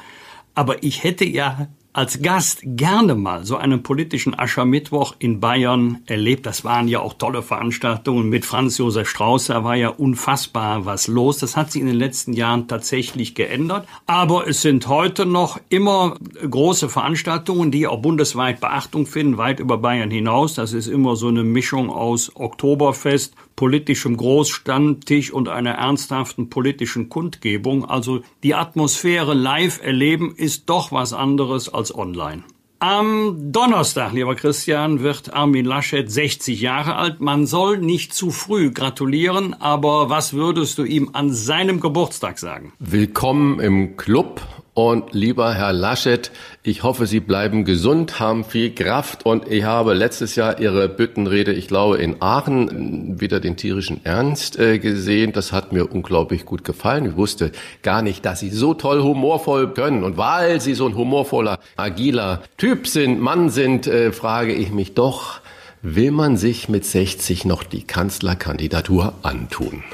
Aber 0.55 0.85
ich 0.85 1.03
hätte 1.03 1.25
ja 1.25 1.67
als 1.97 2.21
Gast 2.21 2.61
gerne 2.63 3.15
mal 3.15 3.47
so 3.47 3.57
einen 3.57 3.83
politischen 3.83 4.39
Aschermittwoch 4.39 5.17
in 5.19 5.41
Bayern 5.41 6.03
erlebt. 6.05 6.45
Das 6.45 6.63
waren 6.63 6.89
ja 6.89 7.01
auch 7.01 7.15
tolle 7.15 7.43
Veranstaltungen 7.43 8.29
mit 8.29 8.45
Franz 8.45 8.77
Josef 8.77 9.09
Strauß. 9.09 9.47
Da 9.47 9.65
war 9.65 9.77
ja 9.77 9.89
unfassbar 9.89 10.85
was 10.85 11.09
los. 11.09 11.39
Das 11.39 11.57
hat 11.57 11.73
sich 11.73 11.81
in 11.81 11.87
den 11.87 11.97
letzten 11.97 12.35
Jahren 12.35 12.69
tatsächlich 12.69 13.35
geändert. 13.35 13.89
Aber 14.05 14.47
es 14.47 14.61
sind 14.61 14.89
heute 14.89 15.25
noch 15.25 15.59
immer 15.71 16.19
große 16.49 16.91
Veranstaltungen, 16.91 17.71
die 17.71 17.87
auch 17.87 18.03
bundesweit 18.03 18.61
Beachtung 18.61 19.07
finden, 19.07 19.39
weit 19.39 19.59
über 19.59 19.79
Bayern 19.79 20.11
hinaus. 20.11 20.53
Das 20.53 20.75
ist 20.75 20.89
immer 20.89 21.17
so 21.17 21.29
eine 21.29 21.45
Mischung 21.45 21.89
aus 21.89 22.31
Oktoberfest, 22.37 23.35
politischem 23.57 24.17
Großstandtisch 24.17 25.33
und 25.33 25.49
einer 25.49 25.73
ernsthaften 25.73 26.51
politischen 26.51 27.09
Kundgebung. 27.09 27.85
Also 27.85 28.21
die 28.43 28.55
Atmosphäre 28.55 29.35
live 29.35 29.83
erleben 29.83 30.35
ist 30.37 30.69
doch 30.69 30.93
was 30.93 31.13
anderes 31.13 31.73
als 31.73 31.95
online. 31.95 32.45
Am 32.79 33.53
Donnerstag, 33.53 34.13
lieber 34.13 34.35
Christian, 34.35 35.01
wird 35.01 35.33
Armin 35.33 35.65
Laschet 35.65 36.13
60 36.13 36.61
Jahre 36.61 36.97
alt. 36.97 37.23
Man 37.23 37.47
soll 37.47 37.79
nicht 37.79 38.13
zu 38.13 38.31
früh 38.31 38.71
gratulieren, 38.71 39.55
aber 39.55 40.11
was 40.11 40.35
würdest 40.35 40.77
du 40.77 40.85
ihm 40.85 41.09
an 41.15 41.33
seinem 41.33 41.81
Geburtstag 41.81 42.39
sagen? 42.39 42.75
Willkommen 42.79 43.61
im 43.61 43.97
Club 43.97 44.43
und 44.75 45.15
lieber 45.15 45.55
Herr 45.55 45.73
Laschet, 45.73 46.31
ich 46.67 46.83
hoffe, 46.83 47.07
Sie 47.07 47.21
bleiben 47.21 47.65
gesund, 47.65 48.19
haben 48.19 48.43
viel 48.43 48.75
Kraft 48.75 49.25
und 49.25 49.47
ich 49.49 49.63
habe 49.63 49.95
letztes 49.95 50.35
Jahr 50.35 50.59
Ihre 50.59 50.89
Büttenrede, 50.89 51.53
ich 51.53 51.69
glaube, 51.69 51.99
in 51.99 52.21
Aachen 52.21 53.21
wieder 53.21 53.39
den 53.39 53.57
tierischen 53.57 54.05
Ernst 54.05 54.59
äh, 54.59 54.81
gesehen. 54.81 55.33
Das 55.33 55.53
hat 55.53 55.73
mir 55.73 55.93
unglaublich 55.93 56.45
gut 56.45 56.65
gefallen. 56.65 57.07
Ich 57.07 57.17
wusste 57.17 57.53
gar 57.83 58.03
nicht, 58.03 58.25
dass 58.25 58.41
Sie 58.41 58.51
so 58.51 58.75
toll 58.75 59.01
humorvoll 59.01 59.75
können. 59.75 60.03
Und 60.03 60.17
weil 60.17 60.61
Sie 60.61 60.75
so 60.75 60.89
ein 60.89 60.97
humorvoller, 60.97 61.61
agiler 61.77 62.43
Typ 62.57 62.89
sind, 62.89 63.21
Mann 63.21 63.49
sind, 63.49 63.87
äh, 63.87 64.11
frage 64.11 64.53
ich 64.53 64.73
mich 64.73 64.95
doch, 64.95 65.41
will 65.83 66.11
man 66.11 66.37
sich 66.37 66.69
mit 66.69 66.85
60 66.85 67.45
noch 67.45 67.63
die 67.63 67.85
Kanzlerkandidatur 67.85 69.13
antun? 69.23 69.85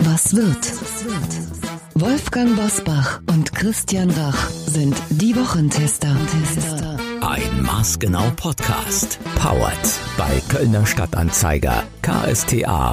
Was 0.00 0.36
wird? 0.36 0.72
Wolfgang 1.94 2.56
Bosbach 2.56 3.22
und 3.30 3.54
Christian 3.54 4.10
Rach 4.10 4.50
sind 4.50 4.96
die 5.08 5.34
Wochentester. 5.34 6.14
Ein 7.22 7.62
Maßgenau 7.62 8.30
Podcast. 8.36 9.18
Powered 9.36 10.00
bei 10.18 10.42
Kölner 10.48 10.84
Stadtanzeiger 10.84 11.84
ksta.de. 12.02 12.90